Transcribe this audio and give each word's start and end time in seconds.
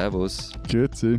Servus. 0.00 0.50
Grüezi. 0.66 1.18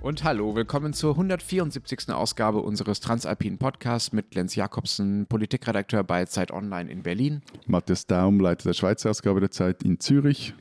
Und 0.00 0.22
hallo, 0.22 0.54
willkommen 0.54 0.92
zur 0.92 1.14
174. 1.14 2.10
Ausgabe 2.10 2.60
unseres 2.60 3.00
Transalpinen 3.00 3.58
Podcasts 3.58 4.12
mit 4.12 4.36
Lenz 4.36 4.54
Jakobsen, 4.54 5.26
Politikredakteur 5.26 6.04
bei 6.04 6.24
Zeit 6.26 6.52
Online 6.52 6.88
in 6.88 7.02
Berlin. 7.02 7.42
Matthias 7.66 8.06
Daum, 8.06 8.38
Leiter 8.38 8.68
der 8.68 8.74
Schweizer 8.74 9.10
Ausgabe 9.10 9.40
der 9.40 9.50
Zeit 9.50 9.82
in 9.82 9.98
Zürich. 9.98 10.54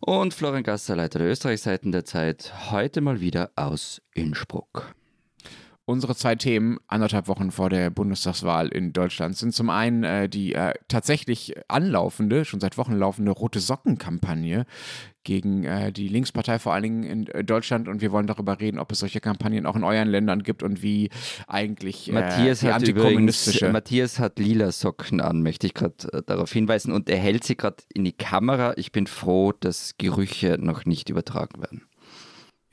Und 0.00 0.32
Florian 0.32 0.62
Gasser, 0.62 0.96
Leiter 0.96 1.18
der 1.18 1.28
Österreichseiten 1.28 1.92
der 1.92 2.06
Zeit, 2.06 2.50
heute 2.70 3.02
mal 3.02 3.20
wieder 3.20 3.50
aus 3.56 4.00
Innsbruck. 4.14 4.94
Unsere 5.84 6.14
zwei 6.14 6.36
Themen 6.36 6.78
anderthalb 6.86 7.26
Wochen 7.26 7.50
vor 7.50 7.68
der 7.68 7.90
Bundestagswahl 7.90 8.68
in 8.68 8.92
Deutschland 8.92 9.36
sind 9.36 9.52
zum 9.52 9.68
einen 9.68 10.04
äh, 10.04 10.28
die 10.28 10.54
äh, 10.54 10.72
tatsächlich 10.88 11.54
anlaufende, 11.68 12.44
schon 12.44 12.60
seit 12.60 12.78
Wochen 12.78 12.94
laufende 12.94 13.32
Rote 13.32 13.58
Socken-Kampagne 13.58 14.64
gegen 15.24 15.64
äh, 15.64 15.92
die 15.92 16.08
Linkspartei 16.08 16.58
vor 16.58 16.72
allen 16.72 16.82
Dingen 16.82 17.02
in 17.04 17.26
äh, 17.28 17.44
Deutschland 17.44 17.88
und 17.88 18.00
wir 18.00 18.12
wollen 18.12 18.26
darüber 18.26 18.60
reden, 18.60 18.78
ob 18.78 18.92
es 18.92 18.98
solche 18.98 19.20
Kampagnen 19.20 19.66
auch 19.66 19.76
in 19.76 19.84
euren 19.84 20.08
Ländern 20.08 20.42
gibt 20.42 20.62
und 20.62 20.82
wie 20.82 21.10
eigentlich 21.46 22.08
äh, 22.08 22.12
Matthias 22.12 22.60
die 22.60 22.72
hat 22.72 22.86
übrigens, 22.86 23.60
Matthias 23.62 24.18
hat 24.18 24.38
lila 24.38 24.72
Socken 24.72 25.20
an, 25.20 25.42
möchte 25.42 25.66
ich 25.66 25.74
gerade 25.74 26.12
äh, 26.12 26.22
darauf 26.24 26.52
hinweisen 26.52 26.92
und 26.92 27.08
er 27.08 27.18
hält 27.18 27.44
sie 27.44 27.56
gerade 27.56 27.76
in 27.92 28.04
die 28.04 28.12
Kamera. 28.12 28.74
Ich 28.76 28.92
bin 28.92 29.06
froh, 29.06 29.52
dass 29.52 29.94
Gerüche 29.98 30.58
noch 30.60 30.84
nicht 30.84 31.08
übertragen 31.08 31.60
werden. 31.60 31.82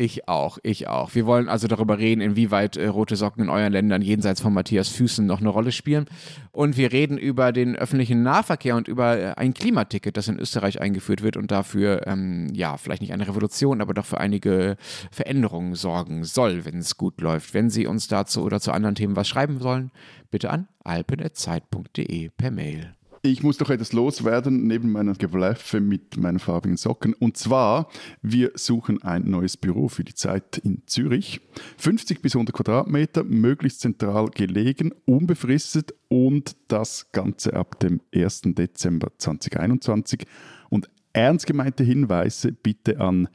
Ich 0.01 0.29
auch, 0.29 0.59
ich 0.63 0.87
auch. 0.87 1.13
Wir 1.13 1.25
wollen 1.25 1.49
also 1.49 1.67
darüber 1.67 1.97
reden, 1.97 2.21
inwieweit 2.21 2.77
äh, 2.77 2.87
rote 2.87 3.17
Socken 3.17 3.43
in 3.43 3.49
euren 3.49 3.73
Ländern 3.73 4.01
jenseits 4.01 4.39
von 4.39 4.53
Matthias 4.53 4.87
Füßen 4.87 5.25
noch 5.25 5.41
eine 5.41 5.49
Rolle 5.49 5.73
spielen. 5.73 6.05
Und 6.53 6.77
wir 6.77 6.93
reden 6.93 7.17
über 7.17 7.51
den 7.51 7.75
öffentlichen 7.75 8.23
Nahverkehr 8.23 8.77
und 8.77 8.87
über 8.87 9.17
äh, 9.19 9.33
ein 9.35 9.53
Klimaticket, 9.53 10.15
das 10.15 10.29
in 10.29 10.39
Österreich 10.39 10.79
eingeführt 10.79 11.21
wird 11.21 11.35
und 11.35 11.51
dafür, 11.51 12.07
ähm, 12.07 12.47
ja, 12.53 12.77
vielleicht 12.77 13.01
nicht 13.01 13.11
eine 13.11 13.27
Revolution, 13.27 13.81
aber 13.81 13.93
doch 13.93 14.05
für 14.05 14.21
einige 14.21 14.77
Veränderungen 15.11 15.75
sorgen 15.75 16.23
soll, 16.23 16.63
wenn 16.63 16.77
es 16.77 16.95
gut 16.95 17.19
läuft. 17.19 17.53
Wenn 17.53 17.69
Sie 17.69 17.85
uns 17.85 18.07
dazu 18.07 18.43
oder 18.43 18.61
zu 18.61 18.71
anderen 18.71 18.95
Themen 18.95 19.17
was 19.17 19.27
schreiben 19.27 19.59
sollen, 19.59 19.91
bitte 20.31 20.49
an 20.49 20.69
alpen.zeit.de 20.81 22.29
per 22.29 22.51
Mail. 22.51 22.98
Ich 23.21 23.43
muss 23.43 23.57
doch 23.57 23.69
etwas 23.69 23.91
loswerden 23.91 24.65
neben 24.65 24.93
meiner 24.93 25.13
Gewläffe 25.13 25.81
mit 25.81 26.15
meinen 26.15 26.39
farbigen 26.39 26.77
Socken. 26.77 27.13
Und 27.13 27.35
zwar, 27.35 27.89
wir 28.21 28.53
suchen 28.55 29.03
ein 29.03 29.29
neues 29.29 29.57
Büro 29.57 29.89
für 29.89 30.05
die 30.05 30.13
Zeit 30.13 30.57
in 30.59 30.83
Zürich. 30.85 31.41
50 31.77 32.21
bis 32.21 32.35
100 32.35 32.55
Quadratmeter, 32.55 33.25
möglichst 33.25 33.81
zentral 33.81 34.29
gelegen, 34.29 34.93
unbefristet 35.05 35.93
und 36.07 36.55
das 36.69 37.11
Ganze 37.11 37.55
ab 37.55 37.77
dem 37.81 37.99
1. 38.15 38.43
Dezember 38.55 39.11
2021. 39.17 40.25
Und 40.69 40.89
ernst 41.11 41.45
gemeinte 41.45 41.83
Hinweise 41.83 42.53
bitte 42.53 43.01
an 43.01 43.27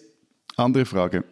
andere 0.57 0.85
Frage. 0.85 1.23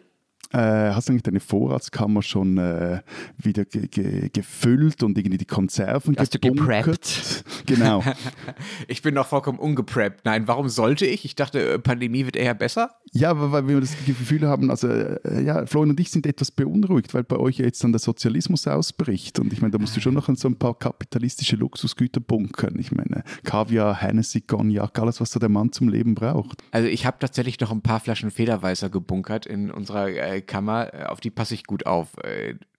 Äh, 0.52 0.92
hast 0.92 1.08
du 1.08 1.12
eigentlich 1.12 1.22
deine 1.22 1.40
Vorratskammer 1.40 2.22
schon 2.22 2.58
äh, 2.58 3.00
wieder 3.38 3.64
ge 3.64 3.88
ge 3.88 4.28
gefüllt 4.32 5.02
und 5.02 5.16
irgendwie 5.16 5.38
die 5.38 5.46
Konserven 5.46 6.16
Hast 6.18 6.32
gebunkert? 6.32 6.60
du 6.60 6.90
gepreppt? 6.90 7.44
Genau. 7.66 8.02
ich 8.88 9.02
bin 9.02 9.14
noch 9.14 9.26
vollkommen 9.26 9.58
ungepreppt. 9.58 10.24
Nein, 10.24 10.48
warum 10.48 10.68
sollte 10.68 11.06
ich? 11.06 11.24
Ich 11.24 11.36
dachte, 11.36 11.74
äh, 11.74 11.78
Pandemie 11.78 12.26
wird 12.26 12.36
eher 12.36 12.54
besser. 12.54 12.90
Ja, 13.12 13.52
weil 13.52 13.68
wir 13.68 13.80
das 13.80 13.94
Gefühl 14.04 14.46
haben, 14.46 14.70
also 14.70 14.88
äh, 14.88 15.42
ja, 15.42 15.64
Florian 15.66 15.90
und 15.90 16.00
ich 16.00 16.10
sind 16.10 16.26
etwas 16.26 16.50
beunruhigt, 16.50 17.14
weil 17.14 17.24
bei 17.24 17.36
euch 17.36 17.58
jetzt 17.58 17.82
dann 17.84 17.92
der 17.92 18.00
Sozialismus 18.00 18.66
ausbricht. 18.66 19.38
Und 19.38 19.52
ich 19.52 19.60
meine, 19.60 19.70
da 19.70 19.78
musst 19.78 19.96
du 19.96 20.00
schon 20.00 20.14
noch 20.14 20.28
so 20.34 20.48
ein 20.48 20.56
paar 20.56 20.78
kapitalistische 20.78 21.56
Luxusgüter 21.56 22.20
bunkern. 22.20 22.76
Ich 22.78 22.92
meine, 22.92 23.22
Kaviar, 23.44 24.00
Hennessy, 24.00 24.40
Cognac, 24.40 24.98
alles, 24.98 25.20
was 25.20 25.30
so 25.30 25.38
der 25.38 25.48
Mann 25.48 25.72
zum 25.72 25.88
Leben 25.88 26.14
braucht. 26.14 26.62
Also 26.72 26.88
ich 26.88 27.06
habe 27.06 27.18
tatsächlich 27.20 27.58
noch 27.60 27.70
ein 27.70 27.82
paar 27.82 28.00
Flaschen 28.00 28.30
Federweißer 28.30 28.90
gebunkert 28.90 29.46
in 29.46 29.70
unserer 29.70 30.08
äh, 30.08 30.41
Kammer, 30.42 30.92
äh, 30.94 31.04
auf 31.04 31.20
die 31.20 31.30
passe 31.30 31.54
ich 31.54 31.64
gut 31.64 31.86
auf. 31.86 32.16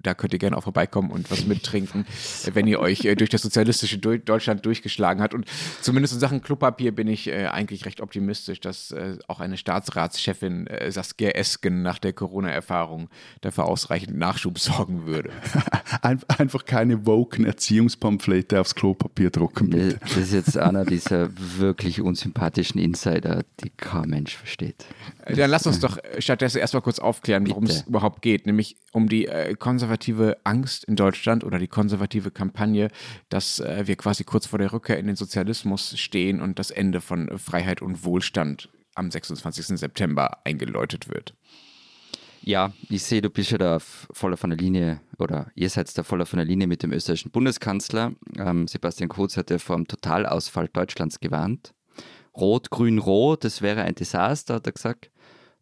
Äh, 0.03 0.13
da 0.13 0.13
könnt 0.13 0.33
ihr 0.33 0.39
gerne 0.39 0.57
auch 0.57 0.63
vorbeikommen 0.63 1.11
und 1.11 1.31
was 1.31 1.45
mittrinken, 1.45 2.05
wenn 2.53 2.67
ihr 2.67 2.79
euch 2.79 3.07
durch 3.17 3.29
das 3.29 3.41
sozialistische 3.41 3.97
Deutschland 3.97 4.65
durchgeschlagen 4.65 5.21
habt. 5.21 5.33
Und 5.33 5.45
zumindest 5.81 6.13
in 6.13 6.19
Sachen 6.19 6.41
Klopapier 6.41 6.93
bin 6.93 7.07
ich 7.07 7.31
eigentlich 7.33 7.85
recht 7.85 8.01
optimistisch, 8.01 8.59
dass 8.59 8.93
auch 9.27 9.39
eine 9.39 9.57
Staatsratschefin 9.57 10.67
Saskia 10.89 11.29
Esken 11.31 11.81
nach 11.81 11.99
der 11.99 12.13
Corona-Erfahrung 12.13 13.09
dafür 13.41 13.65
ausreichend 13.65 14.17
Nachschub 14.17 14.59
sorgen 14.59 15.05
würde. 15.05 15.31
Einfach 16.01 16.65
keine 16.65 17.05
woken 17.05 17.45
Erziehungspamphlete 17.45 18.59
aufs 18.59 18.75
Klopapier 18.75 19.29
drucken, 19.29 19.69
bitte. 19.69 19.99
Das 19.99 20.17
ist 20.17 20.33
jetzt 20.33 20.57
einer 20.57 20.85
dieser 20.93 21.29
wirklich 21.35 22.01
unsympathischen 22.01 22.79
Insider, 22.79 23.43
die 23.63 23.69
kein 23.69 24.09
Mensch 24.09 24.35
versteht. 24.35 24.85
Dann 25.25 25.49
lass 25.49 25.65
uns 25.67 25.79
doch 25.79 25.97
stattdessen 26.19 26.59
erstmal 26.59 26.81
kurz 26.81 26.99
aufklären, 26.99 27.47
worum 27.49 27.65
es 27.65 27.81
überhaupt 27.87 28.21
geht, 28.21 28.45
nämlich 28.45 28.77
um 28.91 29.09
die 29.09 29.27
äh, 29.27 29.55
konservative 29.93 30.37
Angst 30.43 30.85
in 30.85 30.95
Deutschland 30.95 31.43
oder 31.43 31.59
die 31.59 31.67
konservative 31.67 32.31
Kampagne, 32.31 32.89
dass 33.29 33.59
äh, 33.59 33.83
wir 33.85 33.95
quasi 33.95 34.23
kurz 34.23 34.47
vor 34.47 34.57
der 34.57 34.73
Rückkehr 34.73 34.97
in 34.97 35.05
den 35.05 35.15
Sozialismus 35.15 35.99
stehen 35.99 36.41
und 36.41 36.57
das 36.57 36.71
Ende 36.71 36.99
von 36.99 37.37
Freiheit 37.37 37.81
und 37.81 38.03
Wohlstand 38.03 38.69
am 38.95 39.11
26. 39.11 39.77
September 39.79 40.39
eingeläutet 40.45 41.09
wird. 41.09 41.35
Ja, 42.41 42.73
ich 42.89 43.03
sehe, 43.03 43.21
du 43.21 43.29
bist 43.29 43.51
ja 43.51 43.59
da 43.59 43.77
voller 43.79 44.35
von 44.35 44.49
der 44.49 44.57
Linie 44.57 44.99
oder 45.19 45.51
ihr 45.53 45.69
seid 45.69 45.95
da 45.95 46.01
voller 46.01 46.25
von 46.25 46.37
der 46.37 46.45
Linie 46.45 46.65
mit 46.65 46.81
dem 46.81 46.91
österreichischen 46.91 47.31
Bundeskanzler. 47.31 48.13
Ähm, 48.37 48.67
Sebastian 48.67 49.09
Kurz 49.09 49.37
hat 49.37 49.51
ja 49.51 49.59
vor 49.59 49.75
dem 49.75 49.87
Totalausfall 49.87 50.69
Deutschlands 50.69 51.19
gewarnt. 51.19 51.75
Rot, 52.35 52.71
Grün, 52.71 52.97
Rot, 52.97 53.43
das 53.43 53.61
wäre 53.61 53.83
ein 53.83 53.93
Desaster, 53.93 54.55
hat 54.55 54.65
er 54.65 54.73
gesagt. 54.73 55.11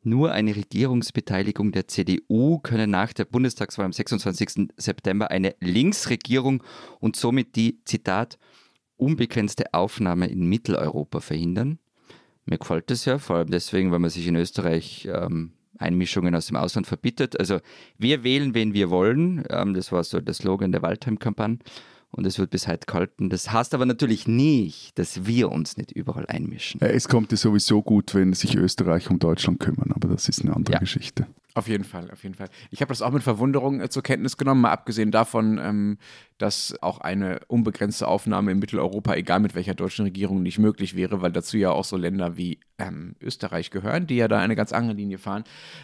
Nur 0.03 0.31
eine 0.31 0.55
Regierungsbeteiligung 0.55 1.71
der 1.71 1.87
CDU 1.87 2.57
könne 2.59 2.87
nach 2.87 3.13
der 3.13 3.25
Bundestagswahl 3.25 3.85
am 3.85 3.93
26. 3.93 4.69
September 4.75 5.29
eine 5.29 5.55
Linksregierung 5.59 6.63
und 6.99 7.15
somit 7.15 7.55
die, 7.55 7.79
Zitat, 7.85 8.39
unbegrenzte 8.97 9.73
Aufnahme 9.73 10.27
in 10.27 10.47
Mitteleuropa 10.47 11.19
verhindern. 11.19 11.77
Mir 12.45 12.57
gefällt 12.57 12.89
das 12.89 13.05
ja, 13.05 13.19
vor 13.19 13.37
allem 13.37 13.51
deswegen, 13.51 13.91
weil 13.91 13.99
man 13.99 14.09
sich 14.09 14.27
in 14.27 14.35
Österreich 14.35 15.07
ähm, 15.11 15.53
Einmischungen 15.77 16.33
aus 16.33 16.47
dem 16.47 16.55
Ausland 16.55 16.87
verbietet. 16.87 17.39
Also 17.39 17.59
wir 17.97 18.23
wählen, 18.23 18.55
wen 18.55 18.73
wir 18.73 18.89
wollen. 18.89 19.43
Ähm, 19.49 19.75
das 19.75 19.91
war 19.91 20.03
so 20.03 20.19
der 20.19 20.33
Slogan 20.33 20.71
der 20.71 20.81
Waldheim-Kampagne 20.81 21.59
und 22.11 22.25
es 22.25 22.37
wird 22.37 22.51
bis 22.51 22.67
heute 22.67 22.85
gehalten. 22.85 23.29
Das 23.29 23.51
heißt 23.51 23.73
aber 23.73 23.85
natürlich 23.85 24.27
nicht, 24.27 24.97
dass 24.99 25.25
wir 25.25 25.51
uns 25.51 25.77
nicht 25.77 25.91
überall 25.91 26.25
einmischen. 26.27 26.81
Es 26.81 27.07
kommt 27.07 27.31
ja 27.31 27.37
sowieso 27.37 27.81
gut, 27.81 28.13
wenn 28.13 28.33
sich 28.33 28.55
Österreich 28.55 29.09
um 29.09 29.19
Deutschland 29.19 29.59
kümmern, 29.59 29.91
aber 29.93 30.09
das 30.09 30.29
ist 30.29 30.41
eine 30.41 30.55
andere 30.55 30.73
ja. 30.73 30.79
Geschichte. 30.79 31.27
Auf 31.53 31.67
jeden 31.67 31.83
Fall, 31.83 32.09
auf 32.11 32.23
jeden 32.23 32.35
Fall. 32.35 32.47
Ich 32.69 32.81
habe 32.81 32.89
das 32.89 33.01
auch 33.01 33.11
mit 33.11 33.23
Verwunderung 33.23 33.81
äh, 33.81 33.89
zur 33.89 34.03
Kenntnis 34.03 34.37
genommen, 34.37 34.61
mal 34.61 34.71
abgesehen 34.71 35.11
davon, 35.11 35.59
ähm, 35.61 35.97
dass 36.41 36.75
auch 36.81 36.99
eine 36.99 37.39
unbegrenzte 37.47 38.07
Aufnahme 38.07 38.51
in 38.51 38.59
Mitteleuropa, 38.59 39.13
egal 39.15 39.39
mit 39.39 39.55
welcher 39.55 39.75
deutschen 39.75 40.05
Regierung, 40.05 40.41
nicht 40.41 40.59
möglich 40.59 40.95
wäre, 40.95 41.21
weil 41.21 41.31
dazu 41.31 41.57
ja 41.57 41.71
auch 41.71 41.85
so 41.85 41.97
Länder 41.97 42.37
wie 42.37 42.59
ähm, 42.79 43.15
Österreich 43.21 43.69
gehören, 43.69 44.07
die 44.07 44.15
ja 44.15 44.27
da 44.27 44.39
eine 44.39 44.55
ganz 44.55 44.73
andere 44.73 44.93
Linie 44.95 45.17
fahren. 45.17 45.43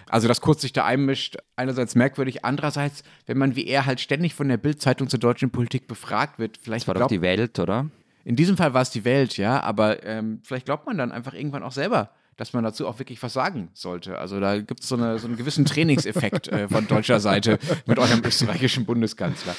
Also, 0.10 0.28
dass 0.28 0.42
Kurz 0.42 0.62
sich 0.62 0.74
da 0.74 0.86
einmischt, 0.86 1.38
einerseits 1.56 1.96
merkwürdig, 1.96 2.44
andererseits, 2.44 3.04
wenn 3.26 3.38
man 3.38 3.56
wie 3.56 3.68
er 3.68 3.86
halt 3.86 4.00
ständig 4.00 4.34
von 4.34 4.48
der 4.48 4.58
Bildzeitung 4.58 5.10
zur 5.10 5.20
deutschen 5.20 5.52
Politik 5.52 5.88
befragt 5.88 6.40
wird, 6.40 6.58
vielleicht. 6.58 6.88
Das 6.88 6.96
war 6.96 7.02
doch 7.02 7.08
die 7.08 7.22
Welt, 7.22 7.60
oder? 7.60 7.90
In 8.26 8.36
diesem 8.36 8.58
Fall 8.58 8.74
war 8.74 8.82
es 8.82 8.90
die 8.90 9.06
Welt, 9.06 9.38
ja, 9.38 9.62
aber 9.62 10.04
ähm, 10.04 10.40
vielleicht 10.44 10.66
glaubt 10.66 10.86
man 10.86 10.98
dann 10.98 11.12
einfach 11.12 11.34
irgendwann 11.34 11.64
auch 11.64 11.72
selber 11.72 12.12
dass 12.38 12.54
man 12.54 12.64
dazu 12.64 12.88
auch 12.88 13.00
wirklich 13.00 13.22
was 13.22 13.34
sagen 13.34 13.70
sollte. 13.74 14.20
Also 14.20 14.40
da 14.40 14.60
gibt 14.62 14.82
es 14.82 14.88
so, 14.88 14.96
eine, 14.96 15.20
so 15.20 15.28
einen 15.28 15.38
gewissen 15.38 15.66
Trainingseffekt 15.66 16.48
äh, 16.48 16.68
von 16.70 16.88
deutscher 16.88 17.20
Seite 17.20 17.60
mit 17.88 17.98
eurem 17.98 18.22
österreichischen 18.24 18.86
Bundeskanzler. 18.86 19.56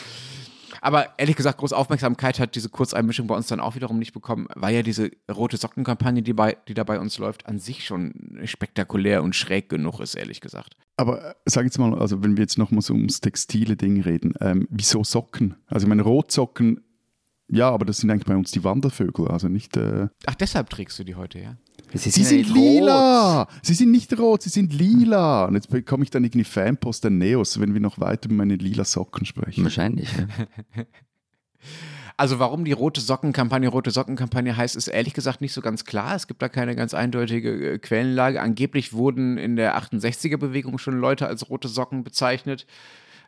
Aber 0.80 1.18
ehrlich 1.18 1.36
gesagt, 1.36 1.58
große 1.58 1.76
Aufmerksamkeit 1.76 2.38
hat 2.38 2.54
diese 2.54 2.68
Kurzeinmischung 2.68 3.26
bei 3.26 3.36
uns 3.36 3.46
dann 3.46 3.60
auch 3.60 3.74
wiederum 3.74 3.98
nicht 3.98 4.12
bekommen, 4.12 4.48
weil 4.54 4.74
ja 4.74 4.82
diese 4.82 5.10
rote 5.30 5.56
Sockenkampagne, 5.56 6.22
die, 6.22 6.32
bei, 6.32 6.56
die 6.68 6.74
da 6.74 6.84
bei 6.84 6.98
uns 6.98 7.18
läuft, 7.18 7.46
an 7.46 7.58
sich 7.58 7.84
schon 7.84 8.40
spektakulär 8.44 9.22
und 9.22 9.34
schräg 9.34 9.68
genug 9.68 10.00
ist, 10.00 10.14
ehrlich 10.14 10.40
gesagt. 10.40 10.74
Aber 10.96 11.36
sag 11.44 11.64
jetzt 11.64 11.78
mal, 11.78 11.96
also 11.98 12.22
wenn 12.22 12.36
wir 12.36 12.42
jetzt 12.42 12.58
nochmal 12.58 12.82
so 12.82 12.94
ums 12.94 13.20
textile 13.20 13.76
Ding 13.76 14.00
reden, 14.00 14.34
ähm, 14.40 14.66
wieso 14.70 15.04
Socken? 15.04 15.54
Also 15.66 15.86
ich 15.86 15.88
meine, 15.88 16.02
Rotsocken, 16.02 16.80
ja, 17.48 17.70
aber 17.70 17.84
das 17.84 17.98
sind 17.98 18.10
eigentlich 18.10 18.26
bei 18.26 18.36
uns 18.36 18.50
die 18.50 18.64
Wandervögel, 18.64 19.28
also 19.28 19.48
nicht... 19.48 19.76
Äh 19.76 20.08
Ach, 20.26 20.34
deshalb 20.34 20.70
trägst 20.70 20.98
du 20.98 21.04
die 21.04 21.14
heute, 21.14 21.38
ja? 21.38 21.56
Sie, 21.94 22.10
sie 22.10 22.24
sind, 22.24 22.48
lila. 22.54 23.42
Rot. 23.42 23.48
Sie 23.62 23.74
sind 23.74 23.90
nicht 23.90 24.16
rot, 24.18 24.42
sie 24.42 24.50
sind 24.50 24.72
lila. 24.72 25.46
Und 25.46 25.54
jetzt 25.54 25.70
bekomme 25.70 26.04
ich 26.04 26.10
dann 26.10 26.22
irgendwie 26.24 26.44
Fanpost 26.44 27.04
der 27.04 27.10
Neos, 27.10 27.60
wenn 27.60 27.72
wir 27.72 27.80
noch 27.80 27.98
weiter 27.98 28.26
über 28.26 28.34
meine 28.34 28.56
lila 28.56 28.84
Socken 28.84 29.24
sprechen. 29.24 29.64
Wahrscheinlich. 29.64 30.10
Ja. 30.76 30.84
Also 32.20 32.40
warum 32.40 32.64
die 32.64 32.72
rote 32.72 33.00
Sockenkampagne 33.00 33.68
rote 33.68 33.92
Sockenkampagne 33.92 34.56
heißt, 34.56 34.74
ist 34.74 34.88
ehrlich 34.88 35.14
gesagt 35.14 35.40
nicht 35.40 35.52
so 35.52 35.60
ganz 35.60 35.84
klar. 35.84 36.16
Es 36.16 36.26
gibt 36.26 36.42
da 36.42 36.48
keine 36.48 36.74
ganz 36.74 36.92
eindeutige 36.92 37.74
äh, 37.74 37.78
Quellenlage. 37.78 38.40
Angeblich 38.40 38.92
wurden 38.92 39.38
in 39.38 39.54
der 39.54 39.78
68er 39.78 40.36
Bewegung 40.36 40.78
schon 40.78 40.98
Leute 40.98 41.28
als 41.28 41.48
rote 41.48 41.68
Socken 41.68 42.02
bezeichnet. 42.02 42.66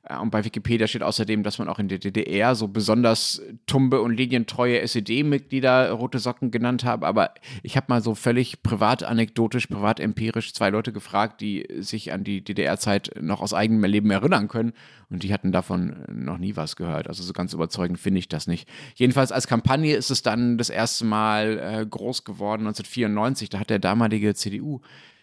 Äh, 0.02 0.18
und 0.18 0.30
bei 0.30 0.44
Wikipedia 0.44 0.86
steht 0.86 1.02
außerdem, 1.02 1.42
dass 1.42 1.58
man 1.58 1.68
auch 1.68 1.78
in 1.78 1.88
der 1.88 1.98
DDR 1.98 2.54
so 2.54 2.68
besonders 2.68 3.42
tumbe 3.66 4.00
und 4.00 4.16
linientreue 4.16 4.80
SED-Mitglieder 4.80 5.90
rote 5.92 6.18
Socken 6.18 6.50
genannt 6.50 6.84
habe. 6.84 7.06
Aber 7.06 7.34
ich 7.62 7.76
habe 7.76 7.86
mal 7.88 8.02
so 8.02 8.14
völlig 8.14 8.62
privat 8.62 9.02
anekdotisch, 9.02 9.66
privat 9.66 10.00
empirisch 10.00 10.54
zwei 10.54 10.70
Leute 10.70 10.92
gefragt, 10.92 11.40
die 11.40 11.66
sich 11.78 12.12
an 12.12 12.24
die 12.24 12.42
DDR-Zeit 12.42 13.10
noch 13.20 13.40
aus 13.40 13.54
eigenem 13.54 13.84
Erleben 13.84 14.10
erinnern 14.10 14.48
können. 14.48 14.72
Und 15.10 15.24
die 15.24 15.32
hatten 15.32 15.50
davon 15.50 16.04
noch 16.08 16.38
nie 16.38 16.54
was 16.54 16.76
gehört. 16.76 17.08
Also 17.08 17.24
so 17.24 17.32
ganz 17.32 17.52
überzeugend 17.52 17.98
finde 17.98 18.20
ich 18.20 18.28
das 18.28 18.46
nicht. 18.46 18.68
Jedenfalls 18.94 19.32
als 19.32 19.48
Kampagne 19.48 19.96
ist 19.96 20.10
es 20.10 20.22
dann 20.22 20.56
das 20.56 20.70
erste 20.70 21.04
Mal 21.04 21.58
äh, 21.58 21.86
groß 21.86 22.24
geworden, 22.24 22.62
1994. 22.62 23.48
Da 23.48 23.58
hat 23.58 23.70
der 23.70 23.80
damalige 23.80 24.34
CDU 24.34 24.80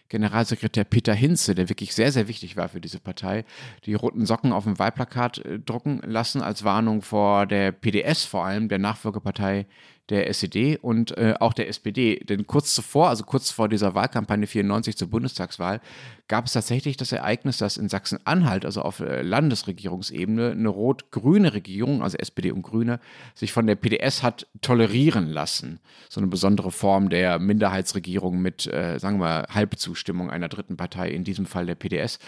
Generalsekretär 0.08 0.84
Peter 0.84 1.14
Hinze, 1.14 1.54
der 1.54 1.68
wirklich 1.68 1.94
sehr, 1.94 2.12
sehr 2.12 2.28
wichtig 2.28 2.56
war 2.56 2.68
für 2.68 2.80
diese 2.80 2.98
Partei, 2.98 3.44
die 3.84 3.94
roten 3.94 4.24
Socken 4.26 4.52
auf 4.52 4.64
dem 4.64 4.78
Wahlplakat 4.78 5.38
äh, 5.38 5.58
drucken 5.58 6.00
lassen, 6.04 6.40
als 6.40 6.64
Warnung 6.64 7.02
vor 7.02 7.46
der 7.46 7.72
PDS 7.72 8.24
vor 8.24 8.44
allem, 8.44 8.68
der 8.68 8.78
Nachfolgepartei 8.78 9.66
der 10.10 10.28
SED 10.28 10.78
und 10.80 11.16
äh, 11.18 11.34
auch 11.38 11.52
der 11.52 11.68
SPD. 11.68 12.16
Denn 12.16 12.46
kurz 12.46 12.74
zuvor, 12.74 13.08
also 13.08 13.24
kurz 13.24 13.50
vor 13.50 13.68
dieser 13.68 13.94
Wahlkampagne 13.94 14.46
94 14.46 14.96
zur 14.96 15.08
Bundestagswahl, 15.08 15.80
gab 16.28 16.46
es 16.46 16.52
tatsächlich 16.52 16.96
das 16.96 17.12
Ereignis, 17.12 17.58
dass 17.58 17.76
in 17.76 17.88
Sachsen-Anhalt, 17.88 18.64
also 18.64 18.82
auf 18.82 19.00
äh, 19.00 19.22
Landesregierungsebene, 19.22 20.52
eine 20.52 20.68
rot-grüne 20.68 21.52
Regierung, 21.52 22.02
also 22.02 22.16
SPD 22.18 22.50
und 22.50 22.62
Grüne, 22.62 23.00
sich 23.34 23.52
von 23.52 23.66
der 23.66 23.76
PDS 23.76 24.22
hat 24.22 24.46
tolerieren 24.60 25.28
lassen. 25.28 25.80
So 26.08 26.20
eine 26.20 26.28
besondere 26.28 26.70
Form 26.70 27.10
der 27.10 27.38
Minderheitsregierung 27.38 28.40
mit, 28.40 28.66
äh, 28.66 28.98
sagen 28.98 29.18
wir 29.18 29.26
mal, 29.26 29.46
Halbzustimmung 29.50 30.30
einer 30.30 30.48
dritten 30.48 30.76
Partei, 30.76 31.10
in 31.10 31.24
diesem 31.24 31.46
Fall 31.46 31.66
der 31.66 31.74
PDS. 31.74 32.18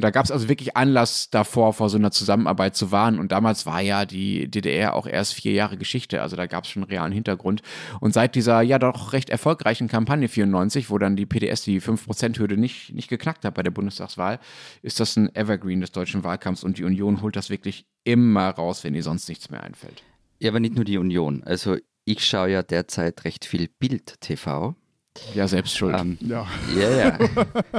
Und 0.00 0.04
da 0.04 0.10
gab 0.12 0.24
es 0.24 0.30
also 0.30 0.48
wirklich 0.48 0.78
Anlass 0.78 1.28
davor, 1.28 1.74
vor 1.74 1.90
so 1.90 1.98
einer 1.98 2.10
Zusammenarbeit 2.10 2.74
zu 2.74 2.90
warnen. 2.90 3.18
Und 3.18 3.32
damals 3.32 3.66
war 3.66 3.82
ja 3.82 4.06
die 4.06 4.50
DDR 4.50 4.94
auch 4.94 5.06
erst 5.06 5.34
vier 5.34 5.52
Jahre 5.52 5.76
Geschichte. 5.76 6.22
Also 6.22 6.36
da 6.36 6.46
gab 6.46 6.64
es 6.64 6.70
schon 6.70 6.84
einen 6.84 6.90
realen 6.90 7.12
Hintergrund. 7.12 7.60
Und 8.00 8.14
seit 8.14 8.34
dieser 8.34 8.62
ja 8.62 8.78
doch 8.78 9.12
recht 9.12 9.28
erfolgreichen 9.28 9.88
Kampagne 9.88 10.28
94, 10.28 10.88
wo 10.88 10.96
dann 10.96 11.16
die 11.16 11.26
PDS 11.26 11.64
die 11.64 11.82
5%-Hürde 11.82 12.56
nicht, 12.56 12.94
nicht 12.94 13.08
geknackt 13.08 13.44
hat 13.44 13.52
bei 13.52 13.62
der 13.62 13.72
Bundestagswahl, 13.72 14.40
ist 14.80 15.00
das 15.00 15.18
ein 15.18 15.36
Evergreen 15.36 15.82
des 15.82 15.92
deutschen 15.92 16.24
Wahlkampfs. 16.24 16.64
Und 16.64 16.78
die 16.78 16.84
Union 16.84 17.20
holt 17.20 17.36
das 17.36 17.50
wirklich 17.50 17.84
immer 18.02 18.48
raus, 18.48 18.84
wenn 18.84 18.94
ihr 18.94 19.02
sonst 19.02 19.28
nichts 19.28 19.50
mehr 19.50 19.62
einfällt. 19.62 20.02
Ja, 20.38 20.48
aber 20.48 20.60
nicht 20.60 20.76
nur 20.76 20.86
die 20.86 20.96
Union. 20.96 21.42
Also 21.44 21.76
ich 22.06 22.24
schaue 22.24 22.52
ja 22.52 22.62
derzeit 22.62 23.22
recht 23.24 23.44
viel 23.44 23.68
Bild-TV. 23.68 24.76
Ja, 25.34 25.48
selbst 25.48 25.76
schuld. 25.76 25.96
Ähm, 25.98 26.18
ja. 26.20 26.46
Ja, 26.76 26.90
ja. 26.90 27.18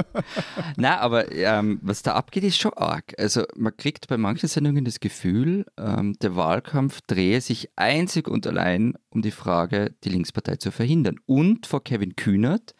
Na, 0.76 0.98
aber 0.98 1.32
ähm, 1.32 1.78
was 1.82 2.02
da 2.02 2.14
abgeht, 2.14 2.44
ist 2.44 2.58
schon 2.58 2.74
arg. 2.74 3.14
Also 3.18 3.44
man 3.56 3.76
kriegt 3.76 4.06
bei 4.08 4.18
manchen 4.18 4.48
Sendungen 4.48 4.84
das 4.84 5.00
Gefühl, 5.00 5.64
ähm, 5.78 6.14
der 6.20 6.36
Wahlkampf 6.36 7.00
drehe 7.06 7.40
sich 7.40 7.70
einzig 7.76 8.28
und 8.28 8.46
allein 8.46 8.94
um 9.08 9.22
die 9.22 9.30
Frage, 9.30 9.94
die 10.04 10.10
Linkspartei 10.10 10.56
zu 10.56 10.70
verhindern. 10.70 11.16
Und 11.26 11.66
vor 11.66 11.82
Kevin 11.82 12.16
Kühnert 12.16 12.74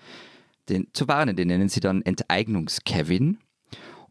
den, 0.69 0.89
zu 0.93 1.09
warnen. 1.09 1.37
Den 1.37 1.49
nennen 1.49 1.69
sie 1.69 1.81
dann 1.81 2.03
Enteignungs-Kevin. 2.03 3.39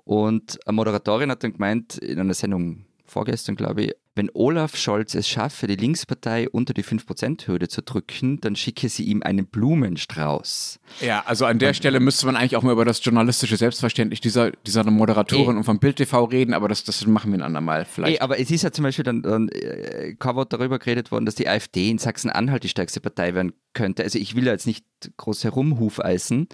Und 0.03 0.59
eine 0.65 0.75
Moderatorin 0.75 1.31
hat 1.31 1.43
dann 1.43 1.53
gemeint, 1.53 1.97
in 1.97 2.19
einer 2.19 2.33
Sendung 2.33 2.85
vorgestern, 3.05 3.55
glaube 3.55 3.83
ich, 3.83 3.93
wenn 4.13 4.29
Olaf 4.33 4.75
Scholz 4.75 5.15
es 5.15 5.27
schaffe, 5.27 5.67
die 5.67 5.77
Linkspartei 5.77 6.49
unter 6.49 6.73
die 6.73 6.83
5%-Hürde 6.83 7.69
zu 7.69 7.81
drücken, 7.81 8.41
dann 8.41 8.57
schicke 8.57 8.89
sie 8.89 9.03
ihm 9.05 9.23
einen 9.23 9.45
Blumenstrauß. 9.45 10.79
Ja, 10.99 11.23
also 11.25 11.45
an 11.45 11.59
der 11.59 11.69
und, 11.69 11.75
Stelle 11.75 12.01
müsste 12.01 12.25
man 12.25 12.35
eigentlich 12.35 12.57
auch 12.57 12.63
mal 12.63 12.73
über 12.73 12.83
das 12.83 13.03
journalistische 13.03 13.55
Selbstverständnis 13.55 14.19
dieser, 14.19 14.51
dieser 14.51 14.83
Moderatorin 14.83 15.51
ey, 15.51 15.57
und 15.57 15.63
vom 15.63 15.79
Bild 15.79 15.95
TV 15.95 16.25
reden, 16.25 16.53
aber 16.53 16.67
das, 16.67 16.83
das 16.83 17.05
machen 17.07 17.31
wir 17.31 17.39
ein 17.39 17.43
andermal 17.43 17.85
vielleicht. 17.85 18.15
Ey, 18.15 18.21
aber 18.21 18.37
es 18.37 18.51
ist 18.51 18.63
ja 18.63 18.71
zum 18.71 18.83
Beispiel 18.83 19.03
dann, 19.03 19.21
dann 19.21 19.47
äh, 19.49 20.15
darüber 20.19 20.77
geredet 20.77 21.11
worden, 21.11 21.25
dass 21.25 21.35
die 21.35 21.47
AfD 21.47 21.89
in 21.89 21.97
Sachsen-Anhalt 21.97 22.63
die 22.63 22.69
stärkste 22.69 22.99
Partei 22.99 23.33
werden 23.33 23.53
könnte. 23.73 24.03
Also 24.03 24.19
ich 24.19 24.35
will 24.35 24.45
ja 24.45 24.51
jetzt 24.51 24.67
nicht 24.67 24.85
groß 25.15 25.45
herumhufeisen, 25.45 26.49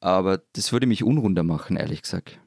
aber 0.00 0.40
das 0.54 0.72
würde 0.72 0.86
mich 0.86 1.04
unrunder 1.04 1.42
machen, 1.42 1.76
ehrlich 1.76 2.00
gesagt 2.00 2.38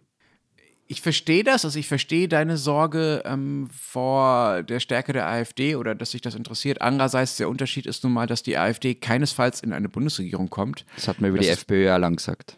ich 0.91 1.01
verstehe 1.01 1.45
das, 1.45 1.63
also 1.63 1.79
ich 1.79 1.87
verstehe 1.87 2.27
deine 2.27 2.57
Sorge 2.57 3.23
ähm, 3.23 3.69
vor 3.71 4.61
der 4.63 4.81
Stärke 4.81 5.13
der 5.13 5.25
AfD 5.25 5.77
oder 5.77 5.95
dass 5.95 6.11
sich 6.11 6.19
das 6.19 6.35
interessiert. 6.35 6.81
Andererseits, 6.81 7.37
der 7.37 7.47
Unterschied 7.47 7.85
ist 7.85 8.03
nun 8.03 8.11
mal, 8.11 8.27
dass 8.27 8.43
die 8.43 8.57
AfD 8.57 8.93
keinesfalls 8.93 9.61
in 9.61 9.71
eine 9.71 9.87
Bundesregierung 9.87 10.49
kommt. 10.49 10.85
Das 10.97 11.07
hat 11.07 11.21
man 11.21 11.29
über 11.29 11.37
das 11.37 11.47
die 11.47 11.53
FPÖ 11.53 11.85
ja 11.85 11.95
lang 11.95 12.17
gesagt. 12.17 12.57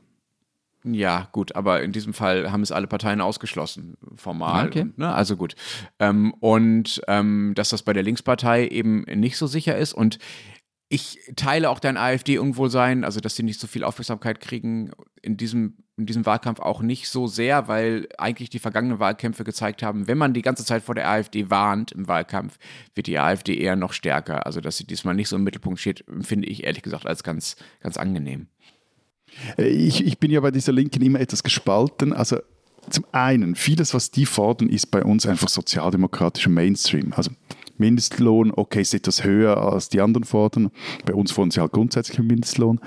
Ja, 0.83 1.29
gut, 1.31 1.55
aber 1.55 1.83
in 1.83 1.91
diesem 1.91 2.15
Fall 2.15 2.51
haben 2.51 2.63
es 2.63 2.71
alle 2.71 2.87
Parteien 2.87 3.21
ausgeschlossen, 3.21 3.97
formal. 4.15 4.65
Okay. 4.65 4.87
Ne? 4.95 5.13
Also 5.13 5.37
gut. 5.37 5.53
Ähm, 5.99 6.33
und 6.39 7.03
ähm, 7.07 7.53
dass 7.55 7.69
das 7.69 7.83
bei 7.83 7.93
der 7.93 8.01
Linkspartei 8.01 8.67
eben 8.67 9.01
nicht 9.03 9.37
so 9.37 9.45
sicher 9.45 9.77
ist. 9.77 9.93
Und 9.93 10.17
ich 10.89 11.19
teile 11.35 11.69
auch 11.69 11.79
dein 11.79 11.97
AfD-Unwohlsein, 11.97 13.03
also 13.03 13.19
dass 13.19 13.35
sie 13.35 13.43
nicht 13.43 13.59
so 13.59 13.67
viel 13.67 13.83
Aufmerksamkeit 13.83 14.39
kriegen 14.39 14.91
in 15.21 15.37
diesem, 15.37 15.82
in 15.97 16.05
diesem 16.07 16.25
Wahlkampf 16.25 16.59
auch 16.59 16.81
nicht 16.81 17.07
so 17.07 17.27
sehr, 17.27 17.67
weil 17.67 18.07
eigentlich 18.17 18.49
die 18.49 18.59
vergangenen 18.59 18.99
Wahlkämpfe 18.99 19.43
gezeigt 19.43 19.83
haben, 19.83 20.07
wenn 20.07 20.17
man 20.17 20.33
die 20.33 20.41
ganze 20.41 20.65
Zeit 20.65 20.83
vor 20.83 20.95
der 20.95 21.07
AfD 21.07 21.49
warnt 21.49 21.91
im 21.91 22.07
Wahlkampf, 22.07 22.57
wird 22.95 23.07
die 23.07 23.19
AfD 23.19 23.55
eher 23.55 23.75
noch 23.75 23.93
stärker. 23.93 24.45
Also 24.45 24.59
dass 24.59 24.77
sie 24.77 24.87
diesmal 24.87 25.13
nicht 25.13 25.29
so 25.29 25.35
im 25.35 25.43
Mittelpunkt 25.43 25.79
steht, 25.79 26.03
finde 26.21 26.47
ich 26.47 26.63
ehrlich 26.63 26.81
gesagt 26.81 27.05
als 27.05 27.23
ganz, 27.23 27.55
ganz 27.79 27.97
angenehm. 27.97 28.47
Äh, 29.57 29.67
ich, 29.67 30.05
ich 30.05 30.19
bin 30.19 30.31
ja 30.31 30.39
bei 30.39 30.51
dieser 30.51 30.71
Linken 30.71 31.03
immer 31.03 31.19
etwas 31.19 31.43
gespalten. 31.43 32.11
Also 32.11 32.37
zum 32.89 33.05
einen, 33.11 33.55
vieles, 33.55 33.93
was 33.93 34.09
die 34.11 34.25
fordern, 34.25 34.69
ist 34.69 34.87
bei 34.87 35.03
uns 35.03 35.25
einfach 35.25 35.47
sozialdemokratischer 35.47 36.49
Mainstream. 36.49 37.13
Also 37.13 37.31
Mindestlohn, 37.77 38.51
okay, 38.55 38.81
ist 38.81 38.93
etwas 38.93 39.23
höher 39.23 39.57
als 39.57 39.89
die 39.89 40.01
anderen 40.01 40.23
fordern. 40.23 40.71
Bei 41.05 41.13
uns 41.13 41.31
fordern 41.31 41.51
sie 41.51 41.59
halt 41.59 41.71
grundsätzlich 41.71 42.19
einen 42.19 42.27
Mindestlohn. 42.27 42.79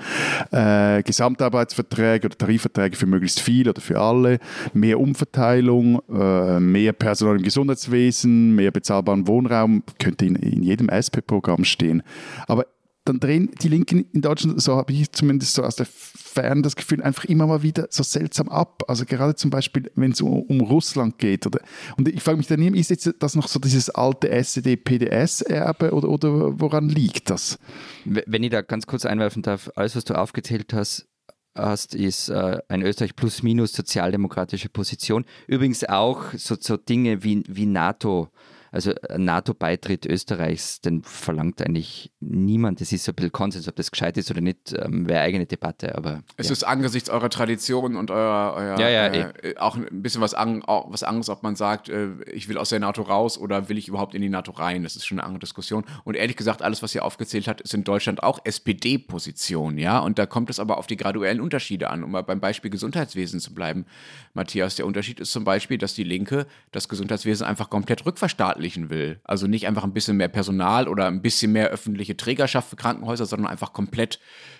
Äh, 0.51 1.03
Gesamtarbeitsverträge 1.03 2.27
oder 2.27 2.37
Tarifverträge 2.37 2.95
für 2.95 3.05
möglichst 3.05 3.39
viele 3.39 3.71
oder 3.71 3.81
für 3.81 3.99
alle. 3.99 4.39
Mehr 4.73 4.99
Umverteilung, 4.99 6.01
äh, 6.09 6.59
mehr 6.59 6.93
Personal 6.93 7.37
im 7.37 7.43
Gesundheitswesen, 7.43 8.55
mehr 8.55 8.71
bezahlbaren 8.71 9.27
Wohnraum, 9.27 9.83
könnte 9.99 10.25
in, 10.25 10.35
in 10.35 10.63
jedem 10.63 10.89
SP-Programm 10.89 11.63
stehen. 11.63 12.03
Aber 12.47 12.65
dann 13.07 13.19
drehen 13.19 13.51
die 13.61 13.69
Linken 13.69 14.05
in 14.11 14.21
Deutschland, 14.21 14.61
so 14.61 14.75
habe 14.75 14.93
ich 14.93 15.11
zumindest 15.11 15.53
so 15.53 15.63
aus 15.63 15.75
der 15.75 15.87
Ferne 15.87 16.61
das 16.61 16.75
Gefühl, 16.75 17.01
einfach 17.01 17.25
immer 17.25 17.47
mal 17.47 17.63
wieder 17.63 17.87
so 17.89 18.03
seltsam 18.03 18.49
ab. 18.49 18.83
Also 18.87 19.05
gerade 19.05 19.35
zum 19.35 19.49
Beispiel, 19.49 19.91
wenn 19.95 20.11
es 20.11 20.21
um, 20.21 20.43
um, 20.43 20.61
Russland 20.61 21.17
geht. 21.17 21.45
Oder, 21.45 21.59
und 21.97 22.07
ich 22.07 22.21
frage 22.21 22.37
mich 22.37 22.47
dann, 22.47 22.61
ist 22.75 22.89
jetzt 22.89 23.11
das 23.19 23.35
noch 23.35 23.47
so 23.47 23.59
dieses 23.59 23.89
alte 23.89 24.29
SED-PDS-Erbe 24.29 25.93
oder, 25.93 26.09
oder 26.09 26.59
woran 26.59 26.89
liegt 26.89 27.29
das? 27.29 27.57
Wenn 28.05 28.43
ich 28.43 28.51
da 28.51 28.61
ganz 28.61 28.85
kurz 28.85 29.05
einwerfen 29.05 29.41
darf, 29.41 29.69
alles, 29.75 29.95
was 29.95 30.03
du 30.03 30.13
aufgezählt 30.13 30.73
hast, 30.73 31.07
hast, 31.55 31.95
ist 31.95 32.29
äh, 32.29 32.59
ein 32.67 32.81
Österreich 32.83 33.15
plus 33.15 33.43
minus 33.43 33.73
sozialdemokratische 33.73 34.69
Position. 34.69 35.25
Übrigens 35.47 35.83
auch 35.83 36.33
so, 36.33 36.55
so 36.59 36.77
Dinge 36.77 37.23
wie, 37.23 37.43
wie 37.47 37.65
NATO 37.65 38.29
also 38.77 38.93
NATO-Beitritt 39.17 40.05
Österreichs, 40.05 40.81
den 40.81 41.01
verlangt 41.01 41.63
eigentlich 41.63 42.11
niemand. 42.19 42.79
Das 42.79 42.91
ist 42.91 43.05
so 43.05 43.11
ein 43.11 43.15
bisschen 43.15 43.31
Konsens, 43.31 43.67
ob 43.67 43.75
das 43.75 43.89
gescheit 43.89 44.17
ist 44.17 44.29
oder 44.29 44.41
nicht, 44.41 44.71
ähm, 44.77 45.09
wäre 45.09 45.21
eigene 45.21 45.47
Debatte. 45.47 45.95
Aber, 45.95 46.21
es 46.37 46.49
ja. 46.49 46.53
ist 46.53 46.63
angesichts 46.63 47.09
eurer 47.09 47.31
Tradition 47.31 47.95
und 47.95 48.11
eurer, 48.11 48.53
euer, 48.55 48.79
ja, 48.79 48.87
ja, 48.87 49.07
äh, 49.07 49.57
auch 49.57 49.77
ein 49.77 50.03
bisschen 50.03 50.21
was, 50.21 50.35
an, 50.35 50.61
was 50.67 51.01
anderes, 51.01 51.29
ob 51.29 51.41
man 51.41 51.55
sagt, 51.55 51.89
äh, 51.89 52.09
ich 52.31 52.49
will 52.49 52.59
aus 52.59 52.69
der 52.69 52.79
NATO 52.79 53.01
raus 53.01 53.39
oder 53.39 53.67
will 53.67 53.79
ich 53.79 53.87
überhaupt 53.87 54.13
in 54.13 54.21
die 54.21 54.29
NATO 54.29 54.51
rein. 54.51 54.83
Das 54.83 54.95
ist 54.95 55.07
schon 55.07 55.17
eine 55.17 55.25
andere 55.25 55.39
Diskussion. 55.39 55.83
Und 56.03 56.15
ehrlich 56.15 56.37
gesagt, 56.37 56.61
alles, 56.61 56.83
was 56.83 56.93
ihr 56.93 57.03
aufgezählt 57.03 57.47
habt, 57.47 57.61
ist 57.61 57.73
in 57.73 57.83
Deutschland 57.83 58.21
auch 58.21 58.39
SPD-Position, 58.43 59.79
ja. 59.79 59.97
Und 59.97 60.19
da 60.19 60.27
kommt 60.27 60.51
es 60.51 60.59
aber 60.59 60.77
auf 60.77 60.85
die 60.85 60.97
graduellen 60.97 61.41
Unterschiede 61.41 61.89
an, 61.89 62.03
um 62.03 62.11
mal 62.11 62.21
beim 62.21 62.39
Beispiel 62.39 62.69
Gesundheitswesen 62.69 63.39
zu 63.39 63.55
bleiben. 63.55 63.87
Matthias, 64.35 64.75
der 64.75 64.85
Unterschied 64.85 65.19
ist 65.19 65.31
zum 65.31 65.45
Beispiel, 65.45 65.79
dass 65.79 65.95
die 65.95 66.03
Linke 66.03 66.45
das 66.71 66.87
Gesundheitswesen 66.87 67.47
einfach 67.47 67.71
komplett 67.71 68.05
rückverstaatlicht 68.05 68.66
verstaatlichen 68.67 68.89
will. 68.89 69.19
Also 69.23 69.47
nicht 69.47 69.67
einfach 69.67 69.83
ein 69.83 69.93
bisschen 69.93 70.17
mehr 70.17 70.27
Personal 70.27 70.87
oder 70.87 71.07
ein 71.07 71.21
bisschen 71.21 71.51
mehr 71.51 71.69
öffentliche 71.69 72.17
Trägerschaft 72.17 72.69
für 72.69 72.75
Krankenhäuser, 72.75 73.25
sondern 73.25 73.49
einfach 73.49 73.73
komplett 73.73 74.19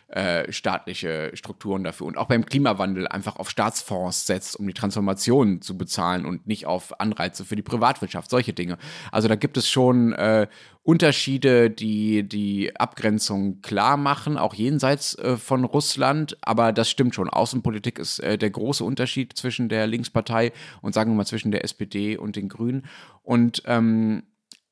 äh, 0.09 0.51
staatliche 0.51 1.31
Strukturen 1.33 1.83
dafür 1.83 2.07
und 2.07 2.17
auch 2.17 2.27
beim 2.27 2.45
Klimawandel 2.45 3.07
einfach 3.07 3.35
auf 3.35 3.49
Staatsfonds 3.49 4.25
setzt, 4.25 4.57
um 4.57 4.65
die 4.65 4.73
Transformation 4.73 5.61
zu 5.61 5.77
bezahlen 5.77 6.25
und 6.25 6.47
nicht 6.47 6.65
auf 6.65 6.99
Anreize 6.99 7.43
für 7.43 7.57
die 7.57 7.61
Privatwirtschaft, 7.61 8.29
solche 8.29 8.53
Dinge. 8.53 8.77
Also 9.11 9.27
da 9.27 9.35
gibt 9.35 9.57
es 9.57 9.69
schon 9.69 10.13
äh, 10.13 10.47
Unterschiede, 10.87 11.69
die 11.69 12.23
die 12.23 12.73
Abgrenzung 12.79 13.61
klar 13.61 13.97
machen, 13.97 14.37
auch 14.37 14.53
jenseits 14.53 15.15
äh, 15.15 15.35
von 15.35 15.65
Russland. 15.65 16.37
Aber 16.39 16.71
das 16.71 16.89
stimmt 16.89 17.13
schon. 17.13 17.29
Außenpolitik 17.29 17.99
ist 17.99 18.19
äh, 18.19 18.37
der 18.37 18.51
große 18.51 18.85
Unterschied 18.85 19.33
zwischen 19.33 19.67
der 19.67 19.85
Linkspartei 19.85 20.53
und 20.81 20.93
sagen 20.93 21.11
wir 21.11 21.17
mal 21.17 21.25
zwischen 21.25 21.51
der 21.51 21.65
SPD 21.65 22.15
und 22.15 22.37
den 22.37 22.47
Grünen. 22.47 22.85
Und 23.21 23.63
ähm, 23.65 24.23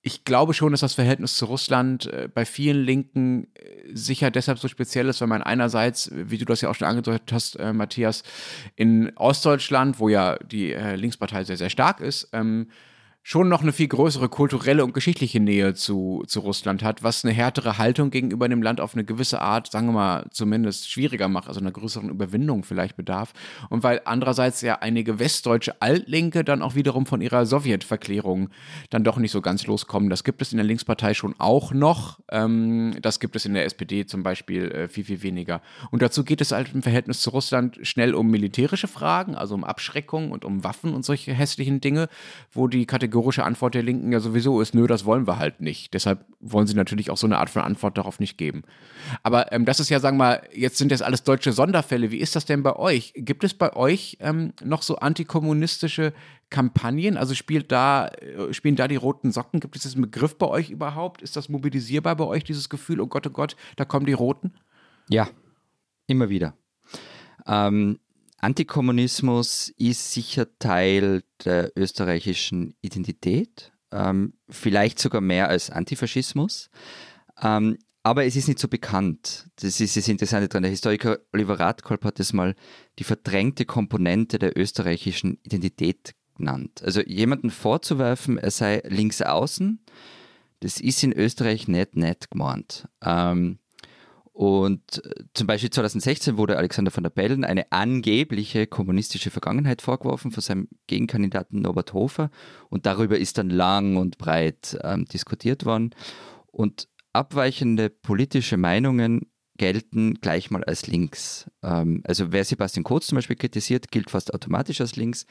ich 0.03 0.23
glaube 0.23 0.53
schon, 0.53 0.71
dass 0.71 0.79
das 0.79 0.93
Verhältnis 0.93 1.35
zu 1.35 1.47
Russland 1.47 2.05
äh, 2.05 2.29
bei 2.33 2.45
vielen 2.45 2.85
Linken 2.85 3.47
äh, 3.55 3.93
sicher 3.93 4.31
deshalb 4.31 4.57
so 4.57 4.69
speziell 4.69 5.09
ist, 5.09 5.19
weil 5.19 5.27
man 5.27 5.43
einerseits, 5.43 6.09
wie 6.13 6.37
du 6.37 6.45
das 6.45 6.61
ja 6.61 6.69
auch 6.69 6.75
schon 6.75 6.87
angedeutet 6.87 7.33
hast, 7.33 7.59
äh, 7.59 7.73
Matthias, 7.73 8.23
in 8.77 9.11
Ostdeutschland, 9.17 9.99
wo 9.99 10.07
ja 10.07 10.37
die 10.37 10.71
äh, 10.71 10.95
Linkspartei 10.95 11.43
sehr, 11.43 11.57
sehr 11.57 11.69
stark 11.69 11.99
ist, 11.99 12.29
ähm, 12.31 12.67
schon 13.27 13.49
noch 13.49 13.63
eine 13.63 13.73
viel 13.73 13.87
größere 13.87 14.29
kulturelle 14.29 14.83
und 14.83 14.93
geschichtliche 14.93 15.39
Nähe 15.39 15.73
zu, 15.73 16.23
zu 16.27 16.41
Russland 16.41 16.83
hat, 16.83 17.01
was 17.01 17.25
eine 17.25 17.33
härtere 17.33 17.79
Haltung 17.79 18.11
gegenüber 18.11 18.47
dem 18.47 18.61
Land 18.61 18.79
auf 18.79 18.93
eine 18.93 19.03
gewisse 19.03 19.41
Art, 19.41 19.71
sagen 19.71 19.87
wir 19.87 19.93
mal, 19.93 20.25
zumindest 20.29 20.91
schwieriger 20.91 21.27
macht, 21.27 21.47
also 21.47 21.59
einer 21.59 21.71
größeren 21.71 22.09
Überwindung 22.09 22.63
vielleicht 22.63 22.95
bedarf. 22.95 23.33
Und 23.71 23.81
weil 23.81 24.01
andererseits 24.05 24.61
ja 24.61 24.75
einige 24.75 25.17
westdeutsche 25.17 25.81
Altlinke 25.81 26.43
dann 26.43 26.61
auch 26.61 26.75
wiederum 26.75 27.07
von 27.07 27.19
ihrer 27.19 27.47
Sowjetverklärung 27.47 28.51
dann 28.91 29.03
doch 29.03 29.17
nicht 29.17 29.31
so 29.31 29.41
ganz 29.41 29.65
loskommen. 29.65 30.11
Das 30.11 30.23
gibt 30.23 30.43
es 30.43 30.51
in 30.51 30.57
der 30.57 30.65
Linkspartei 30.67 31.15
schon 31.15 31.33
auch 31.39 31.73
noch. 31.73 32.19
Ähm, 32.29 32.93
das 33.01 33.19
gibt 33.19 33.35
es 33.35 33.47
in 33.47 33.55
der 33.55 33.65
SPD 33.65 34.05
zum 34.05 34.21
Beispiel 34.21 34.69
äh, 34.69 34.87
viel, 34.87 35.03
viel 35.03 35.23
weniger. 35.23 35.63
Und 35.89 36.03
dazu 36.03 36.23
geht 36.23 36.41
es 36.41 36.51
halt 36.51 36.75
im 36.75 36.83
Verhältnis 36.83 37.21
zu 37.21 37.31
Russland 37.31 37.79
schnell 37.81 38.13
um 38.13 38.29
militärische 38.29 38.87
Fragen, 38.87 39.33
also 39.33 39.55
um 39.55 39.63
Abschreckung 39.63 40.29
und 40.29 40.45
um 40.45 40.63
Waffen 40.63 40.93
und 40.93 41.03
solche 41.03 41.33
hässlichen 41.33 41.81
Dinge, 41.81 42.07
wo 42.51 42.67
die 42.67 42.85
Kategorie 42.85 43.14
kategorische 43.15 43.45
Antwort 43.45 43.73
der 43.73 43.83
Linken 43.83 44.11
ja 44.11 44.19
sowieso 44.19 44.59
ist, 44.59 44.75
nö, 44.75 44.87
das 44.87 45.05
wollen 45.05 45.25
wir 45.25 45.39
halt 45.39 45.61
nicht. 45.61 45.93
Deshalb 45.93 46.25
wollen 46.41 46.67
sie 46.67 46.75
natürlich 46.75 47.09
auch 47.09 47.15
so 47.15 47.27
eine 47.27 47.37
Art 47.37 47.49
von 47.49 47.61
Antwort 47.61 47.97
darauf 47.97 48.19
nicht 48.19 48.37
geben. 48.37 48.63
Aber 49.23 49.53
ähm, 49.53 49.63
das 49.63 49.79
ist 49.79 49.87
ja, 49.87 50.01
sagen 50.01 50.17
wir 50.17 50.23
mal, 50.25 50.41
jetzt 50.53 50.77
sind 50.77 50.91
das 50.91 51.01
alles 51.01 51.23
deutsche 51.23 51.53
Sonderfälle. 51.53 52.11
Wie 52.11 52.17
ist 52.17 52.35
das 52.35 52.43
denn 52.43 52.61
bei 52.61 52.75
euch? 52.75 53.13
Gibt 53.15 53.45
es 53.45 53.53
bei 53.53 53.73
euch 53.73 54.17
ähm, 54.19 54.51
noch 54.61 54.81
so 54.81 54.97
antikommunistische 54.97 56.11
Kampagnen? 56.49 57.15
Also 57.15 57.35
spielt 57.35 57.71
da, 57.71 58.07
äh, 58.07 58.53
spielen 58.53 58.75
da 58.75 58.89
die 58.89 58.97
roten 58.97 59.31
Socken? 59.31 59.61
Gibt 59.61 59.77
es 59.77 59.83
diesen 59.83 60.01
Begriff 60.01 60.37
bei 60.37 60.47
euch 60.47 60.69
überhaupt? 60.69 61.21
Ist 61.21 61.37
das 61.37 61.47
mobilisierbar 61.47 62.17
bei 62.17 62.25
euch, 62.25 62.43
dieses 62.43 62.67
Gefühl, 62.67 62.99
oh 62.99 63.07
Gott, 63.07 63.25
oh 63.27 63.29
Gott, 63.29 63.55
da 63.77 63.85
kommen 63.85 64.05
die 64.05 64.13
Roten? 64.13 64.55
Ja, 65.07 65.29
immer 66.07 66.27
wieder. 66.27 66.53
Ähm, 67.47 67.97
Antikommunismus 68.45 69.73
ist 69.75 70.11
sicher 70.11 70.45
Teil 70.59 71.23
der 71.43 71.71
österreichischen 71.75 72.75
Identität, 72.83 73.73
ähm, 73.91 74.33
vielleicht 74.47 74.99
sogar 74.99 75.19
mehr 75.19 75.49
als 75.49 75.71
Antifaschismus. 75.71 76.69
Ähm, 77.41 77.79
aber 78.03 78.25
es 78.25 78.35
ist 78.35 78.47
nicht 78.47 78.59
so 78.59 78.67
bekannt. 78.67 79.49
Das 79.55 79.81
ist 79.81 79.97
das 79.97 80.07
Interessante 80.07 80.47
daran. 80.47 80.61
Der 80.61 80.69
Historiker 80.69 81.17
Oliver 81.33 81.59
Radkolb 81.59 82.05
hat 82.05 82.19
das 82.19 82.33
mal 82.33 82.53
die 82.99 83.03
verdrängte 83.03 83.65
Komponente 83.65 84.37
der 84.37 84.55
österreichischen 84.55 85.39
Identität 85.41 86.13
genannt. 86.35 86.83
Also 86.83 87.01
jemanden 87.01 87.49
vorzuwerfen, 87.49 88.37
er 88.37 88.51
sei 88.51 88.83
links 88.85 89.23
außen, 89.23 89.83
das 90.59 90.79
ist 90.79 91.01
in 91.01 91.13
Österreich 91.13 91.67
nicht 91.67 91.95
nett 91.95 92.29
gemeint. 92.29 92.87
Ähm, 93.03 93.57
und 94.35 95.01
äh, 95.05 95.23
zum 95.33 95.47
Beispiel 95.47 95.69
2016 95.69 96.37
wurde 96.37 96.57
Alexander 96.57 96.91
von 96.91 97.03
der 97.03 97.09
Bellen 97.09 97.45
eine 97.45 97.71
angebliche 97.71 98.67
kommunistische 98.67 99.31
Vergangenheit 99.31 99.81
vorgeworfen 99.81 100.31
von 100.31 100.41
seinem 100.41 100.67
Gegenkandidaten 100.87 101.61
Norbert 101.61 101.93
Hofer. 101.93 102.29
Und 102.67 102.85
darüber 102.85 103.17
ist 103.17 103.37
dann 103.37 103.49
lang 103.49 103.95
und 103.95 104.17
breit 104.17 104.77
ähm, 104.83 105.05
diskutiert 105.05 105.63
worden. 105.63 105.95
Und 106.47 106.89
abweichende 107.13 107.89
politische 107.89 108.57
Meinungen 108.57 109.31
gelten 109.55 110.15
gleich 110.15 110.51
mal 110.51 110.65
als 110.65 110.85
links. 110.85 111.49
Ähm, 111.63 112.01
also 112.03 112.33
wer 112.33 112.43
Sebastian 112.43 112.83
Kurz 112.83 113.07
zum 113.07 113.15
Beispiel 113.15 113.37
kritisiert, 113.37 113.89
gilt 113.89 114.09
fast 114.09 114.33
automatisch 114.33 114.81
als 114.81 114.97
links, 114.97 115.25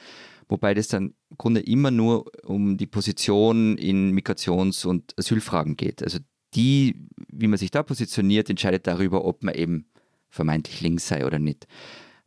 wobei 0.49 0.73
das 0.73 0.88
dann 0.88 1.12
im 1.28 1.37
Grunde 1.37 1.61
immer 1.61 1.90
nur 1.90 2.32
um 2.42 2.78
die 2.78 2.87
Position 2.87 3.76
in 3.76 4.18
Migrations- 4.18 4.87
und 4.87 5.12
Asylfragen 5.18 5.76
geht. 5.76 6.02
Also 6.02 6.20
die, 6.54 6.96
wie 7.28 7.46
man 7.46 7.58
sich 7.58 7.70
da 7.70 7.82
positioniert, 7.82 8.50
entscheidet 8.50 8.87
darüber, 8.87 9.25
ob 9.25 9.42
man 9.42 9.54
eben 9.54 9.87
vermeintlich 10.30 10.80
links 10.80 11.08
sei 11.08 11.26
oder 11.26 11.38
nicht. 11.38 11.66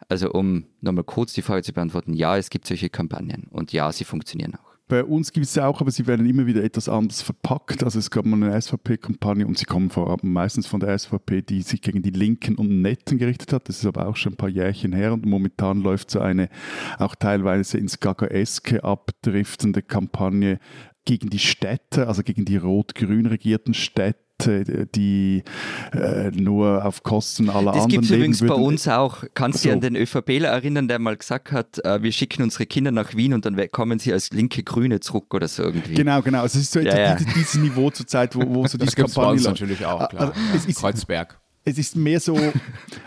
Also 0.10 0.32
um 0.32 0.66
nochmal 0.82 1.04
kurz 1.04 1.34
die 1.34 1.42
Frage 1.42 1.64
zu 1.64 1.74
beantworten, 1.74 2.14
ja, 2.14 2.38
es 2.38 2.50
gibt 2.50 2.68
solche 2.68 2.90
Kampagnen 2.90 3.48
und 3.50 3.74
ja, 3.74 3.92
sie 3.92 4.04
funktionieren 4.04 4.56
auch. 4.56 4.68
Bei 4.90 5.04
uns 5.04 5.34
gibt 5.34 5.46
es 5.46 5.58
auch, 5.58 5.82
aber 5.82 5.92
sie 5.92 6.08
werden 6.08 6.26
immer 6.26 6.46
wieder 6.46 6.64
etwas 6.64 6.88
anders 6.88 7.22
verpackt. 7.22 7.84
Also 7.84 8.00
es 8.00 8.10
gab 8.10 8.26
mal 8.26 8.42
eine 8.42 8.62
SVP-Kampagne 8.62 9.46
und 9.46 9.58
sie 9.58 9.66
kommen 9.66 9.90
vor 9.90 10.10
allem 10.10 10.32
meistens 10.32 10.66
von 10.66 10.80
der 10.80 10.98
SVP, 10.98 11.42
die 11.42 11.62
sich 11.62 11.82
gegen 11.82 12.02
die 12.02 12.12
Linken 12.12 12.56
und 12.56 12.82
Netten 12.82 13.18
gerichtet 13.18 13.52
hat. 13.52 13.68
Das 13.68 13.80
ist 13.80 13.86
aber 13.86 14.08
auch 14.08 14.16
schon 14.16 14.34
ein 14.34 14.38
paar 14.38 14.48
Jährchen 14.48 14.94
her 14.94 15.12
und 15.12 15.26
momentan 15.26 15.82
läuft 15.82 16.10
so 16.10 16.22
eine 16.22 16.48
auch 17.00 17.16
teilweise 17.16 17.78
ins 17.78 18.00
Gagaeske 18.00 18.82
abdriftende 18.82 19.82
Kampagne 19.82 20.58
gegen 21.08 21.30
die 21.30 21.40
Städte, 21.40 22.08
also 22.08 22.22
gegen 22.22 22.44
die 22.44 22.58
rot-grün 22.58 23.26
regierten 23.26 23.74
Städte 23.74 24.26
die 24.94 25.42
äh, 25.94 26.30
nur 26.30 26.86
auf 26.86 27.02
Kosten 27.02 27.50
aller 27.50 27.72
das 27.72 27.86
anderen 27.86 27.90
Das 27.90 27.92
gibt 27.92 28.04
es 28.04 28.12
übrigens 28.12 28.42
würden. 28.42 28.56
bei 28.56 28.62
uns 28.62 28.88
auch. 28.88 29.24
Kannst 29.34 29.66
du 29.66 29.70
so. 29.70 29.74
an 29.74 29.82
den 29.82 29.96
ÖVPler 29.96 30.50
erinnern, 30.50 30.88
der 30.88 31.00
mal 31.00 31.18
gesagt 31.18 31.52
hat, 31.52 31.84
äh, 31.84 32.04
wir 32.04 32.12
schicken 32.12 32.44
unsere 32.44 32.68
Kinder 32.68 32.92
nach 32.92 33.16
Wien 33.16 33.34
und 33.34 33.46
dann 33.46 33.60
kommen 33.72 33.98
sie 33.98 34.14
als 34.14 34.30
linke 34.30 34.62
Grüne 34.62 35.00
zurück 35.00 35.34
oder 35.34 35.48
so 35.48 35.64
irgendwie. 35.64 35.96
Genau, 35.96 36.22
genau. 36.22 36.42
Also 36.42 36.60
es 36.60 36.66
ist 36.66 36.74
so 36.74 36.82
ja, 36.82 37.00
ja. 37.00 37.16
dieses 37.16 37.56
Niveau 37.56 37.90
zurzeit, 37.90 38.36
wo, 38.36 38.42
wo 38.48 38.68
so 38.68 38.78
diese 38.78 38.96
Kampagne 38.96 39.42
läuft. 39.42 39.46
natürlich 39.46 39.84
auch, 39.84 40.08
klar. 40.08 40.34
Also, 40.52 40.68
ist, 40.68 40.78
Kreuzberg 40.78 41.40
es 41.64 41.78
ist 41.78 41.98
mehr 41.98 42.22
so, 42.22 42.40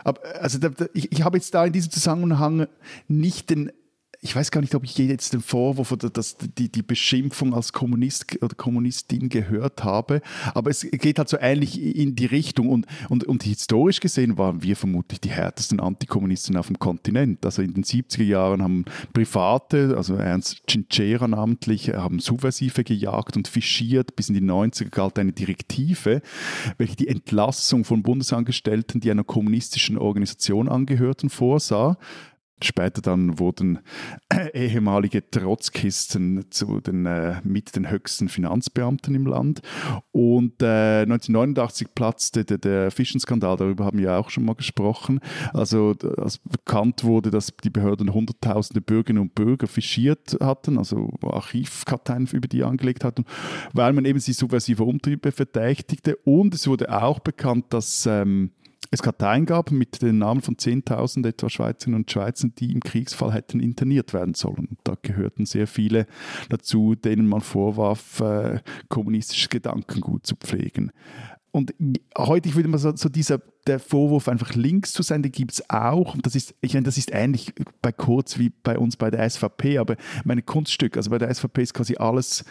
also 0.04 0.58
ich, 0.92 1.10
ich 1.12 1.22
habe 1.22 1.38
jetzt 1.38 1.54
da 1.54 1.64
in 1.64 1.72
diesem 1.72 1.90
Zusammenhang 1.90 2.66
nicht 3.08 3.48
den 3.48 3.72
ich 4.22 4.36
weiß 4.36 4.50
gar 4.50 4.60
nicht, 4.60 4.74
ob 4.74 4.84
ich 4.84 4.98
jetzt 4.98 5.32
den 5.32 5.40
Vorwurf 5.40 5.92
oder 5.92 6.10
das, 6.10 6.36
die, 6.36 6.70
die 6.70 6.82
Beschimpfung 6.82 7.54
als 7.54 7.72
Kommunist 7.72 8.26
oder 8.42 8.54
Kommunistin 8.54 9.30
gehört 9.30 9.82
habe, 9.82 10.20
aber 10.52 10.70
es 10.70 10.82
geht 10.82 11.18
halt 11.18 11.30
so 11.30 11.38
ähnlich 11.40 11.80
in 11.80 12.16
die 12.16 12.26
Richtung 12.26 12.68
und, 12.68 12.86
und, 13.08 13.24
und 13.24 13.42
historisch 13.44 13.98
gesehen 14.00 14.36
waren 14.36 14.62
wir 14.62 14.76
vermutlich 14.76 15.20
die 15.20 15.30
härtesten 15.30 15.80
Antikommunisten 15.80 16.58
auf 16.58 16.66
dem 16.66 16.78
Kontinent. 16.78 17.46
Also 17.46 17.62
in 17.62 17.72
den 17.72 17.84
70er 17.84 18.22
Jahren 18.22 18.62
haben 18.62 18.84
Private, 19.14 19.94
also 19.96 20.16
Ernst 20.16 20.64
Cinchera 20.68 21.26
namentlich, 21.26 21.88
haben 21.88 22.18
Subversive 22.18 22.84
gejagt 22.84 23.38
und 23.38 23.48
fischiert. 23.48 24.16
Bis 24.16 24.28
in 24.28 24.34
die 24.34 24.42
90er 24.42 24.90
galt 24.90 25.18
eine 25.18 25.32
Direktive, 25.32 26.20
welche 26.76 26.96
die 26.96 27.08
Entlassung 27.08 27.84
von 27.84 28.02
Bundesangestellten, 28.02 29.00
die 29.00 29.10
einer 29.10 29.24
kommunistischen 29.24 29.96
Organisation 29.96 30.68
angehörten, 30.68 31.30
vorsah. 31.30 31.96
Später 32.62 33.00
dann 33.00 33.38
wurden 33.38 33.78
äh, 34.28 34.50
ehemalige 34.66 35.28
Trotzkisten 35.30 36.50
zu 36.50 36.80
den, 36.80 37.06
äh, 37.06 37.40
mit 37.44 37.74
den 37.76 37.90
höchsten 37.90 38.28
Finanzbeamten 38.28 39.14
im 39.14 39.26
Land. 39.26 39.60
Und 40.12 40.62
äh, 40.62 41.02
1989 41.02 41.88
platzte 41.94 42.44
der, 42.44 42.58
der 42.58 42.90
Fischenskandal, 42.90 43.56
darüber 43.56 43.84
haben 43.84 43.98
wir 43.98 44.18
auch 44.18 44.30
schon 44.30 44.44
mal 44.44 44.54
gesprochen. 44.54 45.20
Also 45.52 45.94
als 46.16 46.38
bekannt 46.38 47.04
wurde, 47.04 47.30
dass 47.30 47.52
die 47.64 47.70
Behörden 47.70 48.12
hunderttausende 48.12 48.80
Bürgerinnen 48.80 49.22
und 49.22 49.34
Bürger 49.34 49.66
fischiert 49.66 50.36
hatten, 50.40 50.78
also 50.78 51.10
Archivkarteien 51.22 52.28
über 52.32 52.48
die 52.48 52.64
angelegt 52.64 53.04
hatten, 53.04 53.24
weil 53.72 53.92
man 53.92 54.04
eben 54.04 54.20
sie 54.20 54.32
subversive 54.32 54.84
Umtriebe 54.84 55.32
verdächtigte. 55.32 56.16
Und 56.24 56.54
es 56.54 56.66
wurde 56.66 56.92
auch 57.02 57.20
bekannt, 57.20 57.66
dass 57.70 58.06
ähm, 58.06 58.50
es 58.90 59.02
Karteien 59.02 59.46
gab 59.46 59.70
mit 59.70 60.02
den 60.02 60.18
Namen 60.18 60.40
von 60.40 60.56
10.000 60.56 61.26
etwa 61.26 61.48
Schweizerinnen 61.48 62.00
und 62.00 62.10
Schweizern, 62.10 62.54
die 62.58 62.72
im 62.72 62.80
Kriegsfall 62.80 63.32
hätten 63.32 63.60
interniert 63.60 64.12
werden 64.12 64.34
sollen. 64.34 64.78
Da 64.82 64.94
gehörten 65.00 65.46
sehr 65.46 65.66
viele 65.68 66.06
dazu, 66.48 66.96
denen 66.96 67.28
man 67.28 67.40
vorwarf, 67.40 68.20
äh, 68.20 68.60
kommunistisches 68.88 69.48
Gedankengut 69.48 70.26
zu 70.26 70.34
pflegen. 70.34 70.90
Und 71.52 71.74
heute 72.16 72.54
würde 72.54 72.68
man 72.68 72.78
so, 72.78 72.94
so 72.94 73.08
dieser 73.08 73.40
der 73.66 73.78
Vorwurf, 73.78 74.28
einfach 74.28 74.54
links 74.54 74.92
zu 74.92 75.02
sein, 75.02 75.22
den 75.22 75.32
gibt 75.32 75.52
es 75.52 75.70
auch. 75.70 76.14
Und 76.14 76.24
das 76.24 76.34
ist, 76.34 76.54
ich 76.60 76.74
meine, 76.74 76.84
das 76.84 76.96
ist 76.96 77.10
ähnlich 77.12 77.52
bei 77.82 77.92
Kurz 77.92 78.38
wie 78.38 78.50
bei 78.50 78.78
uns 78.78 78.96
bei 78.96 79.10
der 79.10 79.28
SVP, 79.28 79.78
aber 79.78 79.96
meine 80.24 80.42
Kunststück, 80.42 80.96
also 80.96 81.10
bei 81.10 81.18
der 81.18 81.32
SVP 81.32 81.62
ist 81.62 81.74
quasi 81.74 81.96
alles 81.96 82.44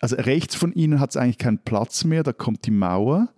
also 0.00 0.16
rechts 0.16 0.54
von 0.54 0.72
ihnen 0.72 1.00
hat 1.00 1.10
es 1.10 1.16
eigentlich 1.16 1.38
keinen 1.38 1.58
Platz 1.58 2.04
mehr, 2.04 2.22
da 2.22 2.32
kommt 2.32 2.66
die 2.66 2.70
Mauer 2.70 3.28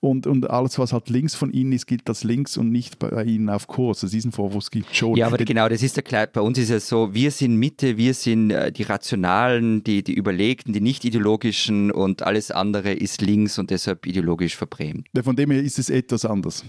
und, 0.00 0.26
und 0.26 0.50
alles, 0.50 0.78
was 0.78 0.92
halt 0.92 1.08
links 1.08 1.34
von 1.34 1.52
ihnen 1.52 1.72
ist, 1.72 1.86
gilt 1.86 2.08
als 2.08 2.24
links 2.24 2.56
und 2.56 2.70
nicht 2.70 2.98
bei 2.98 3.24
ihnen 3.24 3.48
auf 3.48 3.66
Kurs. 3.66 4.02
Also 4.02 4.14
diesen 4.14 4.32
Vorwurf 4.32 4.70
gibt 4.70 4.90
es 4.90 4.96
schon. 4.96 5.16
Ja, 5.16 5.26
aber 5.26 5.38
genau, 5.38 5.68
das 5.68 5.82
ist 5.82 5.96
der 5.96 6.02
Kle 6.02 6.28
bei 6.32 6.40
uns 6.40 6.58
ist 6.58 6.70
es 6.70 6.88
so, 6.88 7.14
wir 7.14 7.30
sind 7.30 7.56
Mitte, 7.56 7.96
wir 7.96 8.14
sind 8.14 8.50
äh, 8.50 8.70
die 8.70 8.82
Rationalen, 8.82 9.82
die, 9.82 10.02
die 10.02 10.14
Überlegten, 10.14 10.72
die 10.72 10.80
nicht 10.80 11.04
ideologischen 11.04 11.90
und 11.90 12.22
alles 12.22 12.50
andere 12.50 12.92
ist 12.92 13.22
links 13.22 13.58
und 13.58 13.70
deshalb 13.70 14.06
ideologisch 14.06 14.56
verbrämt. 14.56 15.08
Von 15.22 15.36
dem 15.36 15.50
her 15.50 15.62
ist 15.62 15.78
es 15.78 15.88
etwas 15.88 16.24
anders. 16.24 16.64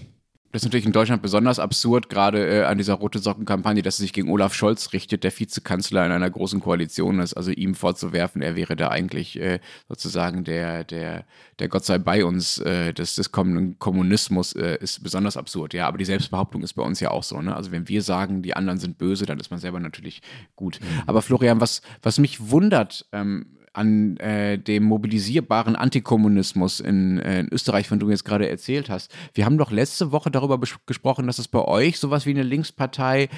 Das 0.52 0.60
ist 0.60 0.66
natürlich 0.66 0.84
in 0.84 0.92
Deutschland 0.92 1.22
besonders 1.22 1.58
absurd, 1.58 2.10
gerade 2.10 2.46
äh, 2.46 2.64
an 2.64 2.76
dieser 2.76 2.94
Rote 2.94 3.18
Socken-Kampagne, 3.18 3.82
dass 3.82 3.96
sie 3.96 4.02
sich 4.02 4.12
gegen 4.12 4.30
Olaf 4.30 4.52
Scholz 4.52 4.92
richtet, 4.92 5.24
der 5.24 5.36
Vizekanzler 5.36 6.04
in 6.04 6.12
einer 6.12 6.28
großen 6.28 6.60
Koalition 6.60 7.20
ist. 7.20 7.32
Also 7.32 7.50
ihm 7.50 7.74
vorzuwerfen, 7.74 8.42
er 8.42 8.54
wäre 8.54 8.76
da 8.76 8.88
eigentlich 8.88 9.40
äh, 9.40 9.60
sozusagen 9.88 10.44
der, 10.44 10.84
der, 10.84 11.24
der 11.58 11.68
Gott 11.68 11.86
sei 11.86 11.96
bei 11.96 12.26
uns 12.26 12.58
äh, 12.58 12.92
des, 12.92 13.14
des 13.14 13.32
kommenden 13.32 13.78
Kommunismus, 13.78 14.52
äh, 14.52 14.76
ist 14.78 15.02
besonders 15.02 15.38
absurd. 15.38 15.72
Ja, 15.72 15.88
aber 15.88 15.96
die 15.96 16.04
Selbstbehauptung 16.04 16.62
ist 16.62 16.74
bei 16.74 16.82
uns 16.82 17.00
ja 17.00 17.10
auch 17.10 17.22
so. 17.22 17.40
Ne? 17.40 17.56
Also 17.56 17.72
wenn 17.72 17.88
wir 17.88 18.02
sagen, 18.02 18.42
die 18.42 18.54
anderen 18.54 18.78
sind 18.78 18.98
böse, 18.98 19.24
dann 19.24 19.40
ist 19.40 19.50
man 19.50 19.58
selber 19.58 19.80
natürlich 19.80 20.20
gut. 20.54 20.80
Mhm. 20.80 21.02
Aber 21.06 21.22
Florian, 21.22 21.62
was, 21.62 21.80
was 22.02 22.18
mich 22.18 22.50
wundert, 22.50 23.06
ähm, 23.12 23.46
an 23.72 24.16
äh, 24.18 24.58
dem 24.58 24.84
mobilisierbaren 24.84 25.76
Antikommunismus 25.76 26.80
in, 26.80 27.18
äh, 27.18 27.40
in, 27.40 27.48
Österreich, 27.52 27.88
von 27.88 27.98
dem 27.98 28.06
du 28.06 28.10
jetzt 28.10 28.24
gerade 28.24 28.48
erzählt 28.48 28.90
hast. 28.90 29.10
Wir 29.34 29.46
haben 29.46 29.58
doch 29.58 29.70
letzte 29.70 30.12
Woche 30.12 30.30
darüber 30.30 30.60
gesprochen, 30.86 31.26
dass 31.26 31.38
es 31.38 31.48
bei 31.48 31.60
euch 31.60 31.98
sowas 31.98 32.26
wie 32.26 32.30
eine 32.30 32.42
Linkspartei 32.42 33.28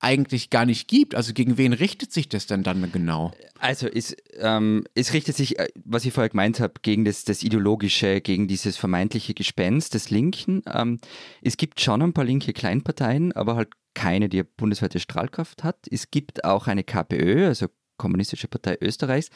eigentlich 0.00 0.50
gar 0.50 0.64
nicht 0.64 0.88
gibt. 0.88 1.14
Also 1.14 1.32
gegen 1.32 1.58
wen 1.58 1.72
richtet 1.72 2.12
sich 2.12 2.28
das 2.28 2.46
denn 2.46 2.62
dann 2.62 2.90
genau? 2.92 3.32
Also 3.58 3.86
es, 3.86 4.16
ähm, 4.38 4.84
es 4.94 5.12
richtet 5.12 5.36
sich, 5.36 5.58
äh, 5.58 5.68
was 5.84 6.04
ich 6.04 6.12
vorher 6.12 6.30
gemeint 6.30 6.60
habe, 6.60 6.74
gegen 6.82 7.04
das, 7.04 7.24
das 7.24 7.42
Ideologische, 7.42 8.20
gegen 8.20 8.48
dieses 8.48 8.76
vermeintliche 8.76 9.34
Gespenst 9.34 9.94
des 9.94 10.10
Linken. 10.10 10.62
Ähm, 10.72 10.98
es 11.42 11.56
gibt 11.56 11.80
schon 11.80 12.02
ein 12.02 12.12
paar 12.12 12.24
linke 12.24 12.52
Kleinparteien, 12.52 13.32
aber 13.32 13.56
halt 13.56 13.68
keine, 13.94 14.28
die 14.28 14.42
bundesweite 14.42 14.98
Strahlkraft 14.98 15.62
hat. 15.62 15.86
Es 15.90 16.10
gibt 16.10 16.44
auch 16.44 16.66
eine 16.66 16.84
KPÖ, 16.84 17.46
also 17.46 17.68
Kommunistische 17.96 18.48
Partei 18.48 18.76
Österreichs. 18.80 19.30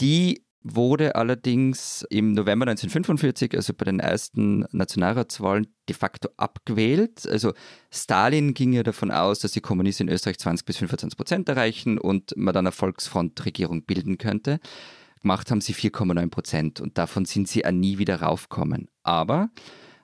Die 0.00 0.44
wurde 0.64 1.16
allerdings 1.16 2.06
im 2.08 2.32
November 2.32 2.66
1945, 2.66 3.54
also 3.56 3.74
bei 3.74 3.84
den 3.84 3.98
ersten 3.98 4.64
Nationalratswahlen, 4.70 5.66
de 5.88 5.96
facto 5.96 6.28
abgewählt. 6.36 7.26
Also 7.28 7.52
Stalin 7.90 8.54
ging 8.54 8.72
ja 8.72 8.82
davon 8.82 9.10
aus, 9.10 9.40
dass 9.40 9.52
die 9.52 9.60
Kommunisten 9.60 10.08
in 10.08 10.14
Österreich 10.14 10.38
20 10.38 10.64
bis 10.64 10.76
25 10.76 11.16
Prozent 11.16 11.48
erreichen 11.48 11.98
und 11.98 12.36
man 12.36 12.54
dann 12.54 12.66
eine 12.66 12.72
Volksfrontregierung 12.72 13.84
bilden 13.84 14.18
könnte. 14.18 14.60
Gemacht 15.20 15.50
haben 15.50 15.60
sie 15.60 15.74
4,9 15.74 16.30
Prozent 16.30 16.80
und 16.80 16.98
davon 16.98 17.24
sind 17.24 17.48
sie 17.48 17.64
auch 17.64 17.72
nie 17.72 17.98
wieder 17.98 18.22
raufgekommen. 18.22 18.88
Aber 19.02 19.50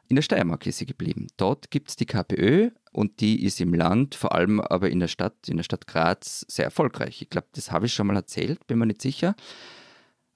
in 0.09 0.17
der 0.17 0.23
Steiermark 0.23 0.67
ist 0.67 0.79
sie 0.79 0.87
geblieben. 0.87 1.27
Dort 1.37 1.71
gibt 1.71 1.91
es 1.91 1.97
die 1.97 2.07
KPÖ 2.07 2.71
und 2.93 3.21
die 3.21 3.45
ist 3.45 3.61
im 3.61 3.75
Land, 3.75 4.15
vor 4.15 4.35
allem 4.35 4.61
aber 4.61 4.91
in 4.91 5.00
der 5.00 5.09
Stadt, 5.09 5.49
in 5.49 5.59
der 5.59 5.65
Stadt 5.65 5.87
Graz, 5.87 6.47
sehr 6.49 6.65
erfolgreich. 6.65 7.21
Ich 7.21 7.31
glaube, 7.31 7.49
das 7.53 7.71
habe 7.71 7.87
ich 7.87 7.95
schon 7.95 8.07
mal 8.07 8.17
erzählt, 8.17 8.67
bin 8.67 8.79
mir 8.79 8.87
nicht 8.87 9.03
sicher. 9.03 9.37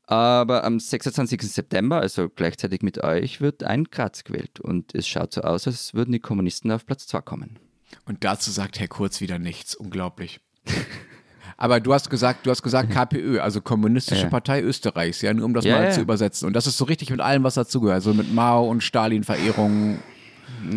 Aber 0.06 0.64
am 0.64 0.78
26. 0.78 1.40
September, 1.42 2.00
also 2.00 2.28
gleichzeitig 2.28 2.82
mit 2.82 3.02
euch, 3.02 3.40
wird 3.40 3.64
ein 3.64 3.84
Graz 3.84 4.24
gewählt. 4.24 4.60
Und 4.60 4.94
es 4.94 5.08
schaut 5.08 5.32
so 5.32 5.40
aus, 5.40 5.66
als 5.66 5.94
würden 5.94 6.12
die 6.12 6.20
Kommunisten 6.20 6.70
auf 6.70 6.84
Platz 6.84 7.06
2 7.06 7.22
kommen. 7.22 7.58
Und 8.04 8.24
dazu 8.24 8.50
sagt 8.50 8.78
Herr 8.78 8.88
Kurz 8.88 9.20
wieder 9.20 9.38
nichts. 9.38 9.74
Unglaublich. 9.74 10.40
Aber 11.56 11.80
du 11.80 11.92
hast 11.92 12.10
gesagt, 12.10 12.46
du 12.46 12.50
hast 12.50 12.62
gesagt 12.62 12.90
KPÖ, 12.90 13.40
also 13.40 13.60
Kommunistische 13.60 14.24
ja. 14.24 14.28
Partei 14.28 14.62
Österreichs, 14.62 15.22
ja, 15.22 15.32
nur 15.32 15.44
um 15.44 15.54
das 15.54 15.64
ja, 15.64 15.76
mal 15.76 15.84
ja. 15.84 15.90
zu 15.90 16.00
übersetzen. 16.00 16.46
Und 16.46 16.54
das 16.54 16.66
ist 16.66 16.78
so 16.78 16.84
richtig 16.84 17.10
mit 17.10 17.20
allem, 17.20 17.44
was 17.44 17.54
dazugehört, 17.54 17.96
also 17.96 18.14
mit 18.14 18.32
Mao 18.32 18.68
und 18.68 18.82
Stalin-Verehrung. 18.82 19.98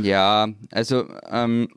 Ja, 0.01 0.47
also 0.71 1.07
ähm, 1.29 1.69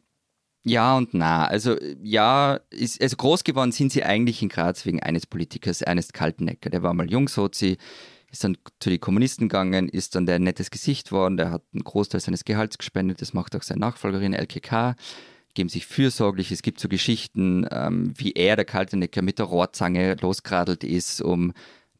ja 0.64 0.96
und 0.96 1.14
na. 1.14 1.46
Also 1.46 1.76
ja, 2.02 2.60
ist, 2.70 3.02
also 3.02 3.16
groß 3.16 3.44
geworden 3.44 3.72
sind 3.72 3.92
sie 3.92 4.04
eigentlich 4.04 4.42
in 4.42 4.48
Graz 4.48 4.86
wegen 4.86 5.02
eines 5.02 5.26
Politikers, 5.26 5.82
Ernest 5.82 6.14
Kaltenecker. 6.14 6.70
Der 6.70 6.82
war 6.82 6.94
mal 6.94 7.10
Jungsozi, 7.10 7.78
ist 8.30 8.44
dann 8.44 8.58
zu 8.80 8.90
den 8.90 9.00
Kommunisten 9.00 9.48
gegangen, 9.48 9.88
ist 9.88 10.14
dann 10.14 10.26
der 10.26 10.38
nettes 10.38 10.70
Gesicht 10.70 11.12
worden, 11.12 11.36
der 11.36 11.50
hat 11.50 11.62
einen 11.72 11.84
Großteil 11.84 12.20
seines 12.20 12.44
Gehalts 12.44 12.78
gespendet, 12.78 13.22
das 13.22 13.32
macht 13.32 13.56
auch 13.56 13.62
seine 13.62 13.80
Nachfolgerin 13.80 14.34
LKK, 14.34 14.96
geben 15.54 15.68
sich 15.68 15.86
fürsorglich. 15.86 16.52
Es 16.52 16.62
gibt 16.62 16.80
so 16.80 16.88
Geschichten, 16.88 17.66
ähm, 17.70 18.12
wie 18.16 18.32
er, 18.32 18.56
der 18.56 18.64
Kaltenecker, 18.64 19.22
mit 19.22 19.38
der 19.38 19.46
Rohrzange 19.46 20.16
losgeradelt 20.20 20.84
ist, 20.84 21.20
um 21.20 21.52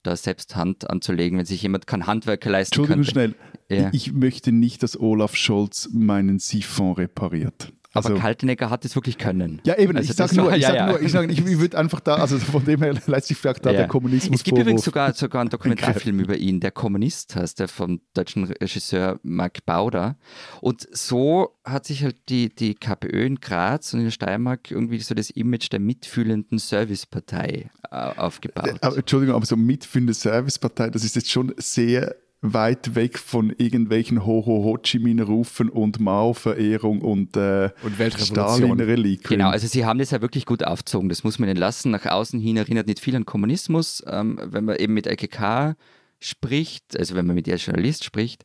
da 0.03 0.17
selbst 0.17 0.57
Hand 0.57 0.89
anzulegen, 0.89 1.39
wenn 1.39 1.47
sich 1.47 1.63
jemand 1.63 1.87
kein 1.87 2.07
Handwerker 2.07 2.51
leisten 2.51 2.81
Entschuldigung 2.81 3.05
könnte. 3.05 3.11
schnell, 3.11 3.35
ja. 3.69 3.91
ich 3.93 4.13
möchte 4.13 4.53
nicht, 4.53 4.83
dass 4.83 4.99
Olaf 4.99 5.35
Scholz 5.35 5.89
meinen 5.93 6.39
Siphon 6.39 6.95
repariert. 6.95 7.73
Also, 7.95 8.11
aber 8.11 8.19
Kaltenegger 8.19 8.69
hat 8.69 8.85
es 8.85 8.95
wirklich 8.95 9.17
können. 9.17 9.63
Ja, 9.65 9.79
eben, 9.79 9.97
also 9.97 10.11
ich 10.11 10.17
sage 10.17 10.37
nur, 10.37 10.55
ich, 10.55 10.63
ja, 10.63 10.69
sag 10.69 10.77
ja. 10.77 10.99
ich, 11.01 11.11
sag, 11.11 11.31
ich, 11.31 11.39
ich 11.39 11.59
würde 11.59 11.79
einfach 11.79 12.01
da, 12.01 12.17
also 12.17 12.39
von 12.39 12.63
dem 12.63 12.83
her 12.83 12.95
lässt 13.07 13.29
sich 13.29 13.37
vielleicht 13.39 13.65
da 13.65 13.71
ja. 13.71 13.79
der 13.79 13.89
Kommunismus 13.89 14.41
Es 14.41 14.45
gibt 14.45 14.59
übrigens 14.59 14.85
sogar, 14.85 15.15
sogar 15.15 15.41
einen 15.41 15.51
Dokumentarfilm 15.51 16.21
über 16.21 16.37
ihn, 16.37 16.61
der 16.61 16.71
Kommunist 16.71 17.35
heißt, 17.35 17.61
der 17.61 17.69
vom 17.69 18.03
deutschen 18.13 18.45
Regisseur 18.45 19.19
Mark 19.23 19.65
Bauder. 19.65 20.17
Und 20.61 20.87
so 20.93 21.57
hat 21.65 21.87
sich 21.87 22.05
halt 22.05 22.17
die, 22.29 22.55
die 22.55 22.75
KPÖ 22.75 23.25
in 23.25 23.41
Graz 23.41 23.95
und 23.95 24.01
in 24.01 24.07
der 24.07 24.13
Steiermark 24.13 24.71
irgendwie 24.71 24.99
so 25.01 25.15
das 25.15 25.31
Image 25.31 25.73
der 25.73 25.81
mitfühlenden 25.81 26.59
Servicepartei 26.59 27.71
äh, 27.91 27.95
aufgebaut. 27.95 28.77
Aber, 28.83 28.99
Entschuldigung, 28.99 29.35
aber 29.35 29.47
so 29.47 29.57
mitfühlende 29.57 30.13
Servicepartei, 30.13 30.91
das 30.91 31.05
ist 31.05 31.17
jetzt 31.17 31.31
schon 31.31 31.55
sehr 31.57 32.15
weit 32.41 32.95
weg 32.95 33.19
von 33.19 33.53
irgendwelchen 33.57 34.25
Ho-Ho 34.25 34.65
Ho 34.65 34.79
Chi 34.79 34.99
Minh 34.99 35.21
Rufen 35.21 35.69
und 35.69 35.99
Mao-Verehrung 35.99 37.01
und, 37.01 37.37
äh, 37.37 37.71
und 37.83 37.95
Stalin-Reliquien. 37.95 39.39
Genau, 39.39 39.51
also 39.51 39.67
sie 39.67 39.85
haben 39.85 39.99
das 39.99 40.13
ja 40.13 40.21
wirklich 40.21 40.47
gut 40.47 40.65
aufgezogen, 40.65 41.09
das 41.09 41.25
muss 41.25 41.39
man 41.39 41.49
ihnen 41.49 41.59
lassen. 41.59 41.91
Nach 41.91 42.07
außen 42.07 42.39
hin 42.39 42.57
erinnert 42.57 42.87
nicht 42.87 43.01
viel 43.01 43.17
an 43.17 43.27
Kommunismus. 43.27 44.05
Ähm, 44.07 44.39
wenn 44.43 44.65
man 44.65 44.77
eben 44.77 44.95
mit 44.95 45.07
LKK 45.07 45.77
spricht, 46.21 46.97
also 46.99 47.15
wenn 47.15 47.27
man 47.27 47.35
mit 47.35 47.47
ihr 47.47 47.55
als 47.55 47.67
Journalist 47.67 48.05
spricht, 48.05 48.45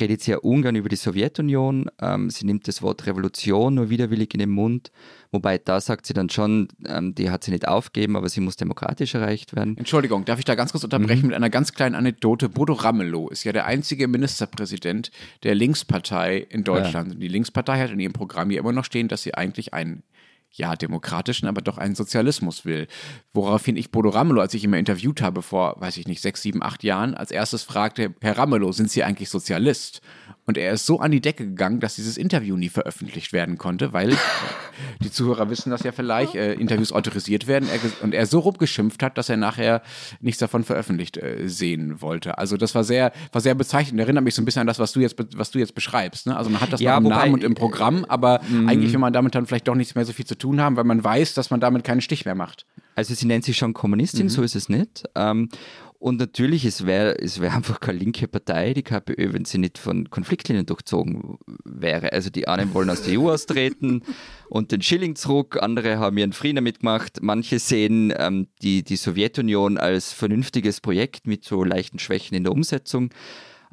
redet 0.00 0.22
sie 0.22 0.32
ja 0.32 0.38
ungern 0.38 0.76
über 0.76 0.88
die 0.88 0.96
Sowjetunion. 0.96 1.90
Ähm, 2.00 2.30
sie 2.30 2.46
nimmt 2.46 2.68
das 2.68 2.82
Wort 2.82 3.06
Revolution 3.06 3.74
nur 3.74 3.90
widerwillig 3.90 4.32
in 4.34 4.40
den 4.40 4.50
Mund. 4.50 4.90
Wobei 5.32 5.58
da 5.58 5.80
sagt 5.80 6.06
sie 6.06 6.14
dann 6.14 6.30
schon, 6.30 6.68
ähm, 6.86 7.14
die 7.14 7.30
hat 7.30 7.44
sie 7.44 7.50
nicht 7.50 7.68
aufgeben, 7.68 8.16
aber 8.16 8.28
sie 8.28 8.40
muss 8.40 8.56
demokratisch 8.56 9.14
erreicht 9.14 9.54
werden. 9.54 9.76
Entschuldigung, 9.76 10.24
darf 10.24 10.38
ich 10.38 10.44
da 10.44 10.54
ganz 10.54 10.72
kurz 10.72 10.84
unterbrechen 10.84 11.22
mhm. 11.22 11.28
mit 11.28 11.36
einer 11.36 11.50
ganz 11.50 11.72
kleinen 11.72 11.94
Anekdote? 11.94 12.48
Bodo 12.48 12.72
Ramelow 12.72 13.28
ist 13.28 13.44
ja 13.44 13.52
der 13.52 13.66
einzige 13.66 14.08
Ministerpräsident 14.08 15.10
der 15.42 15.54
Linkspartei 15.54 16.38
in 16.48 16.64
Deutschland. 16.64 17.14
Ja. 17.14 17.18
Die 17.18 17.28
Linkspartei 17.28 17.80
hat 17.80 17.90
in 17.90 18.00
ihrem 18.00 18.12
Programm 18.12 18.50
ja 18.50 18.60
immer 18.60 18.72
noch 18.72 18.84
stehen, 18.84 19.08
dass 19.08 19.22
sie 19.22 19.34
eigentlich 19.34 19.74
einen 19.74 20.02
ja, 20.50 20.74
demokratischen, 20.74 21.48
aber 21.48 21.60
doch 21.60 21.78
einen 21.78 21.94
Sozialismus 21.94 22.64
will. 22.64 22.86
Woraufhin 23.34 23.76
ich 23.76 23.90
Bodo 23.90 24.08
Ramelow, 24.08 24.40
als 24.40 24.54
ich 24.54 24.64
ihn 24.64 24.70
mal 24.70 24.78
interviewt 24.78 25.20
habe 25.20 25.42
vor, 25.42 25.76
weiß 25.78 25.98
ich 25.98 26.06
nicht, 26.06 26.22
sechs, 26.22 26.42
sieben, 26.42 26.62
acht 26.62 26.82
Jahren, 26.82 27.14
als 27.14 27.30
erstes 27.30 27.62
fragte, 27.62 28.14
Herr 28.20 28.38
Ramelow, 28.38 28.72
sind 28.72 28.90
Sie 28.90 29.04
eigentlich 29.04 29.28
Sozialist? 29.28 30.00
Und 30.46 30.56
er 30.56 30.72
ist 30.72 30.86
so 30.86 31.00
an 31.00 31.10
die 31.10 31.20
Decke 31.20 31.44
gegangen, 31.44 31.80
dass 31.80 31.96
dieses 31.96 32.16
Interview 32.16 32.56
nie 32.56 32.68
veröffentlicht 32.68 33.32
werden 33.32 33.58
konnte, 33.58 33.92
weil 33.92 34.16
die 35.02 35.10
Zuhörer 35.10 35.50
wissen 35.50 35.70
das 35.70 35.82
ja 35.82 35.90
vielleicht, 35.90 36.36
äh, 36.36 36.54
Interviews 36.54 36.92
autorisiert 36.92 37.48
werden 37.48 37.68
er, 37.68 38.04
und 38.04 38.14
er 38.14 38.26
so 38.26 38.38
rumgeschimpft 38.38 39.02
hat, 39.02 39.18
dass 39.18 39.28
er 39.28 39.36
nachher 39.36 39.82
nichts 40.20 40.38
davon 40.38 40.62
veröffentlicht 40.62 41.16
äh, 41.16 41.48
sehen 41.48 42.00
wollte. 42.00 42.38
Also 42.38 42.56
das 42.56 42.76
war 42.76 42.84
sehr, 42.84 43.12
war 43.32 43.40
sehr 43.40 43.56
bezeichnend. 43.56 44.00
Erinnert 44.00 44.22
mich 44.22 44.36
so 44.36 44.42
ein 44.42 44.44
bisschen 44.44 44.60
an 44.60 44.68
das, 44.68 44.78
was 44.78 44.92
du 44.92 45.00
jetzt, 45.00 45.16
was 45.36 45.50
du 45.50 45.58
jetzt 45.58 45.74
beschreibst. 45.74 46.28
Ne? 46.28 46.36
Also 46.36 46.48
man 46.48 46.60
hat 46.60 46.72
das 46.72 46.80
ja, 46.80 47.00
noch 47.00 47.10
im 47.10 47.16
Namen 47.16 47.34
und 47.34 47.42
im 47.42 47.54
Programm, 47.54 48.04
aber 48.04 48.40
mhm. 48.48 48.68
eigentlich 48.68 48.92
will 48.92 49.00
man 49.00 49.12
damit 49.12 49.34
dann 49.34 49.46
vielleicht 49.46 49.66
doch 49.66 49.74
nichts 49.74 49.96
mehr 49.96 50.04
so 50.04 50.12
viel 50.12 50.26
zu 50.26 50.38
tun 50.38 50.60
haben, 50.60 50.76
weil 50.76 50.84
man 50.84 51.02
weiß, 51.02 51.34
dass 51.34 51.50
man 51.50 51.58
damit 51.58 51.82
keinen 51.82 52.00
Stich 52.00 52.24
mehr 52.24 52.36
macht. 52.36 52.66
Also 52.96 53.14
sie 53.14 53.26
nennt 53.26 53.44
sich 53.44 53.56
schon 53.56 53.74
Kommunistin, 53.74 54.24
mhm. 54.24 54.30
so 54.30 54.42
ist 54.42 54.56
es 54.56 54.68
nicht. 54.68 55.04
Ähm, 55.14 55.50
und 55.98 56.18
natürlich, 56.18 56.64
es 56.64 56.86
wäre 56.86 57.18
es 57.18 57.40
wär 57.40 57.52
einfach 57.54 57.78
keine 57.78 57.98
linke 57.98 58.26
Partei, 58.26 58.74
die 58.74 58.82
KPÖ, 58.82 59.32
wenn 59.32 59.44
sie 59.44 59.58
nicht 59.58 59.78
von 59.78 60.10
Konfliktlinien 60.10 60.66
durchzogen 60.66 61.38
wäre. 61.64 62.12
Also 62.12 62.30
die 62.30 62.48
einen 62.48 62.74
wollen 62.74 62.90
aus 62.90 63.02
der 63.02 63.20
EU 63.20 63.30
austreten 63.30 64.02
und 64.48 64.72
den 64.72 64.82
Schilling 64.82 65.14
zurück, 65.14 65.58
andere 65.60 65.98
haben 65.98 66.16
ihren 66.18 66.32
Frieden 66.32 66.64
mitgemacht. 66.64 67.22
Manche 67.22 67.58
sehen 67.58 68.12
ähm, 68.16 68.48
die, 68.62 68.82
die 68.82 68.96
Sowjetunion 68.96 69.78
als 69.78 70.12
vernünftiges 70.12 70.80
Projekt 70.80 71.26
mit 71.26 71.44
so 71.44 71.64
leichten 71.64 71.98
Schwächen 71.98 72.34
in 72.34 72.44
der 72.44 72.52
Umsetzung. 72.52 73.10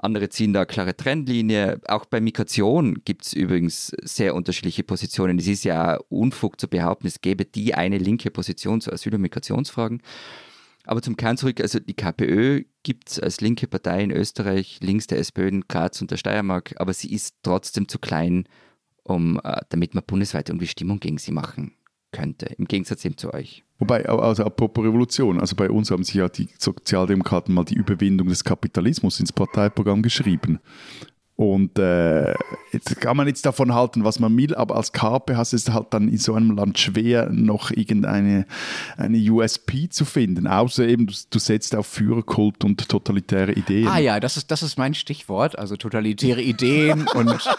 Andere 0.04 0.30
ziehen 0.30 0.54
da 0.54 0.66
klare 0.66 0.96
Trendlinie. 0.96 1.80
Auch 1.88 2.06
bei 2.06 2.20
Migration 2.20 3.04
gibt 3.06 3.26
es 3.26 3.34
übrigens 3.34 3.94
sehr 4.02 4.36
unterschiedliche 4.36 4.84
Positionen. 4.84 5.40
Es 5.40 5.48
ist 5.48 5.64
ja 5.64 5.98
Unfug 6.10 6.60
zu 6.60 6.68
behaupten, 6.68 7.08
es 7.08 7.22
gäbe 7.22 7.46
die 7.46 7.74
eine 7.74 7.98
linke 7.98 8.30
Position 8.30 8.82
zu 8.82 8.92
Asyl- 8.92 9.16
und 9.16 9.22
Migrationsfragen. 9.22 10.02
Aber 10.86 11.02
zum 11.02 11.16
Kern 11.16 11.38
zurück, 11.38 11.62
also 11.62 11.80
die 11.80 11.94
KPÖ 11.94 12.64
gibt 12.84 13.12
es 13.12 13.20
als 13.20 13.40
linke 13.40 13.68
Partei 13.68 14.04
in 14.04 14.12
Österreich, 14.12 14.80
links 14.82 15.08
der 15.08 15.20
SPÖ 15.20 15.48
in 15.48 15.62
Graz 15.70 16.02
und 16.02 16.12
der 16.12 16.18
Steiermark, 16.18 16.74
aber 16.78 16.94
sie 16.94 17.14
ist 17.14 17.38
trotzdem 17.42 17.88
zu 17.88 18.00
klein, 18.00 18.50
um, 19.04 19.40
äh, 19.42 19.62
damit 19.70 19.96
man 19.96 20.04
bundesweit 20.06 20.50
irgendwie 20.50 20.68
Stimmung 20.68 21.00
gegen 21.00 21.18
sie 21.18 21.32
machen 21.32 21.74
könnte, 22.14 22.46
im 22.58 22.66
Gegensatz 22.66 23.04
eben 23.04 23.18
zu 23.18 23.34
euch. 23.34 23.66
Wobei, 23.80 24.08
also 24.08 24.46
apropos 24.46 24.86
Revolution, 24.86 25.42
also 25.42 25.58
bei 25.58 25.70
uns 25.70 25.92
haben 25.92 26.06
sie 26.06 26.20
ja 26.20 26.30
die 26.30 26.48
Sozialdemokraten 26.58 27.54
mal 27.54 27.66
die 27.66 27.76
Überwindung 27.76 28.30
des 28.30 28.46
Kapitalismus 28.46 29.20
ins 29.20 29.34
Parteiprogramm 29.34 30.02
geschrieben. 30.02 30.60
Und 31.36 31.80
äh, 31.80 32.36
jetzt 32.72 33.02
kann 33.02 33.18
man 33.18 33.28
jetzt 33.28 33.44
davon 33.46 33.74
halten, 33.74 34.04
was 34.04 34.20
man 34.20 34.38
will, 34.38 34.54
aber 34.54 34.76
als 34.76 34.92
KP 34.92 35.36
hast 35.36 35.54
es 35.54 35.68
halt 35.68 35.88
dann 35.90 36.08
in 36.08 36.20
so 36.20 36.36
einem 36.36 36.52
Land 36.52 36.78
schwer, 36.78 37.30
noch 37.32 37.72
irgendeine 37.72 38.46
eine 38.98 39.18
USP 39.32 39.90
zu 39.90 40.06
finden. 40.06 40.46
Außer 40.46 40.88
eben, 40.88 41.08
du, 41.08 41.14
du 41.32 41.40
setzt 41.40 41.76
auf 41.76 41.88
Führerkult 41.88 42.64
und 42.64 42.88
totalitäre 42.88 43.54
Ideen. 43.54 43.88
Ah 43.88 43.98
ja, 43.98 44.20
das 44.20 44.38
ist, 44.38 44.52
das 44.52 44.62
ist 44.62 44.78
mein 44.78 44.94
Stichwort, 44.94 45.58
also 45.58 45.76
totalitäre 45.76 46.42
Ideen 46.42 47.08
und 47.08 47.30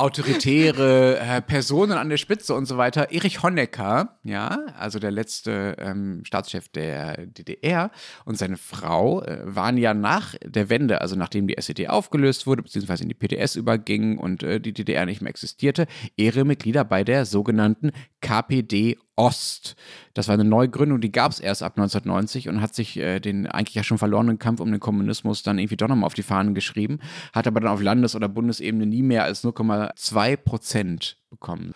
autoritäre 0.00 1.18
äh, 1.18 1.42
Personen 1.42 1.92
an 1.92 2.08
der 2.08 2.16
Spitze 2.16 2.54
und 2.54 2.66
so 2.66 2.78
weiter. 2.78 3.12
Erich 3.12 3.42
Honecker, 3.42 4.18
ja, 4.24 4.66
also 4.78 4.98
der 4.98 5.10
letzte 5.10 5.76
ähm, 5.78 6.22
Staatschef 6.24 6.68
der 6.68 7.26
DDR 7.26 7.90
und 8.24 8.38
seine 8.38 8.56
Frau 8.56 9.22
äh, 9.22 9.40
waren 9.44 9.76
ja 9.76 9.92
nach 9.92 10.34
der 10.42 10.70
Wende, 10.70 11.02
also 11.02 11.16
nachdem 11.16 11.46
die 11.46 11.58
SED 11.58 11.88
aufgelöst 11.88 12.46
wurde, 12.46 12.62
beziehungsweise 12.62 13.02
in 13.02 13.10
die 13.10 13.14
PDS 13.14 13.56
überging 13.56 14.16
und 14.16 14.42
äh, 14.42 14.60
die 14.60 14.72
DDR 14.72 15.04
nicht 15.04 15.20
mehr 15.20 15.30
existierte, 15.30 15.86
Ehremitglieder 16.16 16.84
bei 16.84 17.04
der 17.04 17.26
sogenannten 17.26 17.92
KPD 18.20 18.96
Ost. 19.20 19.76
Das 20.14 20.28
war 20.28 20.34
eine 20.34 20.44
Neugründung, 20.44 21.00
die 21.00 21.12
gab 21.12 21.30
es 21.30 21.40
erst 21.40 21.62
ab 21.62 21.74
1990 21.76 22.48
und 22.48 22.62
hat 22.62 22.74
sich 22.74 22.96
äh, 22.96 23.20
den 23.20 23.46
eigentlich 23.46 23.74
ja 23.74 23.84
schon 23.84 23.98
verlorenen 23.98 24.38
Kampf 24.38 24.60
um 24.60 24.70
den 24.70 24.80
Kommunismus 24.80 25.42
dann 25.42 25.58
irgendwie 25.58 25.76
doch 25.76 25.88
nochmal 25.88 26.06
auf 26.06 26.14
die 26.14 26.22
Fahnen 26.22 26.54
geschrieben, 26.54 27.00
hat 27.34 27.46
aber 27.46 27.60
dann 27.60 27.70
auf 27.70 27.82
Landes- 27.82 28.16
oder 28.16 28.28
Bundesebene 28.28 28.86
nie 28.86 29.02
mehr 29.02 29.24
als 29.24 29.44
0,2 29.44 30.36
Prozent 30.36 31.19
bekommen. 31.30 31.72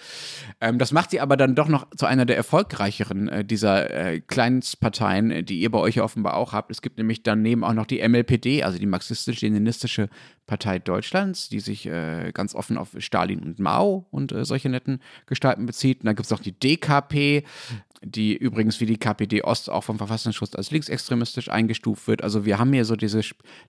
Ähm, 0.60 0.78
das 0.78 0.92
macht 0.92 1.10
sie 1.10 1.20
aber 1.20 1.36
dann 1.36 1.54
doch 1.54 1.68
noch 1.68 1.88
zu 1.96 2.06
einer 2.06 2.26
der 2.26 2.36
erfolgreicheren 2.36 3.28
äh, 3.28 3.44
dieser 3.44 3.90
äh, 3.90 4.20
Kleinstparteien, 4.20 5.44
die 5.46 5.60
ihr 5.60 5.70
bei 5.70 5.78
euch 5.78 5.96
ja 5.96 6.04
offenbar 6.04 6.36
auch 6.36 6.52
habt. 6.52 6.70
Es 6.70 6.82
gibt 6.82 6.98
nämlich 6.98 7.22
daneben 7.22 7.64
auch 7.64 7.72
noch 7.72 7.86
die 7.86 8.06
MLPD, 8.06 8.62
also 8.64 8.78
die 8.78 8.86
marxistisch-leninistische 8.86 10.08
Partei 10.46 10.78
Deutschlands, 10.78 11.48
die 11.48 11.60
sich 11.60 11.86
äh, 11.86 12.32
ganz 12.34 12.54
offen 12.54 12.76
auf 12.76 12.90
Stalin 12.98 13.40
und 13.40 13.58
Mao 13.58 14.06
und 14.10 14.32
äh, 14.32 14.44
solche 14.44 14.68
netten 14.68 15.00
Gestalten 15.26 15.64
bezieht. 15.64 16.00
Und 16.00 16.06
dann 16.06 16.16
gibt 16.16 16.26
es 16.26 16.32
auch 16.32 16.40
die 16.40 16.58
DKP, 16.58 17.44
die 18.04 18.36
übrigens 18.36 18.80
wie 18.80 18.86
die 18.86 18.96
KPD 18.96 19.42
Ost 19.42 19.70
auch 19.70 19.84
vom 19.84 19.98
Verfassungsschutz 19.98 20.54
als 20.54 20.70
linksextremistisch 20.70 21.48
eingestuft 21.48 22.06
wird. 22.06 22.22
Also 22.22 22.44
wir 22.44 22.58
haben 22.58 22.72
hier 22.72 22.84
so 22.84 22.96
diese 22.96 23.20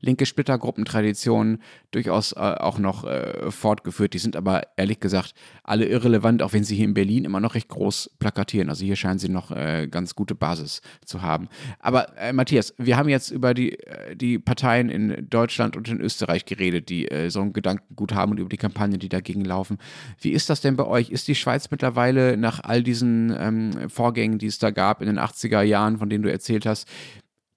linke 0.01 0.25
Splittergruppentradition 0.25 1.59
durchaus 1.91 2.33
äh, 2.33 2.39
auch 2.39 2.77
noch 2.77 3.05
äh, 3.05 3.49
fortgeführt. 3.51 4.13
Die 4.13 4.19
sind 4.19 4.35
aber 4.35 4.63
ehrlich 4.77 4.99
gesagt 4.99 5.33
alle 5.63 5.85
irrelevant, 5.85 6.41
auch 6.41 6.53
wenn 6.53 6.63
sie 6.63 6.75
hier 6.75 6.85
in 6.85 6.93
Berlin 6.93 7.25
immer 7.25 7.39
noch 7.39 7.55
recht 7.55 7.69
groß 7.69 8.11
plakatieren. 8.19 8.69
Also 8.69 8.85
hier 8.85 8.95
scheinen 8.95 9.19
sie 9.19 9.29
noch 9.29 9.51
äh, 9.51 9.87
ganz 9.89 10.15
gute 10.15 10.35
Basis 10.35 10.81
zu 11.05 11.21
haben. 11.21 11.47
Aber 11.79 12.17
äh, 12.17 12.33
Matthias, 12.33 12.73
wir 12.77 12.97
haben 12.97 13.09
jetzt 13.09 13.31
über 13.31 13.53
die, 13.53 13.79
äh, 13.79 14.15
die 14.15 14.39
Parteien 14.39 14.89
in 14.89 15.27
Deutschland 15.29 15.75
und 15.77 15.87
in 15.87 16.01
Österreich 16.01 16.45
geredet, 16.45 16.89
die 16.89 17.09
äh, 17.09 17.29
so 17.29 17.41
ein 17.41 17.53
Gedankengut 17.53 18.13
haben 18.13 18.31
und 18.31 18.39
über 18.39 18.49
die 18.49 18.57
Kampagnen, 18.57 18.99
die 18.99 19.09
dagegen 19.09 19.45
laufen. 19.45 19.77
Wie 20.19 20.31
ist 20.31 20.49
das 20.49 20.61
denn 20.61 20.75
bei 20.75 20.85
euch? 20.85 21.09
Ist 21.09 21.27
die 21.27 21.35
Schweiz 21.35 21.71
mittlerweile 21.71 22.37
nach 22.37 22.59
all 22.63 22.83
diesen 22.83 23.35
ähm, 23.37 23.89
Vorgängen 23.89 24.24
Vorgängen, 24.25 24.39
die 24.39 24.47
es 24.47 24.59
da 24.59 24.71
gab 24.71 25.01
in 25.01 25.07
den 25.07 25.19
80er 25.19 25.61
Jahren, 25.61 25.97
von 25.97 26.09
denen 26.09 26.23
du 26.23 26.31
erzählt 26.31 26.65
hast, 26.65 26.87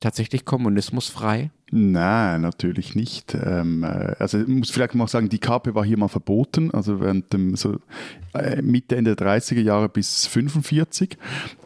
tatsächlich 0.00 0.44
kommunismusfrei? 0.44 1.50
Nein, 1.70 2.40
natürlich 2.40 2.94
nicht. 2.94 3.34
Ähm, 3.34 3.82
äh, 3.82 4.14
also 4.18 4.40
ich 4.40 4.48
muss 4.48 4.70
vielleicht 4.70 4.94
mal 4.94 5.08
sagen, 5.08 5.28
die 5.28 5.38
KP 5.38 5.74
war 5.74 5.84
hier 5.84 5.98
mal 5.98 6.08
verboten, 6.08 6.70
also 6.70 7.00
während 7.00 7.32
dem 7.32 7.56
so, 7.56 7.78
äh, 8.34 8.62
Mitte, 8.62 8.96
Ende 8.96 9.16
der 9.16 9.26
30er 9.26 9.60
Jahre 9.60 9.88
bis 9.88 10.26
45. 10.26 11.18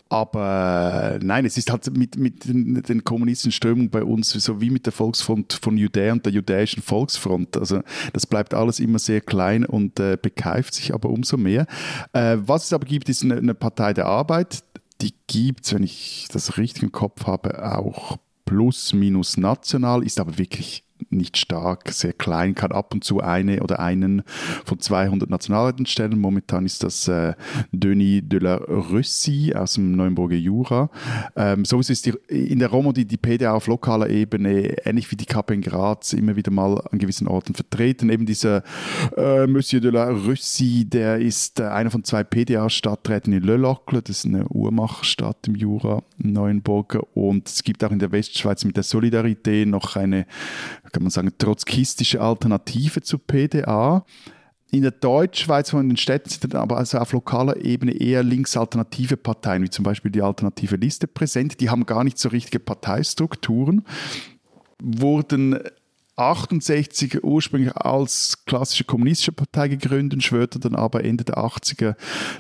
Aber 0.09 1.13
äh, 1.15 1.25
nein, 1.25 1.47
es 1.47 1.57
ist 1.57 1.71
halt 1.71 1.97
mit, 1.97 2.17
mit 2.17 2.45
den, 2.47 3.05
kommunistischen 3.05 3.53
Strömungen 3.53 3.91
bei 3.91 4.03
uns 4.03 4.31
so 4.31 4.61
wie 4.61 4.71
mit 4.71 4.85
der 4.85 4.93
Volksfront 4.93 5.55
von 5.55 5.79
Judäa 5.79 6.13
und 6.13 6.27
der 6.27 6.33
judäischen 6.33 6.83
Volksfront. 6.83 7.57
Also 7.57 7.81
das 8.13 8.27
bleibt 8.27 8.53
alles 8.53 8.81
immer 8.81 8.99
sehr 8.99 9.21
klein 9.21 9.65
und 9.65 10.01
äh, 10.01 10.19
bekeift 10.21 10.75
sich 10.75 10.93
aber 10.93 11.09
umso 11.09 11.37
mehr. 11.37 11.67
Äh, 12.13 12.39
was 12.41 12.67
es 12.67 12.73
aber 12.73 12.85
gibt, 12.85 13.09
ist 13.09 13.23
eine, 13.23 13.37
eine 13.37 13.55
Partei 13.55 13.95
der 13.95 14.07
Arbeit, 14.07 14.65
die 15.03 15.15
gibt 15.27 15.65
es, 15.65 15.75
wenn 15.75 15.83
ich 15.83 16.29
das 16.33 16.57
richtig 16.59 16.85
im 16.85 16.93
Kopf 16.93 17.27
habe, 17.27 17.77
auch 17.77 18.17
plus 18.45 18.93
minus 18.93 19.37
national, 19.37 20.05
ist 20.05 20.21
aber 20.21 20.39
wirklich 20.39 20.85
nicht 21.13 21.37
stark, 21.37 21.91
sehr 21.91 22.13
klein, 22.13 22.55
kann 22.55 22.73
ab 22.73 22.93
und 22.95 23.05
zu 23.05 23.21
eine 23.21 23.63
oder 23.63 23.81
einen 23.81 24.23
von 24.65 24.79
200 24.79 25.29
Nationalräten 25.29 25.87
stellen. 25.87 26.19
Momentan 26.19 26.67
ist 26.67 26.83
das 26.83 27.09
äh, 27.09 27.35
Denis 27.73 28.23
de 28.25 28.41
la 28.41 28.57
Russie 28.57 29.55
aus 29.55 29.75
dem 29.75 29.93
Neuenburger 29.93 30.37
Jura. 30.37 30.91
Ähm, 31.37 31.65
so 31.65 31.79
ist 31.81 32.07
die, 32.07 32.15
in 32.29 32.59
der 32.59 32.69
Romandie 32.69 33.05
die 33.05 33.17
PDA 33.17 33.53
auf 33.53 33.67
lokaler 33.67 34.09
Ebene, 34.09 34.87
ähnlich 34.87 35.11
wie 35.11 35.17
die 35.17 35.27
KP 35.27 35.55
in 35.55 35.61
Graz, 35.61 36.13
immer 36.13 36.37
wieder 36.37 36.51
mal 36.51 36.81
an 36.91 36.99
gewissen 36.99 37.29
Orten 37.29 37.55
vertreten. 37.55 38.11
Eben 38.11 38.27
dieser 38.27 38.63
äh, 39.17 39.47
Monsieur 39.47 39.81
de 39.81 39.91
la 39.91 40.11
Russie, 40.11 40.85
der 40.85 41.19
ist 41.19 41.61
äh, 41.61 41.65
einer 41.65 41.91
von 41.91 42.05
zwei 42.05 42.25
PDA-Stadträten 42.25 43.33
in 43.33 43.43
Le 43.43 43.57
Locle, 43.57 44.03
das 44.03 44.19
ist 44.19 44.27
eine 44.27 44.47
Uhrmachstadt 44.49 45.49
im 45.49 45.55
Jura, 45.55 46.03
Neuenburger. 46.19 47.03
Und 47.15 47.49
es 47.49 47.63
gibt 47.63 47.85
auch 47.85 47.91
in 47.91 47.99
der 47.99 48.13
Westschweiz 48.13 48.65
mit 48.65 48.77
der 48.77 48.85
Solidarität 48.85 49.69
noch 49.69 49.97
eine 49.97 50.27
kann 51.03 51.07
man 51.07 51.11
sagen, 51.11 51.33
trotzkistische 51.37 52.21
Alternative 52.21 53.03
zur 53.03 53.21
PDA. 53.27 54.05
In 54.71 54.83
der 54.83 54.93
Deutschschweiz 54.93 55.71
von 55.71 55.89
den 55.89 55.97
Städten 55.97 56.31
sind 56.31 56.55
aber 56.55 56.77
also 56.79 56.99
auf 56.99 57.13
lokaler 57.13 57.57
Ebene 57.57 57.93
eher 57.93 58.23
linksalternative 58.23 59.17
Parteien, 59.17 59.65
wie 59.65 59.71
zum 59.71 59.83
Beispiel 59.83 60.11
die 60.11 60.23
Alternative 60.23 60.77
Liste 60.77 61.09
präsent. 61.09 61.61
Die 61.61 61.69
haben 61.71 61.85
gar 61.87 62.05
nicht 62.05 62.19
so 62.19 62.29
richtige 62.29 62.61
Parteistrukturen, 62.61 63.85
wurden 64.81 65.59
68 66.17 67.25
ursprünglich 67.25 67.75
als 67.75 68.45
klassische 68.45 68.85
kommunistische 68.85 69.33
Partei 69.33 69.69
gegründet, 69.69 70.23
schwörte 70.23 70.59
dann 70.59 70.75
aber 70.75 71.05
Ende 71.05 71.25
der 71.25 71.39
80er 71.39 71.97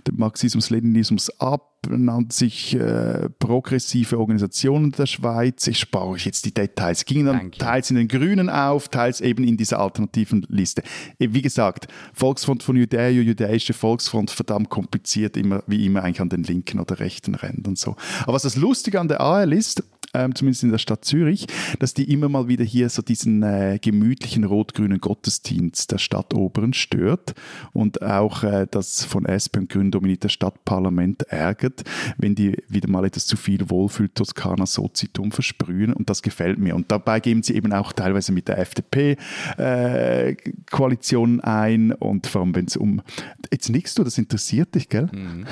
dem 0.06 0.16
Marxismus-Leninismus 0.16 1.40
ab, 1.40 1.72
nannte 1.88 2.34
sich 2.34 2.74
äh, 2.74 3.28
progressive 3.38 4.18
Organisationen 4.18 4.92
der 4.92 5.06
Schweiz. 5.06 5.66
Ich 5.66 5.78
spare 5.78 6.06
euch 6.06 6.26
jetzt 6.26 6.44
die 6.44 6.54
Details. 6.54 7.04
Gingen 7.04 7.26
dann 7.26 7.38
Danke. 7.38 7.58
teils 7.58 7.90
in 7.90 7.96
den 7.96 8.08
Grünen 8.08 8.48
auf, 8.48 8.88
teils 8.88 9.20
eben 9.20 9.42
in 9.42 9.56
dieser 9.56 9.80
alternativen 9.80 10.46
Liste. 10.48 10.82
Äh, 11.18 11.28
wie 11.30 11.42
gesagt, 11.42 11.88
Volksfront 12.12 12.62
von 12.62 12.76
Judäa, 12.76 13.08
Judäische 13.08 13.72
Volksfront, 13.72 14.30
verdammt 14.30 14.70
kompliziert, 14.70 15.36
immer, 15.36 15.62
wie 15.66 15.84
immer 15.86 16.04
eigentlich 16.04 16.20
an 16.20 16.28
den 16.28 16.44
linken 16.44 16.78
oder 16.78 17.00
rechten 17.00 17.34
Rändern 17.34 17.74
so. 17.76 17.96
Aber 18.22 18.34
was 18.34 18.42
das 18.42 18.56
Lustige 18.56 19.00
an 19.00 19.08
der 19.08 19.20
AL 19.20 19.52
ist, 19.52 19.82
ähm, 20.14 20.34
zumindest 20.34 20.62
in 20.62 20.70
der 20.70 20.78
Stadt 20.78 21.04
Zürich, 21.04 21.46
dass 21.78 21.94
die 21.94 22.12
immer 22.12 22.28
mal 22.28 22.48
wieder 22.48 22.64
hier 22.64 22.88
so 22.88 23.02
diesen 23.02 23.42
äh, 23.42 23.78
gemütlichen 23.80 24.44
rot-grünen 24.44 25.00
Gottesdienst 25.00 25.90
der 25.90 25.98
Stadtoberen 25.98 26.74
stört 26.74 27.34
und 27.72 28.02
auch 28.02 28.42
äh, 28.42 28.66
das 28.70 29.04
von 29.04 29.26
SP 29.26 29.58
und 29.58 29.68
Grünen 29.68 29.90
dominierte 29.90 30.28
Stadtparlament 30.28 31.22
ärgert, 31.24 31.82
wenn 32.18 32.34
die 32.34 32.62
wieder 32.68 32.88
mal 32.88 33.04
etwas 33.04 33.26
zu 33.26 33.36
viel 33.36 33.70
Wohlfühl-Toskana 33.70 34.66
Sozitum 34.66 35.32
versprühen 35.32 35.92
und 35.92 36.10
das 36.10 36.22
gefällt 36.22 36.58
mir. 36.58 36.74
Und 36.74 36.90
dabei 36.90 37.20
geben 37.20 37.42
sie 37.42 37.54
eben 37.54 37.72
auch 37.72 37.92
teilweise 37.92 38.32
mit 38.32 38.48
der 38.48 38.58
FDP 38.58 39.16
äh, 39.56 40.34
Koalitionen 40.70 41.40
ein 41.40 41.92
und 41.92 42.26
vor 42.26 42.42
allem, 42.42 42.54
wenn 42.54 42.66
es 42.66 42.76
um 42.76 43.02
jetzt 43.52 43.68
nichts 43.68 43.94
du, 43.94 44.02
das 44.02 44.18
interessiert 44.18 44.74
dich, 44.74 44.88
gell? 44.88 45.08
Mhm. 45.12 45.46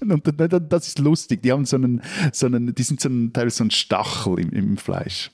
und 0.10 0.72
das 0.72 0.88
ist 0.88 0.98
lustig. 0.98 1.42
Die 1.42 1.52
haben 1.52 1.64
so 1.64 1.76
einen, 1.76 2.02
so 2.32 2.46
einen 2.46 2.74
die 2.74 2.82
sind 2.82 3.00
so 3.00 3.08
ein, 3.08 3.32
teilweise 3.32 3.56
so 3.56 3.64
ein 3.64 3.70
Stachel 3.70 4.38
im, 4.40 4.50
im 4.50 4.76
Fleisch. 4.76 5.30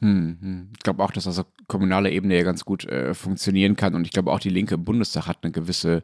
Hm, 0.00 0.38
hm. 0.40 0.68
Ich 0.72 0.82
glaube 0.82 1.02
auch, 1.04 1.10
dass 1.10 1.24
das 1.24 1.38
auf 1.38 1.46
kommunaler 1.66 2.10
Ebene 2.10 2.36
ja 2.36 2.42
ganz 2.42 2.64
gut 2.64 2.84
äh, 2.86 3.12
funktionieren 3.14 3.76
kann. 3.76 3.94
Und 3.94 4.06
ich 4.06 4.12
glaube 4.12 4.32
auch, 4.32 4.40
die 4.40 4.48
Linke 4.48 4.74
im 4.74 4.84
Bundestag 4.84 5.26
hat 5.26 5.38
eine 5.42 5.52
gewisse 5.52 6.02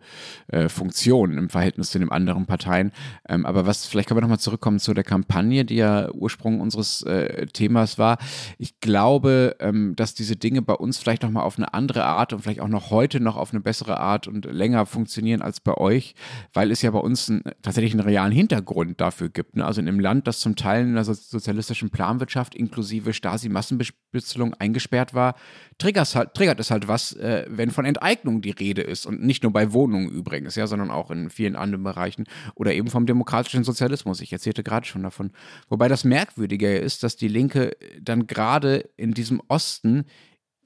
äh, 0.48 0.68
Funktion 0.68 1.38
im 1.38 1.48
Verhältnis 1.48 1.90
zu 1.90 1.98
den 1.98 2.10
anderen 2.10 2.46
Parteien. 2.46 2.92
Ähm, 3.28 3.46
aber 3.46 3.66
was, 3.66 3.86
vielleicht 3.86 4.08
können 4.08 4.18
wir 4.18 4.22
nochmal 4.22 4.38
zurückkommen 4.38 4.78
zu 4.78 4.92
der 4.92 5.02
Kampagne, 5.02 5.64
die 5.64 5.76
ja 5.76 6.12
Ursprung 6.12 6.60
unseres 6.60 7.02
äh, 7.02 7.46
Themas 7.46 7.98
war. 7.98 8.18
Ich 8.58 8.80
glaube, 8.80 9.56
ähm, 9.58 9.96
dass 9.96 10.14
diese 10.14 10.36
Dinge 10.36 10.60
bei 10.60 10.74
uns 10.74 10.98
vielleicht 10.98 11.22
nochmal 11.22 11.44
auf 11.44 11.56
eine 11.56 11.72
andere 11.72 12.04
Art 12.04 12.34
und 12.34 12.42
vielleicht 12.42 12.60
auch 12.60 12.68
noch 12.68 12.90
heute 12.90 13.18
noch 13.18 13.36
auf 13.36 13.52
eine 13.52 13.60
bessere 13.60 13.98
Art 13.98 14.28
und 14.28 14.44
länger 14.44 14.84
funktionieren 14.84 15.40
als 15.40 15.60
bei 15.60 15.74
euch, 15.74 16.14
weil 16.52 16.70
es 16.70 16.82
ja 16.82 16.90
bei 16.90 17.00
uns 17.00 17.28
ein, 17.28 17.42
tatsächlich 17.62 17.92
einen 17.92 18.06
realen 18.06 18.32
Hintergrund 18.32 19.00
dafür 19.00 19.30
gibt. 19.30 19.56
Ne? 19.56 19.64
Also 19.64 19.80
in 19.80 19.88
einem 19.88 20.00
Land, 20.00 20.26
das 20.26 20.38
zum 20.38 20.54
Teil 20.54 20.82
in 20.82 20.94
der 20.94 21.04
sozialistischen 21.04 21.88
Planwirtschaft 21.90 22.54
inklusive 22.54 23.14
Stasi-Massenbeschäftigung 23.14 23.85
Spitzelung 23.86 24.54
eingesperrt 24.54 25.14
war, 25.14 25.34
halt, 25.82 26.34
triggert 26.34 26.60
es 26.60 26.70
halt 26.70 26.88
was, 26.88 27.12
äh, 27.14 27.44
wenn 27.48 27.70
von 27.70 27.84
Enteignung 27.84 28.40
die 28.42 28.50
Rede 28.50 28.82
ist. 28.82 29.06
Und 29.06 29.22
nicht 29.22 29.42
nur 29.42 29.52
bei 29.52 29.72
Wohnungen 29.72 30.08
übrigens, 30.08 30.54
ja, 30.56 30.66
sondern 30.66 30.90
auch 30.90 31.10
in 31.10 31.30
vielen 31.30 31.56
anderen 31.56 31.84
Bereichen. 31.84 32.24
Oder 32.54 32.74
eben 32.74 32.88
vom 32.88 33.06
demokratischen 33.06 33.64
Sozialismus. 33.64 34.20
Ich 34.20 34.32
erzählte 34.32 34.62
gerade 34.62 34.86
schon 34.86 35.02
davon. 35.02 35.32
Wobei 35.68 35.88
das 35.88 36.04
Merkwürdige 36.04 36.76
ist, 36.76 37.02
dass 37.02 37.16
die 37.16 37.28
Linke 37.28 37.76
dann 38.00 38.26
gerade 38.26 38.88
in 38.96 39.12
diesem 39.12 39.40
Osten 39.48 40.04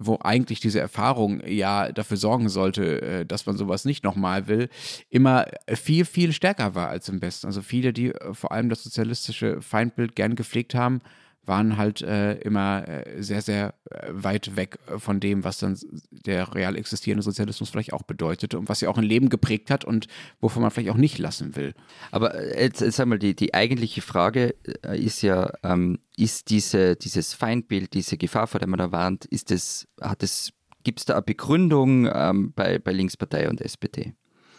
wo 0.03 0.19
eigentlich 0.23 0.61
diese 0.61 0.81
Erfahrung 0.81 1.47
ja 1.47 1.93
dafür 1.93 2.17
sorgen 2.17 2.49
sollte, 2.49 3.03
äh, 3.03 3.27
dass 3.27 3.45
man 3.45 3.59
sowas 3.59 3.85
nicht 3.85 4.03
nochmal 4.03 4.49
will, 4.49 4.71
immer 5.11 5.45
viel, 5.75 6.07
viel 6.07 6.33
stärker 6.33 6.75
war 6.75 6.89
als 6.89 7.09
im 7.11 7.21
Westen. 7.21 7.47
Also 7.47 7.61
viele, 7.61 7.93
die 7.93 8.09
äh, 8.09 8.33
vor 8.33 8.51
allem 8.51 8.71
das 8.71 8.83
sozialistische 8.83 9.61
Feindbild 9.61 10.17
gern 10.17 10.37
gepflegt 10.37 10.75
haben, 10.75 11.03
waren 11.51 11.77
halt 11.77 12.01
äh, 12.01 12.35
immer 12.37 12.89
äh, 12.89 13.23
sehr, 13.23 13.43
sehr 13.43 13.75
äh, 13.91 14.07
weit 14.13 14.55
weg 14.55 14.79
von 14.99 15.19
dem, 15.19 15.43
was 15.43 15.59
dann 15.59 15.77
der 16.11 16.55
real 16.55 16.77
existierende 16.77 17.25
Sozialismus 17.25 17.69
vielleicht 17.69 17.93
auch 17.93 18.05
bedeutete 18.05 18.57
und 18.57 18.69
was 18.69 18.81
ja 18.81 18.89
auch 18.89 18.97
ein 18.97 19.05
Leben 19.05 19.29
geprägt 19.29 19.69
hat 19.69 19.85
und 19.85 20.07
wovon 20.41 20.63
man 20.63 20.71
vielleicht 20.71 20.91
auch 20.91 20.97
nicht 20.97 21.19
lassen 21.19 21.57
will. 21.57 21.75
Aber 22.13 22.35
äh, 22.35 22.63
jetzt, 22.63 22.81
jetzt 22.81 23.01
einmal, 23.01 23.19
die, 23.19 23.35
die 23.35 23.53
eigentliche 23.53 24.01
Frage 24.01 24.55
ist 24.83 25.23
ja, 25.23 25.53
ähm, 25.65 25.99
ist 26.17 26.51
diese, 26.51 26.95
dieses 26.95 27.35
Feindbild, 27.35 27.95
diese 27.95 28.17
Gefahr, 28.17 28.47
vor 28.47 28.61
der 28.61 28.69
man 28.69 28.79
da 28.79 28.93
warnt, 28.93 29.25
ist 29.25 29.51
es, 29.51 29.89
hat 30.01 30.23
es, 30.23 30.53
gibt 30.85 31.01
es 31.01 31.05
da 31.05 31.15
eine 31.15 31.23
Begründung 31.23 32.09
ähm, 32.15 32.53
bei, 32.55 32.79
bei 32.79 32.93
Linkspartei 32.93 33.49
und 33.49 33.61
SPD? 33.61 34.15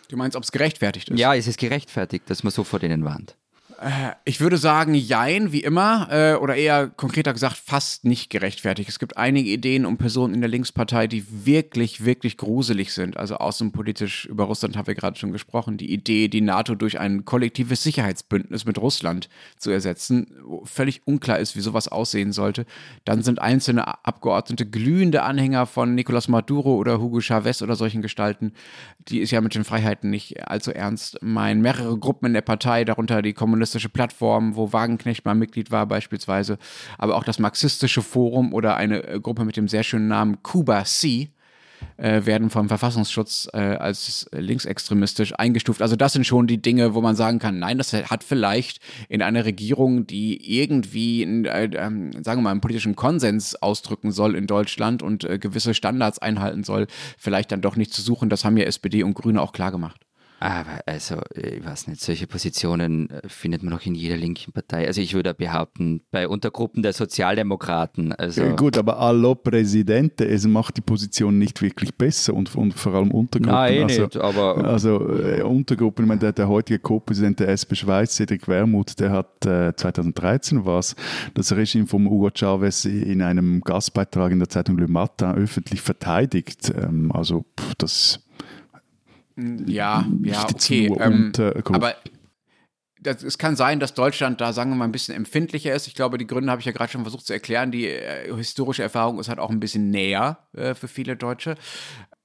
Du 0.10 0.18
meinst, 0.18 0.36
ob 0.36 0.44
es 0.44 0.52
gerechtfertigt 0.52 1.08
ist? 1.08 1.18
Ja, 1.18 1.34
ist 1.34 1.48
es 1.48 1.56
gerechtfertigt, 1.56 2.30
dass 2.30 2.44
man 2.44 2.52
so 2.52 2.66
vor 2.66 2.80
denen 2.80 3.06
warnt? 3.06 3.38
Äh, 3.82 4.12
ich 4.26 4.40
würde 4.40 4.58
sagen, 4.58 4.94
jein, 4.94 5.52
wie 5.52 5.62
immer, 5.62 6.08
äh, 6.12 6.36
oder 6.36 6.56
eher 6.56 6.88
konkreter 6.88 7.34
gesagt, 7.34 7.58
fast 7.58 8.06
nicht 8.06 8.30
gerechtfertigt. 8.30 8.90
Es 8.90 9.00
gibt 9.00 9.18
einige 9.18 9.50
Ideen 9.50 9.88
um 9.88 9.98
Personen 9.98 10.36
in 10.36 10.42
der 10.42 10.52
Linkspartei, 10.52 11.08
die 11.08 11.26
wirklich, 11.46 12.06
wirklich 12.06 12.38
gruselig 12.38 12.94
sind. 12.94 13.18
Also 13.18 13.38
außenpolitisch 13.38 14.26
über 14.26 14.44
Russland 14.44 14.78
haben 14.78 14.86
wir 14.86 14.94
gerade 14.94 15.18
schon 15.18 15.32
gesprochen. 15.32 15.78
Die 15.78 15.92
Idee, 15.92 16.28
die 16.28 16.42
NATO 16.42 16.76
durch 16.76 17.00
ein 17.00 17.26
kollektives 17.26 17.82
Sicherheitsbündnis 17.82 18.66
mit 18.66 18.78
Russland 18.78 19.30
zu 19.58 19.72
ersetzen, 19.72 20.28
völlig 20.64 21.02
unklar 21.06 21.40
ist, 21.40 21.56
wie 21.56 21.62
sowas 21.62 21.88
aussehen 21.88 22.34
sollte. 22.34 22.68
Dann 23.04 23.24
sind 23.24 23.42
einzelne 23.42 24.06
Abgeordnete 24.06 24.68
glühende 24.68 25.24
Anhänger 25.24 25.66
von 25.66 25.98
Nicolás 25.98 26.30
Maduro 26.30 26.76
oder 26.76 27.02
Hugo 27.02 27.20
Chavez 27.20 27.64
oder 27.64 27.76
solchen 27.76 28.04
Gestalten. 28.04 28.54
Die 29.08 29.22
ist 29.22 29.32
ja 29.32 29.42
mit 29.42 29.56
den 29.56 29.64
Freiheiten 29.64 30.12
nicht 30.12 30.48
allzu 30.48 30.72
ernst. 30.72 31.18
Meinen 31.24 31.62
mehrere 31.62 31.98
Gruppen 31.98 32.28
in 32.28 32.34
der 32.34 32.42
Partei, 32.42 32.86
darunter 32.86 33.24
die 33.24 33.34
Kommunisten, 33.34 33.71
kommunistische 33.72 33.90
Plattformen, 33.90 34.56
wo 34.56 34.74
Wagenknecht 34.74 35.26
mal 35.26 35.36
Mitglied 35.36 35.72
war 35.72 35.86
beispielsweise, 35.86 36.58
aber 36.98 37.16
auch 37.16 37.24
das 37.24 37.40
Marxistische 37.40 38.02
Forum 38.02 38.54
oder 38.54 38.76
eine 38.76 39.04
äh, 39.04 39.20
Gruppe 39.20 39.46
mit 39.46 39.56
dem 39.56 39.68
sehr 39.68 39.84
schönen 39.84 40.08
Namen 40.08 40.44
Cuba 40.44 40.84
C 40.84 41.30
äh, 41.98 42.26
werden 42.26 42.50
vom 42.50 42.68
Verfassungsschutz 42.68 43.48
äh, 43.54 43.58
als 43.58 44.30
linksextremistisch 44.34 45.34
eingestuft. 45.38 45.82
Also 45.82 45.96
das 45.96 46.14
sind 46.14 46.28
schon 46.28 46.48
die 46.48 46.62
Dinge, 46.62 46.94
wo 46.94 47.02
man 47.02 47.16
sagen 47.16 47.40
kann, 47.40 47.60
nein, 47.60 47.78
das 47.78 47.94
hat 47.94 48.24
vielleicht 48.24 48.82
in 49.08 49.22
einer 49.22 49.46
Regierung, 49.46 50.06
die 50.06 50.60
irgendwie, 50.60 51.24
äh, 51.24 51.70
ähm, 51.74 52.12
sagen 52.24 52.40
wir 52.40 52.44
mal, 52.44 52.52
einen 52.52 52.62
politischen 52.62 52.96
Konsens 52.96 53.56
ausdrücken 53.56 54.12
soll 54.12 54.36
in 54.36 54.48
Deutschland 54.48 55.02
und 55.02 55.24
äh, 55.24 55.40
gewisse 55.40 55.74
Standards 55.74 56.20
einhalten 56.20 56.64
soll, 56.64 56.88
vielleicht 57.18 57.52
dann 57.52 57.62
doch 57.62 57.78
nicht 57.78 57.94
zu 57.94 58.02
suchen. 58.02 58.30
Das 58.30 58.44
haben 58.44 58.58
ja 58.58 58.66
SPD 58.66 59.04
und 59.04 59.14
Grüne 59.14 59.42
auch 59.42 59.54
klar 59.54 59.72
gemacht. 59.72 60.06
Aber 60.42 60.82
also, 60.88 61.22
ich 61.36 61.64
weiß 61.64 61.88
nicht, 61.88 62.02
solche 62.02 62.26
Positionen 62.26 63.12
äh, 63.12 63.22
findet 63.28 63.62
man 63.62 63.74
auch 63.74 63.86
in 63.86 63.94
jeder 63.94 64.18
linken 64.18 64.52
Partei. 64.52 64.88
Also 64.88 65.00
ich 65.00 65.14
würde 65.14 65.36
behaupten, 65.36 66.02
bei 66.10 66.28
Untergruppen 66.28 66.82
der 66.82 66.94
Sozialdemokraten. 66.94 68.12
Also 68.14 68.42
ja, 68.42 68.56
gut, 68.56 68.76
aber 68.76 68.98
allo 69.00 69.36
Presidente, 69.36 70.28
es 70.28 70.48
macht 70.48 70.78
die 70.78 70.82
Position 70.82 71.38
nicht 71.38 71.62
wirklich 71.62 71.94
besser 71.94 72.34
und, 72.34 72.56
und 72.56 72.74
vor 72.74 72.96
allem 72.96 73.12
Untergruppen. 73.12 73.54
Nein, 73.54 73.84
also, 73.84 74.02
nicht, 74.02 74.18
aber... 74.18 74.58
Also 74.66 75.16
äh, 75.16 75.44
Untergruppen, 75.44 76.06
ich 76.06 76.10
meine, 76.10 76.22
der, 76.22 76.32
der 76.34 76.50
heutige 76.50 76.80
Co-Präsident 76.80 77.40
der 77.40 77.50
SP 77.54 77.76
Schweiz, 77.76 78.16
Cedric 78.16 78.48
Wermuth, 78.48 79.00
der 79.00 79.12
hat 79.12 79.46
äh, 79.46 79.76
2013 79.76 80.66
was 80.66 80.96
das 81.36 81.56
Regime 81.56 81.86
von 81.86 82.10
Hugo 82.10 82.32
Chavez 82.34 82.86
in 82.86 83.22
einem 83.22 83.62
Gastbeitrag 83.62 84.32
in 84.32 84.40
der 84.40 84.50
Zeitung 84.50 84.80
Le 84.80 84.88
Matin 84.88 85.34
öffentlich 85.36 85.82
verteidigt. 85.82 86.74
Ähm, 86.76 87.12
also 87.12 87.46
pff, 87.60 87.76
das 87.76 88.20
ja, 89.38 90.06
ja, 90.24 90.46
okay. 90.50 90.94
Ähm, 91.00 91.32
aber 91.66 91.96
das, 93.02 93.24
es 93.24 93.38
kann 93.38 93.56
sein, 93.56 93.80
dass 93.80 93.94
Deutschland 93.94 94.42
da, 94.42 94.54
sagen 94.54 94.72
wir 94.72 94.76
mal, 94.76 94.86
ein 94.86 94.92
bisschen 94.92 95.16
empfindlicher 95.16 95.74
ist. 95.74 95.88
Ich 95.88 95.96
glaube, 95.96 96.18
die 96.18 96.28
Gründe 96.28 96.52
habe 96.52 96.60
ich 96.60 96.66
ja 96.66 96.72
gerade 96.72 96.92
schon 96.92 97.02
versucht 97.02 97.26
zu 97.26 97.34
erklären. 97.34 97.72
Die 97.72 97.88
äh, 97.88 98.34
historische 98.36 98.84
Erfahrung 98.84 99.20
ist 99.20 99.28
halt 99.28 99.40
auch 99.40 99.50
ein 99.50 99.60
bisschen 99.60 99.90
näher 99.90 100.48
äh, 100.54 100.76
für 100.76 100.88
viele 100.88 101.16
Deutsche. 101.16 101.56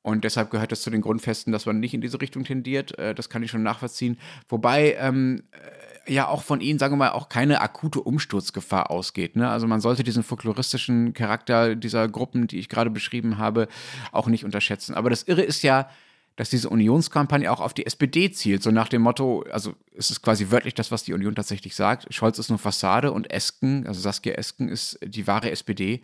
Und 0.02 0.22
deshalb 0.22 0.50
gehört 0.50 0.70
es 0.70 0.82
zu 0.82 0.90
den 0.90 1.00
Grundfesten, 1.00 1.52
dass 1.52 1.66
man 1.66 1.80
nicht 1.80 1.94
in 1.94 2.00
diese 2.00 2.20
Richtung 2.20 2.44
tendiert. 2.44 2.96
Äh, 2.98 3.14
das 3.14 3.30
kann 3.30 3.42
ich 3.42 3.50
schon 3.50 3.62
nachvollziehen. 3.62 4.18
Wobei 4.48 4.96
ähm, 5.00 5.44
äh, 6.06 6.12
ja 6.12 6.28
auch 6.28 6.42
von 6.42 6.60
ihnen, 6.60 6.78
sagen 6.78 6.92
wir 6.92 6.98
mal, 6.98 7.10
auch 7.10 7.28
keine 7.30 7.60
akute 7.62 8.00
Umsturzgefahr 8.00 8.90
ausgeht. 8.90 9.34
Ne? 9.34 9.48
Also 9.48 9.66
man 9.66 9.80
sollte 9.80 10.04
diesen 10.04 10.22
folkloristischen 10.22 11.14
Charakter 11.14 11.74
dieser 11.74 12.06
Gruppen, 12.08 12.46
die 12.46 12.58
ich 12.58 12.68
gerade 12.68 12.90
beschrieben 12.90 13.38
habe, 13.38 13.66
auch 14.12 14.28
nicht 14.28 14.44
unterschätzen. 14.44 14.94
Aber 14.94 15.10
das 15.10 15.22
Irre 15.22 15.42
ist 15.42 15.62
ja, 15.62 15.88
dass 16.36 16.50
diese 16.50 16.68
Unionskampagne 16.68 17.50
auch 17.50 17.60
auf 17.60 17.74
die 17.74 17.86
SPD 17.86 18.30
zielt, 18.30 18.62
so 18.62 18.70
nach 18.70 18.88
dem 18.88 19.02
Motto, 19.02 19.44
also 19.50 19.74
es 19.96 20.10
ist 20.10 20.22
quasi 20.22 20.50
wörtlich 20.50 20.74
das, 20.74 20.90
was 20.90 21.02
die 21.02 21.14
Union 21.14 21.34
tatsächlich 21.34 21.74
sagt, 21.74 22.12
Scholz 22.14 22.38
ist 22.38 22.50
nur 22.50 22.58
Fassade 22.58 23.12
und 23.12 23.30
Esken, 23.30 23.86
also 23.86 24.00
Saskia 24.00 24.34
Esken 24.34 24.68
ist 24.68 24.98
die 25.02 25.26
wahre 25.26 25.50
SPD. 25.50 26.02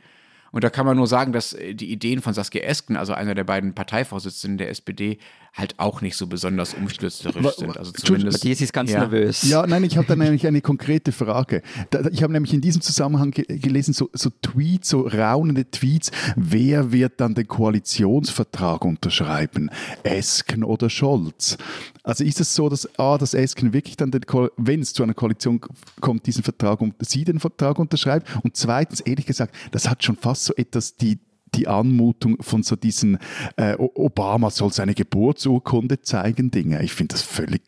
Und 0.50 0.64
da 0.64 0.70
kann 0.70 0.84
man 0.84 0.98
nur 0.98 1.06
sagen, 1.06 1.32
dass 1.32 1.54
äh, 1.54 1.74
die 1.74 1.90
Ideen 1.90 2.20
von 2.20 2.34
Saskia 2.34 2.62
Esken, 2.62 2.96
also 2.96 3.14
einer 3.14 3.34
der 3.34 3.44
beiden 3.44 3.74
Parteivorsitzenden 3.74 4.58
der 4.58 4.70
SPD, 4.70 5.18
halt 5.52 5.78
auch 5.78 6.00
nicht 6.00 6.16
so 6.16 6.26
besonders 6.26 6.72
umstürzerisch 6.72 7.56
sind. 7.56 7.76
Also 7.76 7.92
zumindest, 7.92 8.38
Matthias 8.38 8.60
ist 8.62 8.72
ganz 8.72 8.90
ja. 8.90 9.00
nervös. 9.00 9.42
Ja, 9.42 9.66
nein, 9.66 9.84
ich 9.84 9.98
habe 9.98 10.06
da 10.06 10.16
nämlich 10.16 10.46
eine 10.46 10.62
konkrete 10.62 11.12
Frage. 11.12 11.62
Ich 12.10 12.22
habe 12.22 12.32
nämlich 12.32 12.54
in 12.54 12.62
diesem 12.62 12.80
Zusammenhang 12.80 13.32
gelesen, 13.32 13.92
so, 13.92 14.08
so 14.14 14.30
Tweets, 14.40 14.88
so 14.88 15.02
raunende 15.02 15.70
Tweets, 15.70 16.10
wer 16.36 16.90
wird 16.90 17.20
dann 17.20 17.34
den 17.34 17.46
Koalitionsvertrag 17.46 18.84
unterschreiben? 18.84 19.70
Esken 20.02 20.64
oder 20.64 20.88
Scholz? 20.88 21.58
Also 22.02 22.24
ist 22.24 22.40
es 22.40 22.54
so, 22.54 22.70
dass 22.70 22.88
A, 22.98 23.18
dass 23.18 23.34
Esken 23.34 23.74
wirklich 23.74 23.96
dann, 23.96 24.10
wenn 24.56 24.80
es 24.80 24.94
zu 24.94 25.02
einer 25.02 25.14
Koalition 25.14 25.60
kommt, 26.00 26.26
diesen 26.26 26.42
Vertrag, 26.42 26.80
sie 27.00 27.24
den 27.24 27.40
Vertrag 27.40 27.78
unterschreibt? 27.78 28.26
Und 28.42 28.56
zweitens, 28.56 29.00
ehrlich 29.00 29.26
gesagt, 29.26 29.54
das 29.70 29.88
hat 29.90 30.02
schon 30.02 30.16
fast 30.16 30.44
so 30.46 30.54
etwas 30.54 30.96
die 30.96 31.18
die 31.54 31.68
Anmutung 31.68 32.42
von 32.42 32.62
so 32.62 32.76
diesen 32.76 33.18
äh, 33.56 33.74
Obama 33.76 34.50
soll 34.50 34.72
seine 34.72 34.94
Geburtsurkunde 34.94 36.00
zeigen 36.00 36.50
Dinge. 36.50 36.82
Ich 36.82 36.92
finde 36.92 37.14
das 37.14 37.22
völlig 37.22 37.62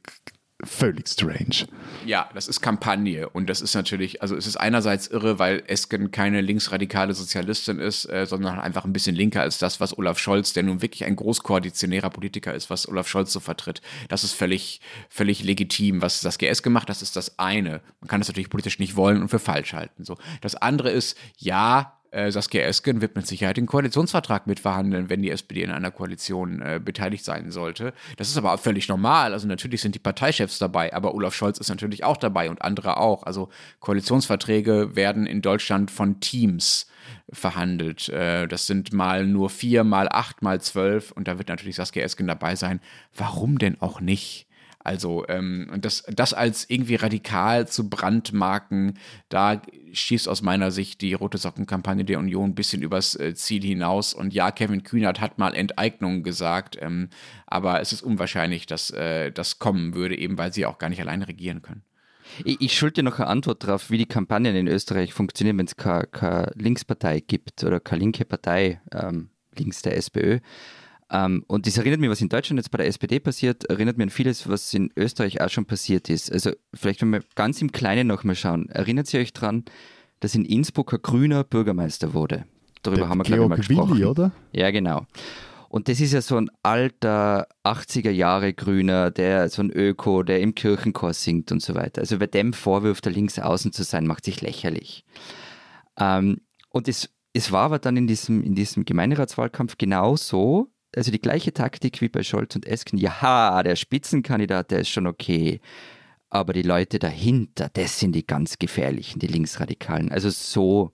völlig 0.64 1.08
strange. 1.08 1.66
Ja, 2.06 2.28
das 2.34 2.48
ist 2.48 2.60
Kampagne 2.60 3.28
und 3.28 3.48
das 3.48 3.60
ist 3.60 3.74
natürlich, 3.74 4.22
also 4.22 4.36
es 4.36 4.46
ist 4.46 4.56
einerseits 4.56 5.06
irre, 5.08 5.38
weil 5.38 5.62
Esken 5.66 6.10
keine 6.10 6.40
linksradikale 6.40 7.14
Sozialistin 7.14 7.78
ist, 7.78 8.06
äh, 8.06 8.26
sondern 8.26 8.58
einfach 8.60 8.84
ein 8.84 8.92
bisschen 8.92 9.14
linker 9.14 9.42
als 9.42 9.58
das, 9.58 9.80
was 9.80 9.96
Olaf 9.96 10.18
Scholz, 10.18 10.52
der 10.52 10.62
nun 10.62 10.82
wirklich 10.82 11.04
ein 11.04 11.16
großkoalitionärer 11.16 12.10
Politiker 12.10 12.54
ist, 12.54 12.70
was 12.70 12.88
Olaf 12.88 13.08
Scholz 13.08 13.32
so 13.32 13.40
vertritt. 13.40 13.82
Das 14.08 14.24
ist 14.24 14.32
völlig, 14.32 14.80
völlig 15.08 15.42
legitim. 15.42 16.02
Was 16.02 16.20
das 16.20 16.38
GS 16.38 16.62
gemacht, 16.62 16.88
das 16.88 17.02
ist 17.02 17.16
das 17.16 17.38
eine. 17.38 17.80
Man 18.00 18.08
kann 18.08 18.20
das 18.20 18.28
natürlich 18.28 18.50
politisch 18.50 18.78
nicht 18.78 18.96
wollen 18.96 19.22
und 19.22 19.28
für 19.28 19.38
falsch 19.38 19.74
halten. 19.74 20.04
So. 20.04 20.16
Das 20.40 20.54
andere 20.54 20.90
ist, 20.90 21.16
ja, 21.38 21.98
äh, 22.14 22.30
Saskia 22.30 22.62
Esken 22.62 23.00
wird 23.00 23.16
mit 23.16 23.26
Sicherheit 23.26 23.56
den 23.56 23.66
Koalitionsvertrag 23.66 24.46
mitverhandeln, 24.46 25.10
wenn 25.10 25.22
die 25.22 25.30
SPD 25.30 25.62
in 25.62 25.70
einer 25.70 25.90
Koalition 25.90 26.62
äh, 26.62 26.80
beteiligt 26.82 27.24
sein 27.24 27.50
sollte. 27.50 27.92
Das 28.16 28.28
ist 28.28 28.36
aber 28.36 28.56
völlig 28.58 28.88
normal. 28.88 29.32
Also 29.32 29.46
natürlich 29.46 29.80
sind 29.80 29.94
die 29.94 30.00
Parteichefs 30.00 30.58
dabei, 30.58 30.94
aber 30.94 31.14
Olaf 31.14 31.34
Scholz 31.34 31.58
ist 31.58 31.68
natürlich 31.68 32.04
auch 32.04 32.16
dabei 32.16 32.50
und 32.50 32.62
andere 32.62 32.98
auch. 32.98 33.24
Also 33.24 33.48
Koalitionsverträge 33.80 34.94
werden 34.96 35.26
in 35.26 35.42
Deutschland 35.42 35.90
von 35.90 36.20
Teams 36.20 36.86
verhandelt. 37.32 38.08
Äh, 38.08 38.46
das 38.46 38.66
sind 38.66 38.92
mal 38.92 39.26
nur 39.26 39.50
vier, 39.50 39.84
mal 39.84 40.08
acht, 40.08 40.42
mal 40.42 40.60
zwölf 40.60 41.10
und 41.12 41.28
da 41.28 41.38
wird 41.38 41.48
natürlich 41.48 41.76
Saskia 41.76 42.04
Esken 42.04 42.26
dabei 42.26 42.56
sein. 42.56 42.80
Warum 43.14 43.58
denn 43.58 43.80
auch 43.80 44.00
nicht? 44.00 44.46
Also, 44.84 45.24
ähm, 45.28 45.70
das, 45.78 46.04
das 46.08 46.34
als 46.34 46.68
irgendwie 46.68 46.96
radikal 46.96 47.66
zu 47.66 47.88
brandmarken, 47.88 48.98
da 49.30 49.62
schießt 49.92 50.28
aus 50.28 50.42
meiner 50.42 50.70
Sicht 50.70 51.00
die 51.00 51.14
Rote 51.14 51.38
Sockenkampagne 51.38 52.04
der 52.04 52.18
Union 52.18 52.50
ein 52.50 52.54
bisschen 52.54 52.82
übers 52.82 53.16
äh, 53.16 53.34
Ziel 53.34 53.62
hinaus. 53.62 54.12
Und 54.12 54.34
ja, 54.34 54.50
Kevin 54.50 54.82
Kühnert 54.82 55.22
hat 55.22 55.38
mal 55.38 55.54
Enteignung 55.54 56.22
gesagt, 56.22 56.76
ähm, 56.80 57.08
aber 57.46 57.80
es 57.80 57.94
ist 57.94 58.02
unwahrscheinlich, 58.02 58.66
dass 58.66 58.90
äh, 58.90 59.32
das 59.32 59.58
kommen 59.58 59.94
würde, 59.94 60.18
eben 60.18 60.36
weil 60.36 60.52
sie 60.52 60.66
auch 60.66 60.78
gar 60.78 60.90
nicht 60.90 61.00
alleine 61.00 61.28
regieren 61.28 61.62
können. 61.62 61.82
Ich, 62.44 62.60
ich 62.60 62.78
schulde 62.78 63.02
noch 63.02 63.18
eine 63.18 63.28
Antwort 63.28 63.64
darauf, 63.64 63.90
wie 63.90 63.98
die 63.98 64.06
Kampagnen 64.06 64.54
in 64.54 64.68
Österreich 64.68 65.14
funktionieren, 65.14 65.56
wenn 65.56 65.66
es 65.66 65.76
keine 65.76 66.52
Linkspartei 66.56 67.20
gibt 67.20 67.64
oder 67.64 67.80
keine 67.80 68.00
linke 68.00 68.26
Partei 68.26 68.82
ähm, 68.92 69.30
links 69.56 69.80
der 69.80 69.96
SPÖ. 69.96 70.40
Ähm, 71.14 71.44
und 71.46 71.68
das 71.68 71.78
erinnert 71.78 72.00
mich, 72.00 72.10
was 72.10 72.20
in 72.20 72.28
Deutschland 72.28 72.58
jetzt 72.58 72.72
bei 72.72 72.78
der 72.78 72.88
SPD 72.88 73.20
passiert, 73.20 73.64
erinnert 73.66 73.96
mich 73.96 74.06
an 74.06 74.10
vieles, 74.10 74.48
was 74.48 74.74
in 74.74 74.90
Österreich 74.96 75.40
auch 75.40 75.48
schon 75.48 75.64
passiert 75.64 76.10
ist. 76.10 76.32
Also 76.32 76.50
vielleicht, 76.74 77.02
wenn 77.02 77.10
wir 77.10 77.22
ganz 77.36 77.62
im 77.62 77.70
Kleinen 77.70 78.08
nochmal 78.08 78.34
schauen, 78.34 78.68
erinnert 78.68 79.14
ihr 79.14 79.20
euch 79.20 79.32
daran, 79.32 79.64
dass 80.18 80.34
in 80.34 80.44
Innsbruck 80.44 80.92
ein 80.92 81.00
grüner 81.00 81.44
Bürgermeister 81.44 82.14
wurde? 82.14 82.46
Darüber 82.82 83.02
der 83.02 83.08
haben 83.10 83.18
wir, 83.18 83.24
glaube 83.24 83.44
ich, 83.44 83.48
mal 83.48 83.56
gesprochen. 83.56 83.90
Willi, 83.92 84.04
oder? 84.04 84.32
Ja, 84.52 84.72
genau. 84.72 85.06
Und 85.68 85.88
das 85.88 86.00
ist 86.00 86.12
ja 86.12 86.20
so 86.20 86.36
ein 86.36 86.50
alter 86.64 87.46
80er 87.64 88.10
Jahre 88.10 88.52
Grüner, 88.52 89.12
der 89.12 89.48
so 89.48 89.62
ein 89.62 89.70
Öko, 89.70 90.24
der 90.24 90.40
im 90.40 90.56
Kirchenchor 90.56 91.12
singt 91.12 91.52
und 91.52 91.62
so 91.62 91.76
weiter. 91.76 92.00
Also 92.00 92.18
wer 92.18 92.26
dem 92.26 92.52
vorwirft, 92.52 93.04
der 93.04 93.12
links 93.12 93.38
außen 93.38 93.72
zu 93.72 93.84
sein, 93.84 94.06
macht 94.06 94.24
sich 94.24 94.40
lächerlich. 94.40 95.04
Ähm, 95.96 96.40
und 96.70 96.88
das 96.88 97.08
es 97.36 97.50
war 97.50 97.64
aber 97.64 97.80
dann 97.80 97.96
in 97.96 98.06
diesem, 98.06 98.42
in 98.42 98.54
diesem 98.54 98.84
Gemeinderatswahlkampf 98.84 99.76
genauso, 99.76 100.70
also 100.96 101.10
die 101.10 101.20
gleiche 101.20 101.52
Taktik 101.52 102.00
wie 102.00 102.08
bei 102.08 102.22
Scholz 102.22 102.54
und 102.54 102.66
Esken. 102.66 102.98
Ja, 102.98 103.62
der 103.62 103.76
Spitzenkandidat, 103.76 104.70
der 104.70 104.80
ist 104.80 104.88
schon 104.88 105.06
okay. 105.06 105.60
Aber 106.30 106.52
die 106.52 106.62
Leute 106.62 106.98
dahinter, 106.98 107.70
das 107.72 108.00
sind 108.00 108.12
die 108.12 108.26
ganz 108.26 108.58
gefährlichen, 108.58 109.20
die 109.20 109.28
Linksradikalen. 109.28 110.10
Also 110.10 110.30
so 110.30 110.90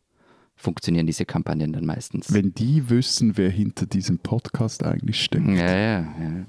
funktionieren 0.54 1.06
diese 1.06 1.24
Kampagnen 1.24 1.72
dann 1.72 1.86
meistens. 1.86 2.32
Wenn 2.32 2.52
die 2.52 2.90
wüssten, 2.90 3.38
wer 3.38 3.50
hinter 3.50 3.86
diesem 3.86 4.18
Podcast 4.18 4.84
eigentlich 4.84 5.24
steckt. 5.24 5.46
Ja, 5.46 5.74
ja, 5.74 6.00
ja. 6.00 6.46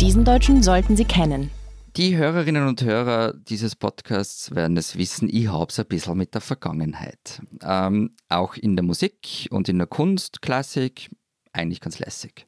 Diesen 0.00 0.24
Deutschen 0.24 0.62
sollten 0.62 0.96
Sie 0.96 1.04
kennen. 1.04 1.50
Die 1.96 2.14
Hörerinnen 2.18 2.68
und 2.68 2.82
Hörer 2.82 3.32
dieses 3.32 3.74
Podcasts 3.74 4.54
werden 4.54 4.76
es 4.76 4.98
wissen, 4.98 5.30
ich 5.32 5.48
habe 5.48 5.68
es 5.70 5.78
ein 5.78 5.86
bisschen 5.86 6.18
mit 6.18 6.34
der 6.34 6.42
Vergangenheit. 6.42 7.40
Ähm, 7.62 8.10
auch 8.28 8.54
in 8.54 8.76
der 8.76 8.84
Musik 8.84 9.48
und 9.50 9.70
in 9.70 9.78
der 9.78 9.86
Kunst, 9.86 10.42
Klassik, 10.42 11.08
eigentlich 11.54 11.80
ganz 11.80 11.98
lässig. 11.98 12.46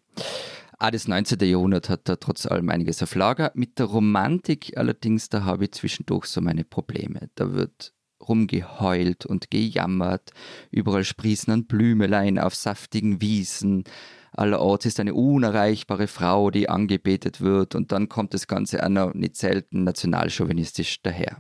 Auch 0.79 0.91
das 0.91 1.09
19. 1.09 1.41
Jahrhundert 1.49 1.89
hat 1.89 2.11
da 2.11 2.17
trotz 2.17 2.45
allem 2.45 2.69
einiges 2.69 3.03
auf 3.03 3.15
Lager. 3.15 3.51
Mit 3.55 3.79
der 3.79 3.87
Romantik 3.87 4.77
allerdings, 4.77 5.31
da 5.31 5.45
habe 5.45 5.65
ich 5.65 5.73
zwischendurch 5.73 6.27
so 6.27 6.43
meine 6.43 6.65
Probleme. 6.65 7.31
Da 7.35 7.55
wird 7.55 7.95
rumgeheult 8.29 9.25
und 9.25 9.51
gejammert, 9.51 10.33
überall 10.71 11.05
sprießen 11.05 11.55
an 11.55 11.65
Blümelein 11.65 12.39
auf 12.39 12.55
saftigen 12.55 13.23
Wiesen, 13.23 13.85
allerorts 14.33 14.87
ist 14.87 15.01
eine 15.01 15.15
unerreichbare 15.15 16.07
Frau, 16.07 16.51
die 16.51 16.69
angebetet 16.69 17.41
wird 17.41 17.75
und 17.75 17.93
dann 17.93 18.09
kommt 18.09 18.35
das 18.35 18.47
Ganze 18.47 18.79
noch 18.89 19.15
nicht 19.15 19.37
selten 19.37 19.85
nationalchauvinistisch 19.85 21.03
daher. 21.03 21.39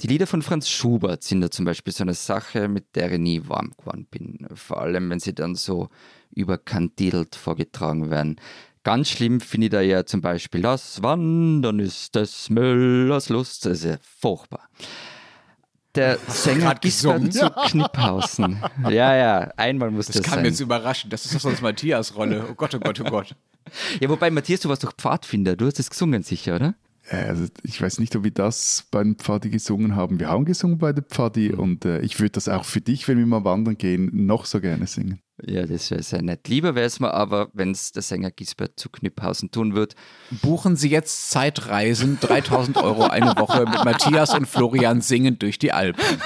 Die 0.00 0.08
Lieder 0.08 0.26
von 0.26 0.42
Franz 0.42 0.68
Schubert 0.68 1.22
sind 1.22 1.40
da 1.40 1.50
zum 1.50 1.64
Beispiel 1.64 1.92
so 1.92 2.04
eine 2.04 2.14
Sache, 2.14 2.68
mit 2.68 2.94
der 2.96 3.12
ich 3.12 3.18
nie 3.18 3.42
warm 3.46 3.72
geworden 3.78 4.06
bin. 4.10 4.46
Vor 4.54 4.82
allem, 4.82 5.08
wenn 5.08 5.20
sie 5.20 5.34
dann 5.34 5.54
so 5.54 5.88
überkandidelt 6.34 7.34
vorgetragen 7.34 8.10
werden. 8.10 8.36
Ganz 8.82 9.08
schlimm 9.08 9.40
finde 9.40 9.66
ich 9.66 9.70
da 9.70 9.80
ja 9.80 10.04
zum 10.04 10.20
Beispiel 10.20 10.60
das 10.60 11.02
Wandern 11.02 11.80
ist 11.80 12.14
des 12.14 12.50
Müllers 12.50 13.30
Lust. 13.30 13.64
Das 13.64 13.78
ist 13.78 13.84
ja 13.84 13.96
furchtbar 14.00 14.68
der 15.96 16.18
Sänger 16.28 16.74
Gisbert 16.74 17.32
zu 17.32 17.50
Kniphausen. 17.50 18.62
Ja, 18.84 19.16
ja, 19.16 19.52
einmal 19.56 19.90
muss 19.90 20.06
das, 20.06 20.16
das 20.16 20.24
sein. 20.24 20.30
Das 20.30 20.34
kam 20.36 20.44
jetzt 20.44 20.60
überraschen. 20.60 21.10
Das 21.10 21.24
ist 21.24 21.34
doch 21.34 21.40
sonst 21.40 21.62
Matthias 21.62 22.14
Rolle. 22.14 22.46
Oh 22.50 22.54
Gott, 22.54 22.74
oh 22.74 22.78
Gott, 22.78 23.00
oh 23.00 23.04
Gott. 23.04 23.34
Ja, 24.00 24.08
wobei, 24.08 24.30
Matthias, 24.30 24.60
du 24.60 24.68
warst 24.68 24.84
doch 24.84 24.92
Pfadfinder. 24.92 25.56
Du 25.56 25.66
hast 25.66 25.80
es 25.80 25.90
gesungen, 25.90 26.22
sicher, 26.22 26.54
oder? 26.54 26.74
Also 27.08 27.46
ich 27.62 27.80
weiß 27.80 28.00
nicht, 28.00 28.16
ob 28.16 28.24
wir 28.24 28.32
das 28.32 28.86
bei 28.90 29.02
den 29.02 29.14
Pfadi 29.16 29.50
gesungen 29.50 29.94
haben. 29.94 30.18
Wir 30.18 30.28
haben 30.28 30.44
gesungen 30.44 30.78
bei 30.78 30.92
der 30.92 31.04
Pfadi 31.04 31.50
mhm. 31.52 31.58
und 31.58 31.84
äh, 31.84 32.00
ich 32.00 32.18
würde 32.18 32.32
das 32.32 32.48
auch 32.48 32.64
für 32.64 32.80
dich, 32.80 33.06
wenn 33.06 33.18
wir 33.18 33.26
mal 33.26 33.44
wandern 33.44 33.78
gehen, 33.78 34.10
noch 34.12 34.44
so 34.44 34.60
gerne 34.60 34.86
singen. 34.86 35.20
Ja, 35.44 35.66
das 35.66 35.90
wäre 35.90 36.02
sehr 36.02 36.22
nett. 36.22 36.48
Lieber 36.48 36.74
wäre 36.74 36.86
es 36.86 36.98
mir 36.98 37.12
aber, 37.12 37.50
wenn 37.52 37.70
es 37.70 37.92
der 37.92 38.02
Sänger 38.02 38.30
Gisbert 38.30 38.80
zu 38.80 38.88
Kniphausen 38.88 39.50
tun 39.50 39.74
wird. 39.74 39.94
Buchen 40.42 40.76
Sie 40.76 40.88
jetzt 40.88 41.30
Zeitreisen, 41.30 42.18
3000 42.20 42.78
Euro 42.78 43.04
eine 43.04 43.36
Woche 43.36 43.66
mit 43.66 43.84
Matthias 43.84 44.34
und 44.34 44.46
Florian 44.46 45.02
singend 45.02 45.42
durch 45.42 45.58
die 45.58 45.72
Alpen. 45.72 46.02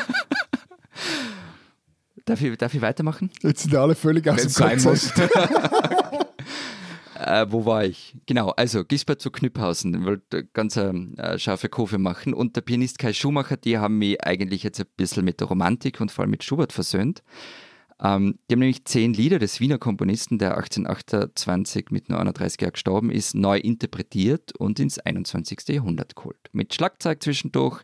Darf 2.27 2.41
ich, 2.43 2.57
darf 2.59 2.73
ich 2.73 2.81
weitermachen? 2.81 3.31
Jetzt 3.43 3.63
sind 3.63 3.75
alle 3.75 3.97
völlig 3.97 4.29
aus 4.29 4.47
dem 4.47 4.53
Konzept. 4.53 5.13
äh, 7.21 7.47
wo 7.51 7.67
war 7.67 7.85
ich? 7.85 8.17
Genau, 8.27 8.51
also 8.51 8.85
Gisbert 8.85 9.21
zu 9.21 9.31
Knüpphausen, 9.31 10.05
wollte 10.05 10.45
ganz 10.53 10.77
eine 10.79 11.17
äh, 11.19 11.39
scharfe 11.39 11.69
Kurve 11.69 11.99
machen. 11.99 12.35
Und 12.35 12.57
der 12.57 12.63
Pianist 12.63 12.99
Kai 12.99 13.13
Schumacher, 13.13 13.57
die 13.57 13.79
haben 13.79 13.99
mich 13.99 14.25
eigentlich 14.25 14.63
jetzt 14.63 14.81
ein 14.81 14.87
bisschen 14.97 15.25
mit 15.25 15.41
der 15.41 15.49
Romantik 15.49 16.01
und 16.01 16.11
vor 16.11 16.23
allem 16.23 16.31
mit 16.31 16.45
Schubert 16.45 16.73
versöhnt. 16.73 17.23
Ähm, 18.03 18.39
die 18.49 18.55
haben 18.55 18.61
nämlich 18.61 18.85
zehn 18.85 19.13
Lieder 19.13 19.39
des 19.39 19.61
Wiener 19.61 19.79
Komponisten, 19.79 20.39
der 20.39 20.57
1828 20.57 21.91
mit 21.91 22.09
nur 22.09 22.19
31 22.19 22.61
Jahren 22.61 22.73
gestorben 22.73 23.11
ist, 23.11 23.35
neu 23.35 23.59
interpretiert 23.59 24.53
und 24.57 24.81
ins 24.81 24.99
21. 24.99 25.69
Jahrhundert 25.69 26.17
geholt. 26.17 26.39
Mit 26.53 26.75
Schlagzeug 26.75 27.23
zwischendurch, 27.23 27.83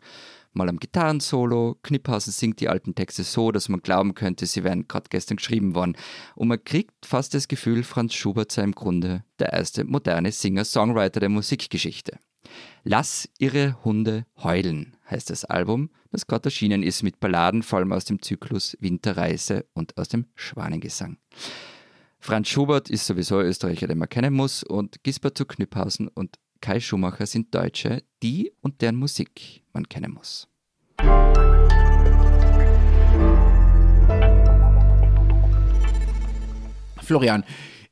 mal 0.57 0.69
am 0.69 0.79
Gitarrensolo. 0.79 1.79
Kniphausen 1.83 2.33
singt 2.33 2.61
die 2.61 2.69
alten 2.69 2.95
Texte 2.95 3.23
so, 3.23 3.53
dass 3.53 3.69
man 3.69 3.81
glauben 3.81 4.15
könnte, 4.15 4.47
sie 4.47 4.65
wären 4.65 4.89
gerade 4.89 5.09
gestern 5.11 5.37
geschrieben 5.37 5.75
worden. 5.75 5.97
Und 6.35 6.49
man 6.49 6.63
kriegt 6.65 7.07
fast 7.07 7.35
das 7.35 7.49
Gefühl, 7.49 7.85
Franz 7.85 8.15
Schubert 8.15 8.51
sei 8.51 8.63
im 8.65 8.73
Grunde 8.73 9.25
der 9.39 9.53
erste 9.53 9.85
moderne 9.85 10.33
Singer-Songwriter 10.33 11.21
der 11.21 11.29
Musikgeschichte. 11.29 12.19
Lass 12.85 13.29
ihre 13.39 13.83
Hunde 13.85 14.25
heulen 14.43 14.97
heißt 15.11 15.31
das 15.31 15.45
Album, 15.45 15.91
das 16.11 16.27
gerade 16.27 16.47
erschienen 16.47 16.83
ist 16.83 17.03
mit 17.03 17.21
Balladen, 17.21 17.63
vor 17.63 17.79
allem 17.79 17.93
aus 17.93 18.05
dem 18.05 18.23
Zyklus 18.23 18.77
Winterreise 18.81 19.67
und 19.75 19.97
aus 19.97 20.09
dem 20.09 20.27
Schwanengesang. 20.35 21.19
Franz 22.19 22.49
Schubert 22.49 22.91
ist 22.91 23.07
sowieso 23.07 23.39
ein 23.39 23.47
Österreicher, 23.47 23.87
den 23.87 23.99
man 23.99 24.09
kennen 24.09 24.35
muss, 24.35 24.63
und 24.63 25.03
Gisbert 25.05 25.39
zu 25.39 25.45
Knüpphausen 25.45 26.09
und 26.09 26.39
Kai 26.61 26.81
Schumacher 26.81 27.27
sind 27.27 27.55
Deutsche, 27.55 28.03
die 28.23 28.53
und 28.61 28.81
deren 28.81 28.97
Musik 28.97 29.63
man 29.73 29.89
kennen 29.89 30.13
muss. 30.13 30.49
Florian, 37.03 37.45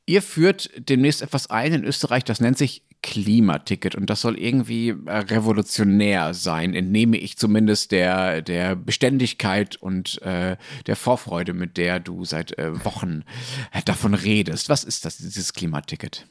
ihr 0.05 0.21
führt 0.21 0.69
demnächst 0.77 1.21
etwas 1.21 1.49
ein 1.49 1.73
in 1.73 1.83
Österreich, 1.85 2.23
das 2.23 2.41
nennt 2.41 2.57
sich 2.57 2.83
Klimaticket 3.01 3.93
und 3.95 4.09
das 4.09 4.21
soll 4.21 4.37
irgendwie 4.37 4.89
äh, 4.89 5.17
revolutionär 5.17 6.33
sein, 6.33 6.73
entnehme 6.73 7.17
ich 7.17 7.37
zumindest 7.37 7.91
der, 7.91 8.41
der 8.41 8.75
Beständigkeit 8.75 9.75
und 9.75 10.19
äh, 10.23 10.57
der 10.87 10.95
Vorfreude, 10.95 11.53
mit 11.53 11.77
der 11.77 11.99
du 11.99 12.25
seit 12.25 12.57
äh, 12.57 12.83
Wochen 12.83 13.23
äh, 13.71 13.83
davon 13.85 14.15
redest. 14.15 14.69
Was 14.69 14.83
ist 14.83 15.05
das, 15.05 15.17
dieses 15.17 15.53
Klimaticket? 15.53 16.25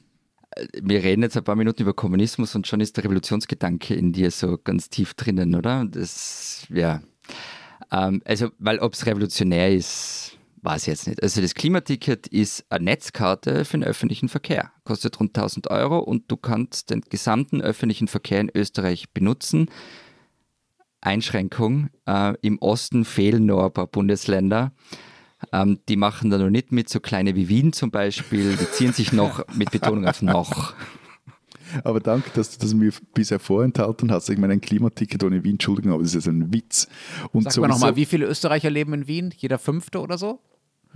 Wir 0.80 1.02
reden 1.02 1.22
jetzt 1.22 1.36
ein 1.36 1.44
paar 1.44 1.56
Minuten 1.56 1.82
über 1.82 1.94
Kommunismus 1.94 2.54
und 2.54 2.66
schon 2.66 2.80
ist 2.80 2.96
der 2.96 3.04
Revolutionsgedanke 3.04 3.94
in 3.94 4.12
dir 4.12 4.30
so 4.30 4.58
ganz 4.58 4.88
tief 4.88 5.14
drinnen, 5.14 5.54
oder? 5.54 5.84
Das, 5.84 6.66
ja. 6.68 7.02
Ähm, 7.90 8.22
also, 8.24 8.50
weil 8.58 8.78
ob 8.78 8.94
es 8.94 9.06
revolutionär 9.06 9.72
ist, 9.72 10.34
Weiß 10.64 10.84
ich 10.84 10.86
jetzt 10.86 11.06
nicht. 11.06 11.22
Also 11.22 11.42
das 11.42 11.54
Klimaticket 11.54 12.26
ist 12.26 12.64
eine 12.70 12.86
Netzkarte 12.86 13.66
für 13.66 13.76
den 13.76 13.84
öffentlichen 13.84 14.30
Verkehr. 14.30 14.72
Kostet 14.84 15.20
rund 15.20 15.36
1000 15.36 15.70
Euro 15.70 15.98
und 15.98 16.30
du 16.30 16.38
kannst 16.38 16.88
den 16.88 17.02
gesamten 17.02 17.60
öffentlichen 17.60 18.08
Verkehr 18.08 18.40
in 18.40 18.50
Österreich 18.54 19.10
benutzen. 19.12 19.68
Einschränkung. 21.02 21.90
Äh, 22.06 22.32
Im 22.40 22.58
Osten 22.60 23.04
fehlen 23.04 23.44
noch 23.44 23.66
ein 23.66 23.74
paar 23.74 23.88
Bundesländer. 23.88 24.72
Ähm, 25.54 25.78
die 25.88 25.96
machen 25.96 26.30
da 26.30 26.38
noch 26.38 26.50
nicht 26.50 26.72
mit, 26.72 26.88
so 26.88 26.98
kleine 26.98 27.36
wie 27.36 27.48
Wien 27.48 27.72
zum 27.72 27.92
Beispiel. 27.92 28.56
Die 28.56 28.70
ziehen 28.72 28.92
sich 28.92 29.12
noch 29.12 29.46
mit 29.54 29.70
Betonung 29.70 30.04
auf 30.04 30.20
noch. 30.20 30.74
Aber 31.84 32.00
danke, 32.00 32.30
dass 32.34 32.56
du 32.56 32.64
das 32.64 32.74
mir 32.74 32.92
bisher 33.14 33.38
vorenthalten 33.38 34.10
hast. 34.10 34.28
Ich 34.30 34.38
meine, 34.38 34.54
ein 34.54 34.60
Klimaticket 34.60 35.22
ohne 35.22 35.44
Wien, 35.44 35.52
Entschuldigung, 35.52 35.92
aber 35.92 36.02
das 36.02 36.16
ist 36.16 36.26
ein 36.26 36.52
Witz. 36.52 36.88
Und 37.32 37.44
Sag 37.52 37.60
mal 37.60 37.68
nochmal, 37.68 37.94
wie 37.94 38.04
viele 38.04 38.26
Österreicher 38.26 38.68
leben 38.68 38.92
in 38.94 39.06
Wien? 39.06 39.32
Jeder 39.36 39.58
Fünfte 39.58 40.00
oder 40.00 40.18
so? 40.18 40.40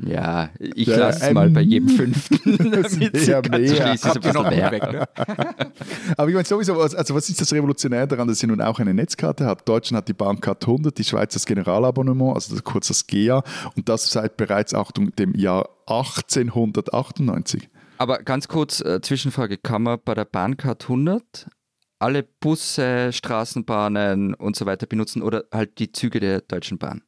Ja, 0.00 0.50
ich 0.58 0.86
lasse 0.86 1.26
es 1.26 1.32
mal 1.32 1.50
bei 1.50 1.60
jedem 1.60 1.88
Fünften. 1.88 2.38
ja, 3.26 3.42
mehr. 4.50 4.70
Weg, 4.70 4.92
ne? 4.92 5.08
Aber 6.16 6.28
ich 6.28 6.34
meine 6.34 6.46
sowieso, 6.46 6.80
also 6.80 7.14
was 7.14 7.28
ist 7.28 7.40
das 7.40 7.52
Revolutionäre 7.52 8.06
daran, 8.06 8.28
dass 8.28 8.38
sie 8.38 8.46
nun 8.46 8.60
auch 8.60 8.78
eine 8.78 8.94
Netzkarte 8.94 9.44
hat? 9.44 9.68
Deutschland 9.68 9.98
hat 9.98 10.08
die 10.08 10.12
Bahncard 10.14 10.64
100, 10.64 10.96
die 10.96 11.04
Schweiz 11.04 11.34
das 11.34 11.46
Generalabonnement, 11.46 12.34
also 12.34 12.54
das, 12.54 12.62
kurz 12.62 12.88
das 12.88 13.06
GEA 13.06 13.42
und 13.76 13.88
das 13.88 14.10
seit 14.10 14.36
bereits 14.36 14.72
Achtung, 14.72 15.14
dem 15.16 15.34
Jahr 15.34 15.68
1898. 15.86 17.68
Aber 17.98 18.18
ganz 18.18 18.46
kurz, 18.46 18.80
äh, 18.80 19.00
Zwischenfrage, 19.00 19.58
kann 19.58 19.82
man 19.82 19.98
bei 20.04 20.14
der 20.14 20.24
Bahncard 20.24 20.84
100 20.84 21.48
alle 21.98 22.22
Busse, 22.22 23.12
Straßenbahnen 23.12 24.34
und 24.34 24.54
so 24.54 24.66
weiter 24.66 24.86
benutzen 24.86 25.22
oder 25.22 25.44
halt 25.52 25.80
die 25.80 25.90
Züge 25.90 26.20
der 26.20 26.40
Deutschen 26.42 26.78
Bahn? 26.78 27.02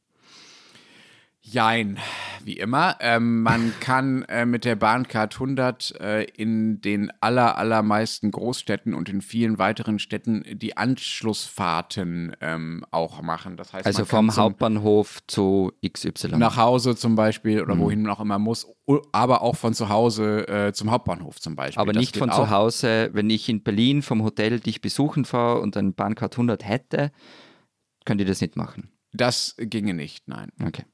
Jein, 1.42 1.98
wie 2.44 2.58
immer. 2.58 2.96
Ähm, 3.00 3.42
man 3.42 3.72
kann 3.80 4.22
äh, 4.24 4.44
mit 4.44 4.64
der 4.64 4.76
Bahncard 4.76 5.34
100 5.34 5.98
äh, 5.98 6.24
in 6.24 6.80
den 6.82 7.10
aller, 7.20 7.56
allermeisten 7.56 8.30
Großstädten 8.30 8.92
und 8.92 9.08
in 9.08 9.22
vielen 9.22 9.58
weiteren 9.58 9.98
Städten 9.98 10.44
die 10.52 10.76
Anschlussfahrten 10.76 12.36
ähm, 12.42 12.84
auch 12.90 13.22
machen. 13.22 13.56
Das 13.56 13.72
heißt, 13.72 13.86
also 13.86 14.04
vom 14.04 14.36
Hauptbahnhof 14.36 15.20
zu 15.26 15.72
XY. 15.86 16.36
Nach 16.36 16.58
Hause 16.58 16.94
zum 16.94 17.14
Beispiel 17.14 17.62
oder 17.62 17.74
mhm. 17.74 17.80
wohin 17.80 18.02
man 18.02 18.12
auch 18.12 18.20
immer 18.20 18.38
muss, 18.38 18.66
aber 19.12 19.40
auch 19.40 19.56
von 19.56 19.72
zu 19.72 19.88
Hause 19.88 20.46
äh, 20.46 20.72
zum 20.74 20.90
Hauptbahnhof 20.90 21.40
zum 21.40 21.56
Beispiel. 21.56 21.80
Aber 21.80 21.92
das 21.92 22.00
nicht 22.00 22.18
von 22.18 22.30
zu 22.30 22.50
Hause, 22.50 23.10
wenn 23.14 23.30
ich 23.30 23.48
in 23.48 23.62
Berlin 23.62 24.02
vom 24.02 24.22
Hotel 24.22 24.60
dich 24.60 24.82
besuchen 24.82 25.24
fahre 25.24 25.60
und 25.60 25.76
eine 25.76 25.92
Bahncard 25.92 26.34
100 26.34 26.68
hätte, 26.68 27.12
könnt 28.04 28.20
ihr 28.20 28.26
das 28.26 28.42
nicht 28.42 28.56
machen. 28.56 28.90
Das 29.12 29.56
ginge 29.58 29.94
nicht, 29.94 30.28
nein. 30.28 30.50
Okay. 30.62 30.84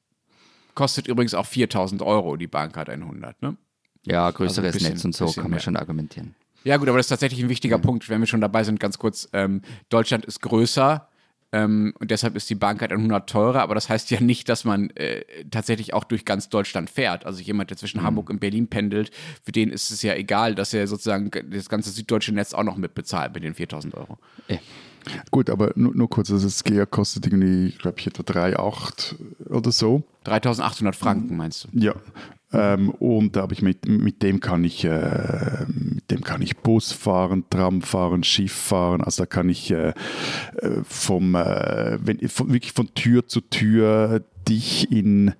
Kostet 0.77 1.09
übrigens 1.09 1.35
auch 1.35 1.47
4000 1.47 2.03
Euro, 2.03 2.37
die 2.37 2.47
Bahncard 2.47 2.91
100, 2.91 3.43
ne? 3.43 3.57
Ja, 4.05 4.31
größeres 4.31 4.59
also 4.59 4.79
bisschen, 4.79 4.93
Netz 4.93 5.05
und 5.05 5.17
so 5.17 5.27
kann 5.33 5.45
man 5.45 5.53
mehr. 5.53 5.61
schon 5.61 5.75
argumentieren. 5.75 6.37
Ja, 6.65 6.77
gut, 6.77 6.89
aber 6.89 6.99
das 6.99 7.07
ist 7.07 7.11
tatsächlich 7.11 7.43
ein 7.43 7.49
wichtiger 7.49 7.79
mhm. 7.79 7.83
Punkt, 7.83 8.09
wenn 8.09 8.21
wir 8.21 8.27
schon 8.27 8.41
dabei 8.41 8.63
sind, 8.63 8.79
ganz 8.79 8.99
kurz. 8.99 9.29
Ähm, 9.33 9.63
Deutschland 9.89 10.25
ist 10.27 10.43
größer 10.43 11.09
Ähm, 11.53 11.95
und 12.01 12.11
deshalb 12.11 12.37
ist 12.37 12.51
die 12.51 12.57
Bahncard 12.57 12.93
100 12.93 13.31
teurer, 13.31 13.61
aber 13.61 13.75
das 13.75 13.89
heißt 13.89 14.11
ja 14.11 14.21
nicht, 14.21 14.49
dass 14.49 14.65
man 14.65 14.91
äh, 14.91 15.25
tatsächlich 15.51 15.95
auch 15.95 16.05
durch 16.05 16.25
ganz 16.25 16.49
Deutschland 16.49 16.91
fährt. 16.91 17.25
Also 17.25 17.41
jemand, 17.41 17.71
der 17.71 17.77
zwischen 17.77 18.01
mhm. 18.01 18.05
Hamburg 18.05 18.31
und 18.31 18.41
Berlin 18.41 18.69
pendelt, 18.69 19.11
für 19.45 19.53
den 19.53 19.71
ist 19.71 19.91
es 19.91 20.03
ja 20.03 20.15
egal, 20.15 20.55
dass 20.57 20.75
er 20.75 20.89
sozusagen 20.89 21.31
das 21.51 21.69
ganze 21.69 21.91
süddeutsche 21.91 22.33
Netz 22.33 22.53
auch 22.53 22.65
noch 22.65 22.77
mitbezahlt 22.77 23.33
mit 23.33 23.45
den 23.45 23.55
4000 23.55 23.95
Euro. 23.95 24.19
Ja. 24.49 24.59
Gut, 25.31 25.51
aber 25.51 25.73
nur, 25.77 25.95
nur 25.95 26.11
kurz, 26.11 26.31
also 26.31 26.47
das 26.47 26.65
GEA 26.65 26.87
kostet 26.87 27.27
irgendwie, 27.27 27.73
glaube 27.79 27.99
ich, 27.99 28.07
etwa 28.07 28.23
3,8 28.23 29.15
oder 29.49 29.73
so. 29.73 30.03
3800 30.25 30.97
Franken 30.97 31.37
meinst 31.37 31.65
du? 31.65 31.69
Ja. 31.79 31.95
Ähm, 32.53 32.91
und 32.91 33.35
da 33.35 33.43
habe 33.43 33.55
ich 33.55 33.63
mit, 33.63 33.89
mit 33.89 34.23
dem 34.23 34.41
kann 34.41 34.63
ich 34.63 34.85
äh, 34.85 35.67
mit 35.69 36.11
dem 36.11 36.23
kann 36.23 36.43
ich 36.43 36.59
Bus 36.59 36.93
fahren, 36.93 37.45
Tram 37.51 37.83
fahren, 37.83 38.23
Schiff 38.23 38.53
fahren. 38.53 39.03
Also 39.03 39.23
da 39.23 39.27
kann 39.27 39.49
ich 39.49 39.71
äh, 39.71 39.93
äh 40.59 40.83
vom, 40.85 41.35
äh, 41.35 41.99
wenn, 42.01 42.21
von, 42.29 42.53
wirklich 42.53 42.73
von 42.73 42.95
Tür 42.95 43.27
zu 43.27 43.41
Tür 43.41 44.25
dich 44.49 44.91
in 44.91 45.35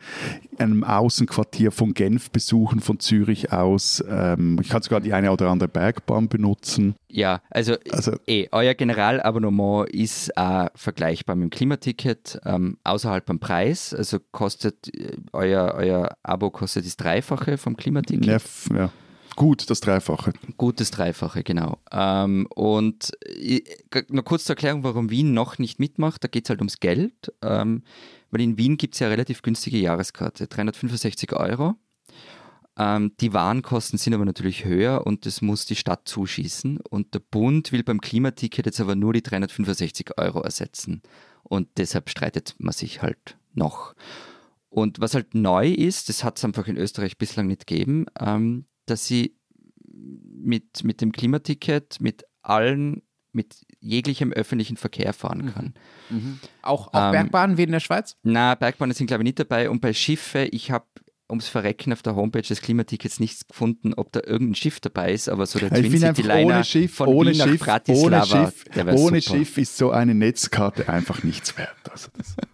einem 0.59 0.85
Außenquartier 0.85 1.71
von 1.71 1.95
Genf 1.95 2.31
besuchen, 2.31 2.81
von 2.81 2.99
Zürich 3.01 3.53
aus. 3.53 4.03
Ähm, 4.09 4.59
ich 4.61 4.69
kann 4.69 4.83
sogar 4.83 5.01
die 5.01 5.13
eine 5.13 5.31
oder 5.31 5.51
andere 5.51 5.69
Bergbahn 5.69 6.29
benutzen. 6.29 6.95
Ja, 7.09 7.41
also, 7.51 7.77
also 7.91 8.13
eh, 8.27 8.49
euer 8.53 8.75
Generalabonnement 8.75 9.89
ist 9.91 10.37
auch 10.37 10.69
vergleichbar 10.75 11.37
mit 11.37 11.45
dem 11.45 11.51
Klimaticket, 11.51 12.41
ähm, 12.45 12.79
außerhalb 12.85 13.25
beim 13.25 13.39
Preis. 13.39 13.95
Also 13.95 14.19
kostet 14.33 14.95
äh, 14.95 15.17
euer, 15.33 15.75
euer 15.77 16.17
Abo 16.23 16.51
kostet 16.51 16.87
das 16.87 16.97
Dreifache 16.97 17.59
vom 17.59 17.77
Klimaticket. 17.77 18.27
Ja, 18.27 18.77
ja. 18.77 18.91
Gut, 19.37 19.69
das 19.69 19.81
Dreifache. 19.81 20.33
Gut, 20.57 20.81
das 20.81 20.91
Dreifache, 20.91 21.43
genau. 21.43 21.79
Ähm, 21.93 22.47
und 22.55 23.13
äh, 23.27 23.61
noch 24.09 24.25
kurz 24.25 24.45
zur 24.45 24.57
Erklärung, 24.57 24.83
warum 24.83 25.11
Wien 25.11 25.35
noch 25.35 25.59
nicht 25.59 25.79
mitmacht. 25.79 26.25
Da 26.25 26.29
geht 26.29 26.47
es 26.47 26.51
halt 26.51 26.61
ums 26.61 26.81
Geld. 26.81 27.35
Ähm, 27.43 27.83
weil 28.31 28.41
in 28.41 28.59
Wien 28.59 28.77
gibt 28.77 28.95
es 28.95 29.01
ja 29.01 29.09
relativ 29.09 29.43
günstige 29.43 29.79
Jahreskarte, 29.79 30.47
365 30.47 31.33
Euro. 31.33 31.77
Ähm, 32.79 33.13
die 33.21 33.33
Warenkosten 33.33 33.99
sind 33.99 34.15
aber 34.15 34.25
natürlich 34.25 34.65
höher 34.65 35.07
und 35.07 35.25
das 35.25 35.41
muss 35.41 35.65
die 35.65 35.77
Stadt 35.77 36.07
zuschießen. 36.07 36.79
Und 36.79 37.15
der 37.15 37.21
Bund 37.21 37.73
will 37.73 37.83
beim 37.83 38.01
Klimaticket 38.01 38.67
jetzt 38.67 38.81
aber 38.81 38.95
nur 38.95 39.13
die 39.13 39.23
365 39.23 40.19
Euro 40.19 40.41
ersetzen. 40.41 41.03
Und 41.43 41.69
deshalb 41.79 42.11
streitet 42.11 42.55
man 42.59 42.73
sich 42.73 43.03
halt 43.03 43.39
noch. 43.55 43.95
Und 44.69 45.01
was 45.01 45.15
halt 45.15 45.35
neu 45.35 45.69
ist, 45.69 46.09
das 46.09 46.23
hat 46.23 46.37
es 46.37 46.45
einfach 46.45 46.67
in 46.67 46.77
Österreich 46.77 47.17
bislang 47.17 47.47
nicht 47.47 47.67
gegeben, 47.67 48.07
ähm, 48.21 48.67
dass 48.85 49.07
sie 49.07 49.37
mit, 49.89 50.85
mit 50.85 51.01
dem 51.01 51.13
Klimaticket 51.13 52.01
mit 52.01 52.25
allen 52.43 53.03
mit 53.33 53.66
jeglichem 53.81 54.33
öffentlichen 54.33 54.77
Verkehr 54.77 55.13
fahren 55.13 55.47
mhm. 55.47 55.55
kann. 55.55 55.75
Mhm. 56.11 56.41
Auch, 56.63 56.89
auch 56.93 57.07
ähm, 57.07 57.13
Bergbahnen 57.13 57.57
wie 57.57 57.63
in 57.65 57.73
der 57.73 57.81
Schweiz? 57.81 58.17
Na, 58.23 58.55
Bergbahnen 58.55 58.95
sind 58.95 59.07
glaube 59.07 59.23
ich 59.23 59.27
nicht 59.27 59.39
dabei. 59.39 59.71
Und 59.71 59.81
bei 59.81 59.93
Schiffe, 59.93 60.45
ich 60.45 60.71
habe 60.71 60.87
ums 61.29 61.49
Verrecken 61.49 61.93
auf 61.93 62.03
der 62.03 62.15
Homepage 62.15 62.43
des 62.43 62.61
Klimatickets 62.61 63.19
nichts 63.19 63.49
gefunden, 63.49 63.95
ob 63.95 64.13
da 64.13 64.21
irgendein 64.25 64.55
Schiff 64.55 64.81
dabei 64.81 65.13
ist, 65.13 65.29
aber 65.29 65.47
so 65.47 65.59
der 65.59 65.71
Twin 65.71 65.99
City 65.99 66.23
Liner 66.23 66.55
ohne 66.55 66.65
Schiff, 66.65 66.95
von 66.95 67.09
ohne 67.09 67.33
Wien 67.33 67.41
Schiff, 67.41 67.67
ohne 67.89 68.25
Schiff, 68.25 68.65
ohne 68.95 69.23
Schiff 69.23 69.59
ist 69.59 69.77
so 69.77 69.91
eine 69.91 70.15
Netzkarte 70.15 70.89
einfach 70.89 71.23
nichts 71.25 71.57
wert. 71.59 71.77
Also 71.91 72.09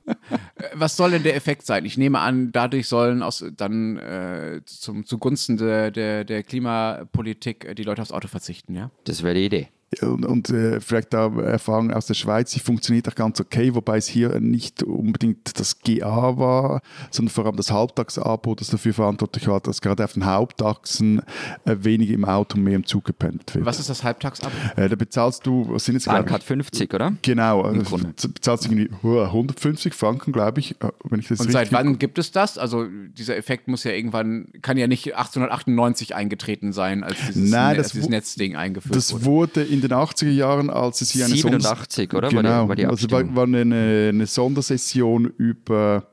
Was 0.74 0.96
soll 0.96 1.10
denn 1.10 1.22
der 1.22 1.36
Effekt 1.36 1.66
sein? 1.66 1.84
Ich 1.84 1.98
nehme 1.98 2.20
an, 2.20 2.50
dadurch 2.52 2.88
sollen 2.88 3.22
aus, 3.22 3.44
dann 3.56 3.98
äh, 3.98 4.62
zum, 4.64 5.04
zugunsten 5.04 5.56
der, 5.58 5.90
der, 5.90 6.24
der 6.24 6.42
Klimapolitik 6.42 7.64
äh, 7.64 7.74
die 7.74 7.82
Leute 7.82 8.00
aufs 8.00 8.12
Auto 8.12 8.28
verzichten, 8.28 8.74
ja? 8.74 8.90
Das 9.04 9.22
wäre 9.22 9.34
die 9.34 9.46
Idee 9.46 9.68
und, 10.00 10.24
und 10.24 10.50
äh, 10.50 10.80
vielleicht 10.80 11.12
da 11.12 11.30
Erfahrung 11.40 11.92
aus 11.92 12.06
der 12.06 12.14
Schweiz, 12.14 12.52
die 12.52 12.60
funktioniert 12.60 13.08
auch 13.08 13.14
ganz 13.14 13.40
okay, 13.40 13.74
wobei 13.74 13.98
es 13.98 14.06
hier 14.06 14.40
nicht 14.40 14.82
unbedingt 14.82 15.58
das 15.60 15.80
GA 15.80 16.38
war, 16.38 16.80
sondern 17.10 17.32
vor 17.32 17.46
allem 17.46 17.56
das 17.56 17.70
Halbtagsabo, 17.70 18.54
das 18.54 18.68
dafür 18.68 18.94
verantwortlich 18.94 19.46
war, 19.48 19.60
dass 19.60 19.80
gerade 19.82 20.04
auf 20.04 20.14
den 20.14 20.24
Hauptachsen 20.24 21.20
äh, 21.64 21.76
weniger 21.80 22.14
im 22.14 22.24
Auto, 22.24 22.58
mehr 22.58 22.76
im 22.76 22.86
Zug 22.86 23.04
gependelt 23.04 23.54
wird. 23.54 23.66
Was 23.66 23.78
ist 23.80 23.90
das 23.90 24.02
Halbtagsabo? 24.02 24.52
Äh, 24.76 24.88
da 24.88 24.96
bezahlst 24.96 25.46
du, 25.46 25.66
was 25.68 25.84
sind 25.84 25.94
jetzt 25.94 26.06
Bahncard 26.06 26.42
50, 26.42 26.94
oder? 26.94 27.12
Genau, 27.20 27.62
also 27.62 27.98
bezahlst 28.28 28.64
irgendwie 28.64 28.88
150 29.02 29.92
Franken, 29.92 30.32
glaube 30.32 30.60
ich, 30.60 30.72
äh, 30.80 30.88
wenn 31.04 31.20
ich 31.20 31.28
das 31.28 31.40
Und 31.40 31.52
seit 31.52 31.70
wann 31.72 31.98
gibt 31.98 32.18
es 32.18 32.32
das? 32.32 32.56
Also 32.56 32.86
dieser 32.86 33.36
Effekt 33.36 33.68
muss 33.68 33.84
ja 33.84 33.92
irgendwann, 33.92 34.48
kann 34.62 34.78
ja 34.78 34.86
nicht 34.86 35.14
1898 35.14 36.14
eingetreten 36.14 36.72
sein, 36.72 37.04
als 37.04 37.18
dieses, 37.26 37.50
Nein, 37.50 37.76
das, 37.76 37.86
als 37.86 37.92
dieses 37.92 38.08
Netzding 38.08 38.56
eingeführt 38.56 38.96
das 38.96 39.12
wurde. 39.12 39.20
Das 39.20 39.26
wurde 39.26 39.62
in 39.64 39.81
den 39.82 39.92
80er 39.92 40.30
Jahren, 40.30 40.70
als 40.70 41.00
es 41.00 41.10
hier 41.10 41.26
eine 41.26 41.34
87, 41.34 42.10
Sonder 42.10 42.18
oder? 42.18 42.28
Genau, 42.28 42.50
war 42.50 42.62
die, 42.62 42.68
war 42.68 42.76
die 42.76 42.86
also 42.86 43.10
war, 43.10 43.36
war 43.36 43.44
eine, 43.44 44.10
eine 44.10 44.26
Sondersession 44.26 45.26
über 45.36 46.06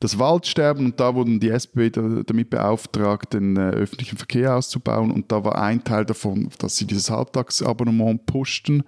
das 0.00 0.18
Waldsterben 0.18 0.86
und 0.86 1.00
da 1.00 1.14
wurden 1.14 1.40
die 1.40 1.50
SB 1.50 1.90
damit 1.90 2.50
beauftragt, 2.50 3.34
den 3.34 3.56
äh, 3.56 3.70
öffentlichen 3.70 4.16
Verkehr 4.16 4.54
auszubauen 4.54 5.10
und 5.10 5.32
da 5.32 5.44
war 5.44 5.60
ein 5.60 5.82
Teil 5.82 6.04
davon, 6.04 6.50
dass 6.58 6.76
sie 6.76 6.86
dieses 6.86 7.10
Halbtagsabonnement 7.10 8.24
pushten. 8.26 8.84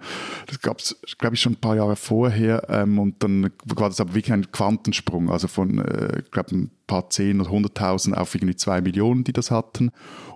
Das 0.47 0.61
gab 0.61 0.79
es, 0.79 0.95
glaube 1.17 1.35
ich, 1.35 1.41
schon 1.41 1.53
ein 1.53 1.59
paar 1.59 1.75
Jahre 1.75 1.97
vorher 1.97 2.65
ähm, 2.69 2.97
und 2.97 3.21
dann 3.23 3.51
war 3.65 3.89
das 3.89 3.99
aber 3.99 4.13
wirklich 4.13 4.31
ein 4.31 4.51
Quantensprung, 4.51 5.29
also 5.29 5.49
von, 5.49 5.79
äh, 5.79 6.23
glaube, 6.31 6.69
paar 6.91 7.09
zehn 7.09 7.39
oder 7.39 7.49
hunderttausend 7.49 8.17
auf 8.17 8.35
irgendwie 8.35 8.57
zwei 8.57 8.81
Millionen, 8.81 9.23
die 9.23 9.31
das 9.31 9.49
hatten 9.49 9.91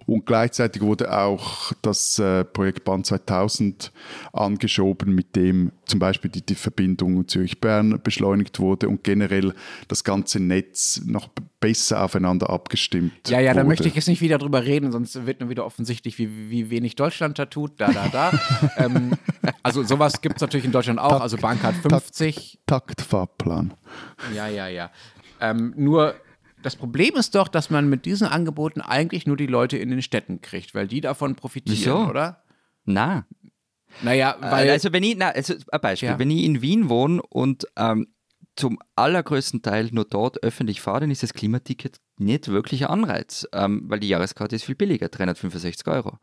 und 0.05 0.25
gleichzeitig 0.25 0.81
wurde 0.81 1.17
auch 1.17 1.71
das 1.81 2.19
äh, 2.19 2.43
Projekt 2.45 2.83
Bahn 2.83 3.03
2000 3.03 3.91
angeschoben, 4.33 5.15
mit 5.15 5.35
dem 5.35 5.71
zum 5.85 5.99
Beispiel 5.99 6.29
die, 6.29 6.45
die 6.45 6.55
Verbindung 6.55 7.27
Zürich-Bern 7.27 7.99
beschleunigt 8.03 8.59
wurde 8.59 8.87
und 8.87 9.03
generell 9.03 9.53
das 9.87 10.03
ganze 10.03 10.39
Netz 10.39 11.01
noch 11.05 11.29
besser 11.59 12.03
aufeinander 12.03 12.51
abgestimmt 12.51 13.29
Ja, 13.29 13.39
ja, 13.39 13.51
wurde. 13.51 13.61
da 13.61 13.67
möchte 13.67 13.87
ich 13.87 13.95
jetzt 13.95 14.07
nicht 14.07 14.21
wieder 14.21 14.37
drüber 14.37 14.63
reden, 14.63 14.91
sonst 14.91 15.25
wird 15.25 15.39
nur 15.39 15.49
wieder 15.49 15.65
offensichtlich, 15.65 16.19
wie, 16.19 16.51
wie 16.51 16.69
wenig 16.69 16.95
Deutschland 16.95 17.39
da 17.39 17.45
tut. 17.47 17.71
Da, 17.77 17.91
da, 17.91 18.07
da. 18.09 18.31
ähm, 18.77 19.13
also 19.63 19.83
sowas 19.83 20.21
gibt 20.21 20.35
es 20.35 20.41
natürlich 20.41 20.65
in 20.65 20.71
Deutschland 20.71 20.99
auch. 20.99 21.09
Takt, 21.09 21.21
also 21.21 21.37
Bankcard 21.37 21.75
50. 21.75 22.59
Takt, 22.67 22.97
Taktfahrplan. 22.97 23.73
Ja, 24.35 24.47
ja, 24.47 24.67
ja. 24.67 24.91
Ähm, 25.41 25.73
nur 25.75 26.15
das 26.65 26.75
Problem 26.75 27.15
ist 27.15 27.35
doch, 27.35 27.47
dass 27.47 27.69
man 27.69 27.87
mit 27.87 28.05
diesen 28.05 28.27
Angeboten 28.27 28.81
eigentlich 28.81 29.27
nur 29.27 29.37
die 29.37 29.45
Leute 29.45 29.77
in 29.77 29.91
den 29.91 30.01
Städten 30.01 30.41
kriegt, 30.41 30.73
weil 30.73 30.87
die 30.87 30.99
davon 30.99 31.35
profitieren, 31.35 31.77
Wieso? 31.77 32.09
oder? 32.09 32.43
Na. 32.85 33.27
Naja, 34.01 34.35
äh, 34.41 34.51
weil. 34.51 34.69
Also, 34.71 34.91
wenn 34.91 35.03
ich, 35.03 35.15
na, 35.15 35.29
also 35.29 35.53
ein 35.71 35.81
Beispiel, 35.81 36.09
ja. 36.09 36.19
wenn 36.19 36.31
ich 36.31 36.43
in 36.43 36.63
Wien 36.63 36.89
wohne 36.89 37.21
und 37.29 37.67
ähm, 37.77 38.07
zum 38.55 38.79
allergrößten 38.95 39.61
Teil 39.61 39.89
nur 39.91 40.05
dort 40.05 40.41
öffentlich 40.41 40.81
fahre, 40.81 41.01
dann 41.01 41.11
ist 41.11 41.21
das 41.21 41.33
Klimaticket 41.33 41.97
nicht 42.17 42.47
wirklich 42.47 42.85
ein 42.85 42.89
Anreiz, 42.89 43.47
ähm, 43.53 43.83
weil 43.85 43.99
die 43.99 44.07
Jahreskarte 44.07 44.55
ist 44.55 44.65
viel 44.65 44.75
billiger, 44.75 45.09
365 45.09 45.85
Euro. 45.87 46.17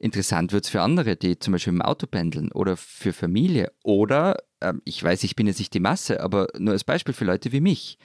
Interessant 0.00 0.52
wird 0.52 0.64
es 0.64 0.70
für 0.70 0.82
andere, 0.82 1.16
die 1.16 1.38
zum 1.38 1.52
Beispiel 1.52 1.72
im 1.72 1.82
Auto 1.82 2.06
pendeln 2.06 2.50
oder 2.50 2.76
für 2.76 3.12
Familie 3.12 3.72
oder, 3.84 4.38
ähm, 4.60 4.82
ich 4.84 5.02
weiß, 5.02 5.22
ich 5.22 5.36
bin 5.36 5.46
jetzt 5.46 5.58
nicht 5.60 5.74
die 5.74 5.80
Masse, 5.80 6.20
aber 6.20 6.48
nur 6.58 6.72
als 6.72 6.84
Beispiel 6.84 7.14
für 7.14 7.24
Leute 7.24 7.52
wie 7.52 7.60
mich. 7.60 7.98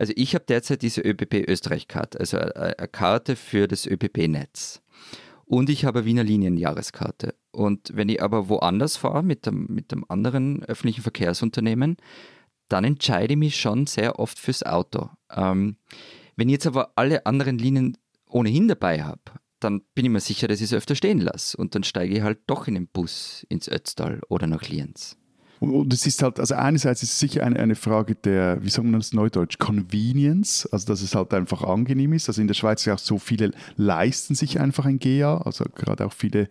Also 0.00 0.14
ich 0.16 0.34
habe 0.34 0.46
derzeit 0.48 0.80
diese 0.80 1.02
ÖBB 1.02 1.46
Österreich-Karte, 1.46 2.20
also 2.20 2.38
eine 2.38 2.88
Karte 2.88 3.36
für 3.36 3.68
das 3.68 3.86
ÖBB-Netz. 3.86 4.80
Und 5.44 5.68
ich 5.68 5.84
habe 5.84 6.06
Wiener 6.06 6.24
Linien-Jahreskarte. 6.24 7.34
Und 7.50 7.94
wenn 7.94 8.08
ich 8.08 8.22
aber 8.22 8.48
woanders 8.48 8.96
fahre 8.96 9.22
mit 9.22 9.46
einem, 9.46 9.66
mit 9.68 9.92
einem 9.92 10.06
anderen 10.08 10.64
öffentlichen 10.64 11.02
Verkehrsunternehmen, 11.02 11.98
dann 12.68 12.84
entscheide 12.84 13.34
ich 13.34 13.38
mich 13.38 13.60
schon 13.60 13.86
sehr 13.86 14.18
oft 14.18 14.38
fürs 14.38 14.62
Auto. 14.62 15.10
Ähm, 15.30 15.76
wenn 16.34 16.48
ich 16.48 16.54
jetzt 16.54 16.66
aber 16.66 16.92
alle 16.96 17.26
anderen 17.26 17.58
Linien 17.58 17.98
ohnehin 18.26 18.68
dabei 18.68 19.02
habe, 19.02 19.20
dann 19.58 19.82
bin 19.94 20.06
ich 20.06 20.10
mir 20.10 20.20
sicher, 20.20 20.48
dass 20.48 20.60
ich 20.60 20.72
es 20.72 20.72
öfter 20.72 20.94
stehen 20.94 21.20
lasse. 21.20 21.58
Und 21.58 21.74
dann 21.74 21.84
steige 21.84 22.14
ich 22.16 22.22
halt 22.22 22.38
doch 22.46 22.68
in 22.68 22.74
den 22.74 22.88
Bus 22.88 23.44
ins 23.50 23.68
Ötztal 23.68 24.22
oder 24.30 24.46
nach 24.46 24.66
Lienz. 24.66 25.18
Und 25.60 25.92
es 25.92 26.06
ist 26.06 26.22
halt, 26.22 26.40
also 26.40 26.54
einerseits 26.54 27.02
ist 27.02 27.12
es 27.12 27.18
sicher 27.18 27.44
eine, 27.44 27.58
eine 27.58 27.74
Frage 27.74 28.14
der, 28.14 28.64
wie 28.64 28.70
sagt 28.70 28.84
man 28.88 28.98
das 28.98 29.12
neudeutsch, 29.12 29.58
Convenience, 29.58 30.66
also 30.72 30.86
dass 30.86 31.02
es 31.02 31.14
halt 31.14 31.34
einfach 31.34 31.62
angenehm 31.62 32.14
ist. 32.14 32.28
Also 32.28 32.40
in 32.40 32.46
der 32.46 32.54
Schweiz 32.54 32.86
ja 32.86 32.94
auch 32.94 32.98
so 32.98 33.18
viele 33.18 33.50
leisten 33.76 34.34
sich 34.34 34.58
einfach 34.58 34.86
ein 34.86 34.98
GA, 34.98 35.36
also 35.36 35.66
gerade 35.74 36.06
auch 36.06 36.14
viele 36.14 36.48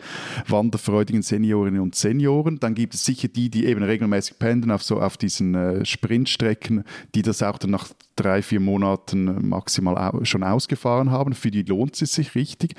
wanderfreudigen 0.47 1.24
Seniorinnen 1.24 1.82
und 1.82 1.95
Senioren. 1.95 2.60
Dann 2.60 2.76
gibt 2.76 2.93
es 2.93 3.03
sicher 3.03 3.28
die, 3.28 3.49
die 3.49 3.66
eben 3.66 3.82
regelmäßig 3.82 4.38
pendeln 4.38 4.72
auf 4.72 4.84
so 4.84 5.01
auf 5.01 5.18
diesen 5.18 5.55
äh, 5.55 5.86
Sprintstrecken, 5.86 6.84
die 7.16 7.24
das 7.24 7.41
auch 7.41 7.57
dann 7.57 7.72
nach 7.72 7.88
drei, 8.20 8.41
vier 8.41 8.60
Monaten 8.60 9.47
maximal 9.47 10.26
schon 10.26 10.43
ausgefahren 10.43 11.10
haben. 11.10 11.34
Für 11.34 11.51
die 11.51 11.64
lohnt 11.64 11.99
es 12.01 12.14
sich 12.14 12.36
richtig. 12.36 12.76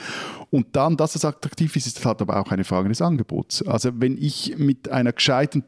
Und 0.51 0.77
dann, 0.77 0.97
dass 0.97 1.15
es 1.15 1.25
attraktiv 1.25 1.75
ist, 1.77 1.87
ist 1.87 2.05
halt 2.05 2.21
aber 2.21 2.39
auch 2.39 2.53
eine 2.53 2.65
Frage 2.65 2.89
des 2.89 3.01
Angebots. 3.01 3.63
Also 3.63 3.91
wenn 3.95 4.17
ich 4.19 4.57
mit 4.59 4.91
einer 4.91 5.13
gescheiten 5.13 5.65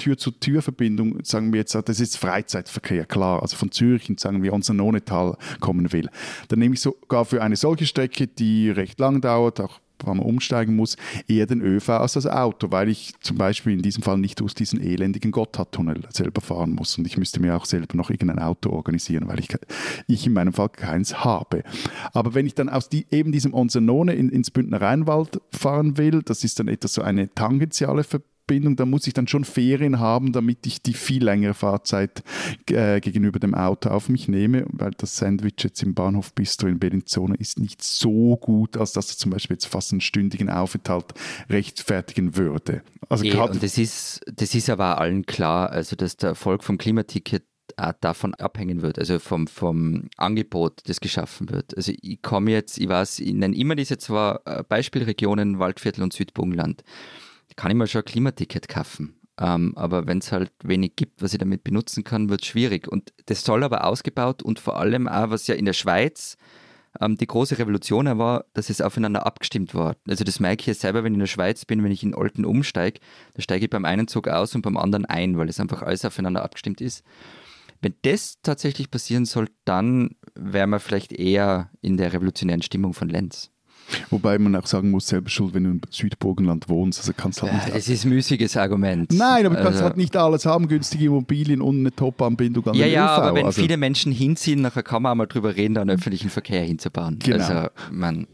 Tür-zu-Tür-Verbindung, 0.53 1.25
sagen 1.25 1.53
wir 1.53 1.61
jetzt, 1.61 1.75
das 1.75 2.01
ist 2.01 2.19
Freizeitverkehr, 2.19 3.07
klar, 3.07 3.43
also 3.43 3.57
von 3.57 3.71
Zürich 3.71 4.09
in, 4.09 4.19
sagen 4.19 4.43
wir, 4.43 4.53
unser 4.53 4.75
Nonetal 4.75 5.37
kommen 5.61 5.93
will, 5.93 6.09
dann 6.49 6.59
nehme 6.59 6.75
ich 6.75 6.81
sogar 6.81 7.25
für 7.25 7.43
eine 7.43 7.57
solche 7.57 7.87
Strecke, 7.87 8.27
die 8.27 8.71
recht 8.71 9.01
lang 9.01 9.21
dauert, 9.21 9.61
auch 9.61 9.81
paar 9.99 10.15
Mal 10.17 10.25
umsteigen 10.25 10.75
muss, 10.75 10.97
eher 11.29 11.47
den 11.47 11.61
ÖV 11.61 11.91
als 11.91 12.15
das 12.15 12.27
Auto, 12.27 12.73
weil 12.73 12.89
ich 12.89 13.15
zum 13.21 13.39
Beispiel 13.39 13.73
in 13.75 13.83
diesem 13.83 14.03
Fall 14.03 14.19
nicht 14.19 14.41
durch 14.41 14.53
diesen 14.53 14.81
elendigen 14.81 15.31
Gotthardtunnel 15.31 16.01
selber 16.11 16.41
fahren 16.41 16.73
muss. 16.73 16.99
Und 16.99 17.07
ich 17.07 17.17
müsste 17.19 17.39
mir 17.39 17.57
auch 17.57 17.67
selber 17.67 17.97
noch 17.97 18.11
irgendein 18.11 18.41
Auto 18.41 18.71
organisieren, 18.71 19.29
weil 19.29 19.39
ich, 19.39 19.49
ich 20.09 20.27
in 20.27 20.33
meinem 20.33 20.53
Fall 20.53 20.71
keins 20.71 21.25
habe. 21.25 21.63
Aber 22.13 22.35
wenn 22.35 22.47
ich 22.47 22.57
dann 22.57 22.69
aus 22.69 22.89
die, 22.89 23.07
eben 23.13 23.31
diesem 23.31 23.55
Onsenone 23.55 24.15
in, 24.15 24.29
ins 24.29 24.51
Bündner 24.51 24.81
Rheinwald 24.81 25.41
fahren 25.53 25.97
will, 25.99 26.23
das 26.25 26.43
ist 26.43 26.59
dann 26.59 26.67
etwas 26.67 26.95
so 26.95 27.03
eine 27.03 27.33
tangentiale 27.33 28.03
Verbindung, 28.03 28.32
Verbindung, 28.53 28.77
da 28.77 28.85
muss 28.85 29.07
ich 29.07 29.15
dann 29.15 29.27
schon 29.27 29.45
Ferien 29.45 29.99
haben, 29.99 30.33
damit 30.33 30.67
ich 30.67 30.83
die 30.83 30.93
viel 30.93 31.25
längere 31.25 31.55
Fahrzeit 31.55 32.23
äh, 32.71 33.01
gegenüber 33.01 33.39
dem 33.39 33.55
Auto 33.55 33.89
auf 33.89 34.11
mich 34.11 34.29
nehme, 34.29 34.67
weil 34.69 34.91
das 34.99 35.17
Sandwich 35.17 35.55
jetzt 35.61 35.83
im 35.83 35.95
Bahnhof 35.95 36.35
Bistro 36.35 36.69
in 36.69 36.79
Bellinzona 36.79 37.35
ist 37.37 37.59
nicht 37.59 37.83
so 37.83 38.37
gut, 38.37 38.77
als 38.77 38.93
dass 38.93 39.11
er 39.11 39.17
zum 39.17 39.31
Beispiel 39.31 39.55
jetzt 39.55 39.67
fast 39.67 39.93
einen 39.93 40.03
stündigen 40.03 40.51
Aufenthalt 40.51 41.15
rechtfertigen 41.49 42.37
würde. 42.37 42.83
Also 43.09 43.25
e, 43.25 43.35
und 43.35 43.63
das 43.63 43.79
ist, 43.79 44.21
das 44.27 44.55
ist 44.55 44.69
aber 44.69 44.99
allen 44.99 45.25
klar, 45.25 45.71
also 45.71 45.97
dass 45.97 46.19
der 46.19 46.31
Erfolg 46.31 46.63
vom 46.63 46.77
Klimaticket 46.77 47.45
auch 47.79 47.95
davon 48.03 48.35
abhängen 48.35 48.83
wird, 48.83 48.99
also 48.99 49.19
vom, 49.19 49.47
vom 49.47 50.11
Angebot, 50.19 50.81
das 50.89 51.01
geschaffen 51.01 51.49
wird. 51.49 51.75
Also 51.75 51.91
ich 52.03 52.21
komme 52.21 52.51
jetzt, 52.51 52.77
ich 52.77 52.89
weiß, 52.89 53.21
ich 53.21 53.33
nenne 53.33 53.57
immer 53.57 53.77
diese 53.77 53.97
zwei 53.97 54.39
äh, 54.45 54.63
Beispielregionen, 54.63 55.59
Waldviertel 55.59 56.03
und 56.03 56.13
Südburgenland 56.13 56.85
kann 57.57 57.71
ich 57.71 57.77
mir 57.77 57.87
schon 57.87 58.03
ein 58.03 58.07
Klimaticket 58.07 58.69
kaufen. 58.69 59.19
Ähm, 59.41 59.73
aber 59.77 60.07
wenn 60.07 60.19
es 60.19 60.31
halt 60.31 60.53
wenig 60.63 60.97
gibt, 60.97 61.23
was 61.23 61.33
ich 61.33 61.39
damit 61.39 61.65
benutzen 61.65 62.05
kann, 62.05 62.29
wird 62.29 62.43
es 62.43 62.49
schwierig. 62.49 62.87
Und 62.89 63.13
das 63.27 63.45
soll 63.45 63.65
aber 63.65 63.85
ausgebaut 63.85 64.43
und 64.43 64.61
vor 64.61 64.79
allem 64.79 65.09
auch, 65.09 65.31
was 65.31 65.47
ja 65.47 65.55
in 65.55 65.65
der 65.65 65.73
Schweiz 65.73 66.37
ähm, 67.01 67.17
die 67.17 67.27
große 67.27 67.59
Revolution 67.59 68.19
war, 68.19 68.45
dass 68.53 68.71
es 68.71 68.81
aufeinander 68.81 69.27
abgestimmt 69.27 69.75
war. 69.75 69.97
Also 70.07 70.25
das 70.25 70.41
merke 70.41 70.61
ich 70.61 70.67
ja 70.67 70.75
selber, 70.75 71.05
wenn 71.05 71.13
ich 71.13 71.17
in 71.17 71.21
der 71.21 71.27
Schweiz 71.27 71.65
bin, 71.65 71.83
wenn 71.83 71.93
ich 71.93 72.03
in 72.03 72.15
Olten 72.15 72.45
umsteige, 72.45 73.01
da 73.35 73.43
steige 73.43 73.65
ich 73.65 73.71
beim 73.71 73.85
einen 73.85 74.09
Zug 74.09 74.29
aus 74.29 74.55
und 74.55 74.63
beim 74.63 74.77
anderen 74.77 75.07
ein, 75.07 75.39
weil 75.39 75.49
es 75.49 75.61
einfach 75.61 75.83
alles 75.83 76.05
aufeinander 76.05 76.43
abgestimmt 76.43 76.81
ist. 76.81 77.03
Wenn 77.81 77.95
das 78.03 78.39
tatsächlich 78.43 78.91
passieren 78.91 79.25
soll, 79.25 79.49
dann 79.65 80.15
wären 80.35 80.71
wir 80.71 80.79
vielleicht 80.79 81.13
eher 81.13 81.71
in 81.81 81.97
der 81.97 82.13
revolutionären 82.13 82.63
Stimmung 82.63 82.95
von 82.95 83.09
Lenz. 83.09 83.52
Wobei 84.11 84.39
man 84.39 84.55
auch 84.57 84.67
sagen 84.67 84.91
muss, 84.91 85.09
selber 85.09 85.29
schuld, 85.29 85.55
wenn 85.55 85.65
du 85.65 85.71
im 85.71 85.81
Südburgenland 85.91 86.69
wohnst. 86.69 87.01
Also 87.01 87.13
kannst 87.17 87.43
halt 87.43 87.53
ja, 87.53 87.59
nicht 87.59 87.75
das 87.75 87.89
ist 87.89 88.05
ein 88.05 88.11
müßiges 88.11 88.57
Argument. 88.57 89.13
Nein, 89.13 89.47
aber 89.47 89.57
du 89.57 89.63
kannst 89.63 89.79
also, 89.79 89.85
halt 89.85 89.97
nicht 89.97 90.17
alles 90.17 90.47
haben, 90.47 90.69
günstige 90.69 91.07
Immobilien 91.07 91.61
und 91.61 91.81
eine 91.81 91.95
Top-Anbindung 91.95 92.67
an 92.69 92.75
ja, 92.75 92.87
den 92.87 92.95
Ja, 92.95 93.07
ja, 93.07 93.09
aber 93.09 93.35
wenn 93.35 93.47
also. 93.47 93.61
viele 93.61 93.77
Menschen 93.77 94.13
hinziehen, 94.13 94.63
nachher 94.63 94.83
kann 94.83 95.03
man 95.03 95.13
auch 95.13 95.17
mal 95.17 95.27
drüber 95.27 95.57
reden, 95.57 95.75
da 95.75 95.81
einen 95.83 95.91
öffentlichen 95.91 96.31
Verkehr 96.31 96.63
hinzubauen. 96.65 97.19
Genau. 97.19 97.45
Also, 97.45 97.69
man, 97.91 98.27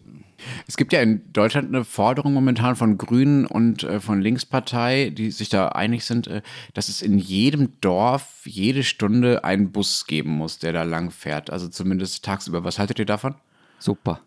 es 0.67 0.77
gibt 0.77 0.93
ja 0.93 1.01
in 1.01 1.23
Deutschland 1.33 1.69
eine 1.69 1.85
Forderung 1.85 2.33
momentan 2.33 2.77
von 2.77 2.99
Grünen 2.99 3.47
und 3.47 3.83
äh, 3.85 4.01
von 4.01 4.21
Linkspartei, 4.21 5.11
die 5.11 5.31
sich 5.31 5.49
da 5.49 5.69
einig 5.69 6.05
sind, 6.05 6.27
äh, 6.29 6.43
dass 6.75 6.89
es 6.89 7.03
in 7.03 7.19
jedem 7.19 7.73
Dorf 7.81 8.43
jede 8.45 8.85
Stunde 8.85 9.45
einen 9.45 9.73
Bus 9.73 10.07
geben 10.07 10.31
muss, 10.31 10.59
der 10.59 10.73
da 10.73 10.85
lang 10.85 11.11
fährt. 11.11 11.51
Also 11.51 11.69
zumindest 11.69 12.25
tagsüber. 12.25 12.65
Was 12.65 12.79
haltet 12.79 12.99
ihr 12.99 13.07
davon? 13.07 13.35
Super. 13.79 14.21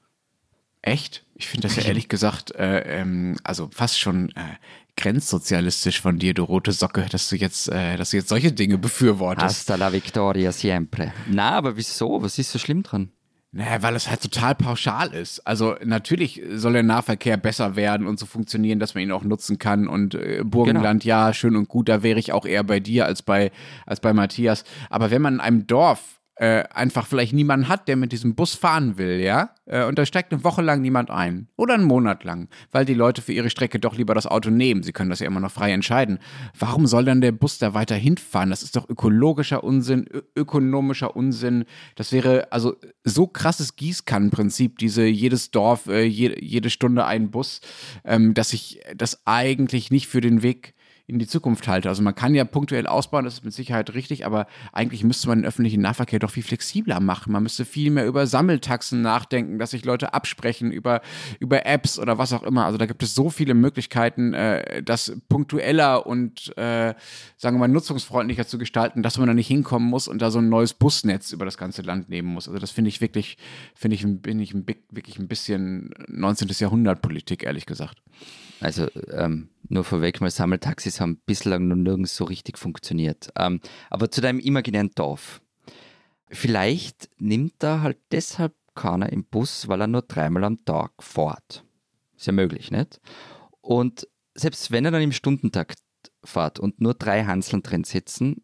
Echt? 0.82 1.24
Ich 1.36 1.48
finde 1.48 1.68
das 1.68 1.76
ja 1.76 1.84
ehrlich 1.84 2.08
gesagt, 2.08 2.52
äh, 2.56 3.02
ähm, 3.02 3.38
also 3.44 3.70
fast 3.72 4.00
schon 4.00 4.30
äh, 4.30 4.58
grenzsozialistisch 4.98 6.02
von 6.02 6.18
dir, 6.20 6.34
du 6.34 6.44
rote 6.44 6.72
Socke, 6.72 7.06
dass 7.10 7.30
du 7.30 7.36
jetzt, 7.36 7.70
äh, 7.70 7.98
dass 7.98 8.12
du 8.12 8.18
jetzt 8.18 8.30
solche 8.30 8.52
Dinge 8.52 8.78
befürwortest. 8.78 9.46
Hasta 9.46 9.76
la 9.76 9.92
victoria 9.92 10.52
siempre. 10.52 11.14
Na, 11.30 11.52
aber 11.52 11.78
wieso? 11.78 12.22
Was 12.22 12.38
ist 12.38 12.52
so 12.52 12.60
schlimm 12.60 12.84
dran? 12.84 13.12
Naja, 13.54 13.82
weil 13.84 13.96
es 13.98 14.10
halt 14.10 14.22
total 14.22 14.56
pauschal 14.56 15.14
ist. 15.14 15.46
Also 15.46 15.76
natürlich 15.84 16.42
soll 16.54 16.72
der 16.72 16.84
Nahverkehr 16.84 17.36
besser 17.36 17.76
werden 17.76 18.08
und 18.08 18.18
so 18.18 18.26
funktionieren, 18.26 18.80
dass 18.80 18.96
man 18.96 19.04
ihn 19.04 19.12
auch 19.12 19.24
nutzen 19.24 19.60
kann. 19.60 19.90
Und 19.90 20.16
äh, 20.16 20.42
Burgenland, 20.46 21.04
genau. 21.04 21.26
ja, 21.28 21.34
schön 21.34 21.58
und 21.58 21.68
gut, 21.68 21.90
da 21.90 22.02
wäre 22.02 22.18
ich 22.18 22.32
auch 22.32 22.46
eher 22.46 22.64
bei 22.64 22.80
dir 22.80 23.06
als 23.06 23.22
bei, 23.22 23.52
als 23.86 24.00
bei 24.00 24.14
Matthias. 24.14 24.64
Aber 24.90 25.12
wenn 25.12 25.22
man 25.22 25.36
in 25.36 25.40
einem 25.42 25.68
Dorf 25.68 26.21
äh, 26.42 26.64
einfach 26.74 27.06
vielleicht 27.06 27.34
niemanden 27.34 27.68
hat, 27.68 27.88
der 27.88 27.96
mit 27.96 28.12
diesem 28.12 28.34
Bus 28.34 28.56
fahren 28.56 28.98
will, 28.98 29.20
ja, 29.20 29.54
äh, 29.68 29.86
und 29.86 30.00
da 30.00 30.08
steigt 30.08 30.34
eine 30.34 30.44
Woche 30.44 30.64
lang 30.64 30.82
niemand 30.82 31.12
ein 31.12 31.48
oder 31.56 31.76
einen 31.76 31.84
Monat 31.84 32.24
lang, 32.24 32.50
weil 32.72 32.84
die 32.84 32.96
Leute 32.96 33.22
für 33.22 33.32
ihre 33.32 33.52
Strecke 33.52 33.80
doch 33.80 33.96
lieber 33.96 34.16
das 34.16 34.26
Auto 34.26 34.50
nehmen. 34.50 34.82
Sie 34.82 34.92
können 34.92 35.12
das 35.12 35.20
ja 35.20 35.28
immer 35.28 35.40
noch 35.40 35.52
frei 35.52 35.72
entscheiden. 35.72 36.18
Warum 36.58 36.88
soll 36.88 37.06
dann 37.06 37.22
der 37.22 37.32
Bus 37.32 37.60
da 37.60 37.76
weiter 37.76 37.94
hinfahren? 37.94 38.50
Das 38.50 38.64
ist 38.64 38.76
doch 38.76 38.90
ökologischer 38.90 39.64
Unsinn, 39.64 40.08
ökonomischer 40.36 41.16
Unsinn. 41.16 41.66
Das 41.94 42.12
wäre 42.12 42.52
also 42.52 42.76
so 43.04 43.28
krasses 43.28 43.76
Gießkannenprinzip, 43.76 44.80
diese 44.80 45.06
jedes 45.06 45.52
Dorf, 45.52 45.86
äh, 45.86 46.06
je, 46.06 46.36
jede 46.40 46.72
Stunde 46.72 47.06
ein 47.06 47.30
Bus, 47.30 47.62
ähm, 48.04 48.34
dass 48.34 48.52
ich 48.54 48.82
das 48.96 49.28
eigentlich 49.28 49.92
nicht 49.92 50.08
für 50.08 50.22
den 50.22 50.42
Weg 50.42 50.74
in 51.12 51.20
die 51.20 51.28
Zukunft 51.28 51.68
halte. 51.68 51.90
Also 51.90 52.02
man 52.02 52.16
kann 52.16 52.34
ja 52.34 52.46
punktuell 52.46 52.88
ausbauen, 52.88 53.26
das 53.26 53.36
ist 53.36 53.46
mit 53.46 53.54
Sicherheit 53.54 53.94
richtig, 53.94 54.26
aber 54.26 54.48
eigentlich 54.72 55.04
müsste 55.04 55.28
man 55.28 55.40
den 55.40 55.46
öffentlichen 55.46 55.82
Nahverkehr 55.82 56.20
doch 56.20 56.32
viel 56.32 56.44
flexibler 56.44 57.00
machen. 57.00 57.34
Man 57.34 57.44
müsste 57.44 57.66
viel 57.66 57.92
mehr 57.92 58.08
über 58.08 58.26
Sammeltaxen 58.26 59.02
nachdenken, 59.02 59.60
dass 59.60 59.72
sich 59.72 59.86
Leute 59.86 60.14
absprechen, 60.14 60.72
über, 60.72 61.02
über 61.40 61.66
Apps 61.66 62.00
oder 62.00 62.18
was 62.18 62.34
auch 62.34 62.44
immer. 62.44 62.66
Also 62.66 62.78
da 62.78 62.86
gibt 62.86 63.04
es 63.04 63.14
so 63.14 63.30
viele 63.30 63.54
Möglichkeiten, 63.54 64.34
äh, 64.34 64.82
das 64.82 65.14
punktueller 65.30 66.08
und, 66.08 66.58
äh, 66.58 66.94
sagen 67.38 67.58
wir 67.58 67.60
mal, 67.60 67.68
nutzungsfreundlicher 67.68 68.48
zu 68.48 68.58
gestalten, 68.58 69.04
dass 69.04 69.18
man 69.18 69.28
da 69.28 69.34
nicht 69.34 69.48
hinkommen 69.48 69.90
muss 69.90 70.08
und 70.08 70.22
da 70.22 70.32
so 70.32 70.40
ein 70.40 70.50
neues 70.50 70.74
Busnetz 70.74 71.34
über 71.34 71.46
das 71.46 71.58
ganze 71.58 71.82
Land 71.82 72.10
nehmen 72.10 72.30
muss. 72.30 72.48
Also 72.48 72.60
das 72.60 72.72
finde 72.72 72.90
ich 72.90 73.02
wirklich, 73.02 73.38
finde 73.76 73.96
ich, 73.96 74.06
bin 74.06 74.40
ich 74.40 74.54
wirklich 74.56 75.20
ein 75.20 75.28
bisschen 75.28 75.94
19. 76.08 76.48
Jahrhundert 76.58 77.02
Politik, 77.02 77.44
ehrlich 77.44 77.66
gesagt. 77.66 78.02
Also 78.62 78.88
ähm, 79.12 79.50
nur 79.68 79.84
vorweg, 79.84 80.22
mal 80.22 80.30
Sammeltaxis 80.30 81.02
haben 81.02 81.22
bislang 81.26 81.68
noch 81.68 81.76
nirgends 81.76 82.16
so 82.16 82.26
richtig 82.26 82.58
funktioniert. 82.58 83.30
Ähm, 83.36 83.60
aber 83.90 84.12
zu 84.12 84.22
deinem 84.22 84.40
imaginären 84.40 84.92
Dorf. 84.92 85.42
Vielleicht 86.30 87.10
nimmt 87.18 87.56
da 87.60 87.82
halt 87.82 87.98
deshalb 88.12 88.54
keiner 88.76 89.12
im 89.12 89.26
Bus, 89.26 89.68
weil 89.68 89.82
er 89.82 89.88
nur 89.88 90.04
dreimal 90.04 90.44
am 90.44 90.64
Tag 90.64 90.92
fährt. 91.02 91.66
Ist 92.16 92.28
ja 92.28 92.34
möglich, 92.34 92.72
nicht? 92.72 93.02
Und 93.62 94.08
selbst 94.36 94.72
wenn 94.72 94.86
er 94.86 94.92
dann 94.92 95.02
im 95.02 95.12
Stundentakt 95.12 95.80
fährt 96.24 96.60
und 96.60 96.80
nur 96.80 96.94
drei 96.94 97.26
Hanseln 97.26 97.64
drin 97.64 97.84
sitzen, 97.84 98.44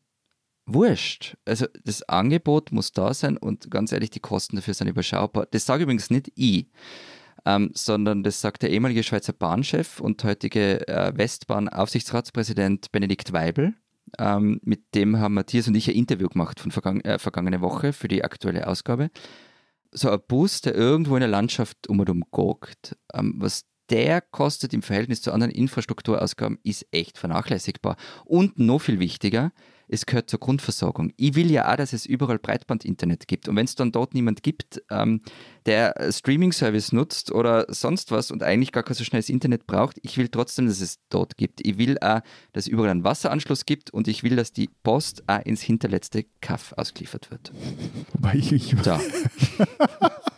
wurscht. 0.66 1.38
Also 1.46 1.68
das 1.86 2.04
Angebot 2.04 2.72
muss 2.72 2.92
da 2.92 3.14
sein 3.14 3.38
und 3.38 3.72
ganz 3.72 3.92
ehrlich, 3.92 4.10
die 4.10 4.20
Kosten 4.20 4.58
dafür 4.58 4.74
sind 4.74 4.88
überschaubar. 4.88 5.46
Das 5.52 5.66
sage 5.66 5.84
übrigens 5.84 6.10
nicht 6.10 6.32
ich 6.36 6.68
ähm, 7.46 7.72
sondern 7.74 8.24
das 8.24 8.42
sagt 8.42 8.64
der 8.64 8.72
ehemalige 8.72 9.04
Schweizer 9.04 9.34
Bahnchef 9.34 10.00
und 10.00 10.24
heutige 10.24 10.88
äh, 10.88 11.12
Westbahn-Aufsichtsratspräsident 11.16 12.92
Benedikt 12.92 13.34
Weibel. 13.34 13.74
Ähm, 14.18 14.60
mit 14.64 14.96
dem 14.96 15.20
haben 15.20 15.34
Matthias 15.34 15.68
und 15.68 15.76
ich 15.76 15.90
ein 15.90 15.96
Interview 15.96 16.30
gemacht 16.30 16.60
von 16.60 16.72
vergang 16.72 17.02
äh, 17.02 17.20
vergangene 17.20 17.62
Woche 17.62 17.94
für 17.94 18.08
die 18.08 18.24
aktuelle 18.24 18.68
Ausgabe. 18.68 19.10
So 19.92 20.10
ein 20.10 20.20
Bus, 20.28 20.62
der 20.62 20.76
irgendwo 20.76 21.16
in 21.16 21.22
der 21.22 21.30
Landschaft 21.30 21.88
um 21.88 22.00
und 22.00 22.10
um 22.10 22.24
guckt, 22.32 22.96
ähm, 23.14 23.36
was 23.38 23.66
der 23.90 24.22
kostet 24.22 24.74
im 24.74 24.82
Verhältnis 24.82 25.22
zu 25.22 25.32
anderen 25.32 25.52
Infrastrukturausgaben, 25.52 26.60
ist 26.64 26.86
echt 26.92 27.18
vernachlässigbar. 27.18 27.96
Und 28.26 28.60
noch 28.60 28.80
viel 28.80 29.00
wichtiger, 29.00 29.52
es 29.88 30.06
gehört 30.06 30.30
zur 30.30 30.40
Grundversorgung. 30.40 31.14
Ich 31.18 31.36
will 31.36 31.50
ja 31.50 31.72
auch, 31.72 31.78
dass 31.78 31.94
es 31.94 32.06
überall 32.06 32.40
Breitbandinternet 32.40 33.28
gibt. 33.28 33.48
Und 33.48 33.56
wenn 33.56 33.66
es 33.66 33.76
dann 33.76 33.92
dort 33.92 34.14
niemand 34.14 34.44
gibt, 34.44 34.82
ähm, 34.90 35.22
der 35.66 36.12
Streaming-Service 36.12 36.92
nutzt 36.92 37.32
oder 37.32 37.66
sonst 37.70 38.12
was 38.12 38.32
und 38.32 38.44
eigentlich 38.44 38.72
gar 38.72 38.84
kein 38.84 38.96
so 38.96 39.04
schnelles 39.04 39.30
Internet 39.30 39.68
braucht, 39.68 39.98
ich 40.02 40.18
will 40.18 40.28
trotzdem, 40.28 40.68
dass 40.68 40.82
es 40.82 41.00
dort 41.10 41.38
gibt. 41.38 41.66
Ich 41.66 41.78
will 41.78 41.98
auch, 42.00 42.22
dass 42.54 42.66
es 42.66 42.68
überall 42.68 42.90
einen 42.90 43.04
Wasseranschluss 43.04 43.66
gibt 43.66 43.92
und 43.92 44.08
ich 44.08 44.24
will, 44.24 44.36
dass 44.36 44.52
die 44.52 44.70
Post 44.84 45.24
auch 45.28 45.40
ins 45.46 45.62
hinterletzte 45.62 46.26
Kaff 46.42 46.74
ausgeliefert 46.78 47.32
wird. 47.32 47.52
Wobei 48.14 48.36
ich. 48.36 48.52
ich 48.52 48.76
so. 48.84 49.00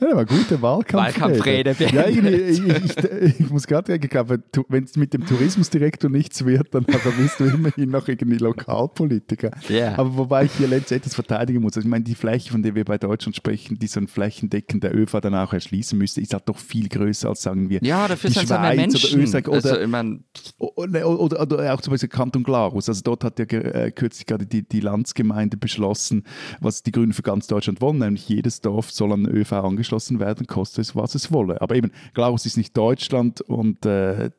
Ja, 0.00 0.12
aber 0.12 0.24
gute 0.24 0.60
Wahlkampfrede. 0.60 1.70
Wahlkampfrede 1.70 1.76
ja, 1.94 2.08
ich, 2.08 2.18
ich, 2.18 2.96
ich, 2.96 3.40
ich, 3.40 3.50
muss 3.50 3.66
gerade 3.66 3.98
denken, 3.98 4.42
wenn 4.68 4.84
es 4.84 4.96
mit 4.96 5.12
dem 5.12 5.26
Tourismusdirektor 5.26 6.10
nichts 6.10 6.44
wird, 6.44 6.74
dann, 6.74 6.84
bist 6.84 7.40
du 7.40 7.44
immerhin 7.44 7.90
noch 7.90 8.08
irgendwie 8.08 8.38
Lokalpolitiker. 8.38 9.50
Yeah. 9.68 9.98
Aber 9.98 10.16
wobei 10.16 10.44
ich 10.44 10.52
hier 10.52 10.68
letztendlich 10.68 10.96
etwas 11.02 11.14
verteidigen 11.14 11.60
muss. 11.60 11.76
Also 11.76 11.86
ich 11.86 11.90
meine, 11.90 12.04
die 12.04 12.14
Fläche, 12.14 12.50
von 12.50 12.62
der 12.62 12.74
wir 12.74 12.84
bei 12.84 12.98
Deutschland 12.98 13.36
sprechen, 13.36 13.78
die 13.78 13.86
so 13.86 14.00
ein 14.00 14.08
Flächendecken 14.08 14.80
der 14.80 14.94
ÖV 14.94 15.20
dann 15.20 15.34
auch 15.34 15.52
erschließen 15.52 15.98
müsste, 15.98 16.20
ist 16.20 16.32
halt 16.32 16.48
doch 16.48 16.58
viel 16.58 16.88
größer 16.88 17.28
als, 17.28 17.42
sagen 17.42 17.68
wir, 17.68 17.80
ja, 17.82 18.08
dafür 18.08 18.30
die 18.30 18.38
Schweiz 18.46 19.04
oder 19.04 19.22
Österreich 19.22 19.48
oder, 19.48 19.56
also, 19.56 19.80
ich 19.80 19.88
mein, 19.88 20.24
oder, 20.58 21.08
oder, 21.08 21.40
oder, 21.40 21.74
auch 21.74 21.80
zum 21.80 21.92
Beispiel 21.92 22.08
Kanton 22.08 22.42
Glarus. 22.42 22.88
Also 22.88 23.02
dort 23.02 23.24
hat 23.24 23.38
ja 23.38 23.44
äh, 23.44 23.90
kürzlich 23.90 24.26
gerade 24.26 24.46
die, 24.46 24.66
die 24.66 24.80
Landsgemeinde 24.80 25.56
beschlossen, 25.56 26.24
was 26.60 26.82
die 26.82 26.92
Grünen 26.92 27.12
für 27.12 27.22
ganz 27.22 27.46
Deutschland 27.46 27.80
wollen, 27.80 27.98
nämlich 27.98 28.28
jedes 28.28 28.60
Dorf 28.60 28.90
soll 28.90 29.12
an 29.12 29.26
ÖV 29.26 29.52
angeschlossen 29.76 30.18
werden, 30.18 30.46
koste 30.46 30.80
es, 30.80 30.96
was 30.96 31.14
es 31.14 31.30
wolle. 31.30 31.60
Aber 31.60 31.74
eben, 31.74 31.92
Glarus 32.14 32.46
ist 32.46 32.56
nicht 32.56 32.76
Deutschland 32.76 33.40
und 33.42 33.84
äh, 33.84 34.30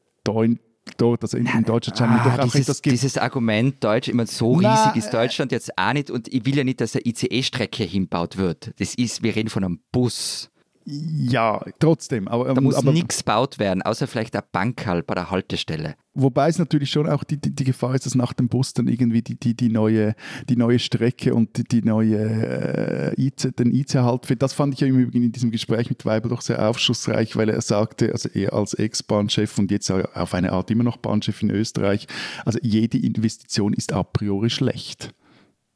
dort, 0.97 1.21
also 1.21 1.37
in, 1.37 1.45
in 1.45 1.63
Deutschland 1.63 1.97
scheint 1.97 2.11
ah, 2.11 2.47
dieses, 2.53 2.81
dieses 2.81 3.17
Argument, 3.17 3.83
Deutsch, 3.83 4.07
immer 4.07 4.25
so 4.25 4.59
Na, 4.59 4.85
riesig 4.85 5.03
ist 5.03 5.13
Deutschland 5.13 5.51
jetzt 5.51 5.77
auch 5.77 5.93
nicht 5.93 6.09
und 6.09 6.27
ich 6.33 6.45
will 6.45 6.57
ja 6.57 6.63
nicht, 6.63 6.81
dass 6.81 6.95
eine 6.95 7.05
ICE-Strecke 7.05 7.83
hinbaut 7.83 8.37
wird. 8.37 8.73
Das 8.79 8.95
ist, 8.95 9.23
wir 9.23 9.35
reden 9.35 9.49
von 9.49 9.63
einem 9.63 9.79
Bus. 9.91 10.49
Ja, 10.89 11.65
trotzdem. 11.79 12.29
Aber, 12.29 12.53
Da 12.53 12.61
muss 12.61 12.75
aber, 12.75 12.93
nichts 12.93 13.19
gebaut 13.19 13.59
werden, 13.59 13.81
außer 13.81 14.07
vielleicht 14.07 14.37
ein 14.37 14.43
Bankerl 14.53 15.03
bei 15.03 15.15
der 15.15 15.29
Haltestelle. 15.29 15.95
Wobei 16.13 16.47
es 16.47 16.59
natürlich 16.59 16.89
schon 16.91 17.09
auch 17.09 17.25
die, 17.25 17.35
die, 17.35 17.53
die 17.53 17.65
Gefahr 17.65 17.93
ist, 17.93 18.05
dass 18.05 18.15
nach 18.15 18.31
dem 18.31 18.47
Bus 18.47 18.73
dann 18.73 18.87
irgendwie 18.87 19.21
die, 19.21 19.37
die, 19.37 19.53
die, 19.53 19.67
neue, 19.67 20.15
die 20.47 20.55
neue 20.55 20.79
Strecke 20.79 21.35
und 21.35 21.57
die, 21.57 21.65
die 21.65 21.81
neue 21.81 23.13
äh, 23.17 23.21
IC, 23.21 23.57
den 23.57 23.75
IC 23.75 23.95
halt 23.95 24.29
wird. 24.29 24.41
Das 24.41 24.53
fand 24.53 24.75
ich 24.75 24.79
ja 24.79 24.87
im 24.87 24.97
Übrigen 24.97 25.25
in 25.25 25.33
diesem 25.33 25.51
Gespräch 25.51 25.89
mit 25.89 26.05
Weibel 26.05 26.29
doch 26.29 26.41
sehr 26.41 26.65
aufschlussreich, 26.65 27.35
weil 27.35 27.49
er 27.49 27.59
sagte, 27.59 28.13
also 28.13 28.29
er 28.29 28.53
als 28.53 28.73
Ex-Bahnchef 28.73 29.59
und 29.59 29.69
jetzt 29.71 29.91
auf 29.91 30.33
eine 30.33 30.53
Art 30.53 30.71
immer 30.71 30.85
noch 30.85 30.95
Bahnchef 30.95 31.41
in 31.41 31.49
Österreich, 31.49 32.07
also 32.45 32.59
jede 32.61 32.97
Investition 32.97 33.73
ist 33.73 33.91
a 33.91 34.03
priori 34.03 34.49
schlecht. 34.49 35.13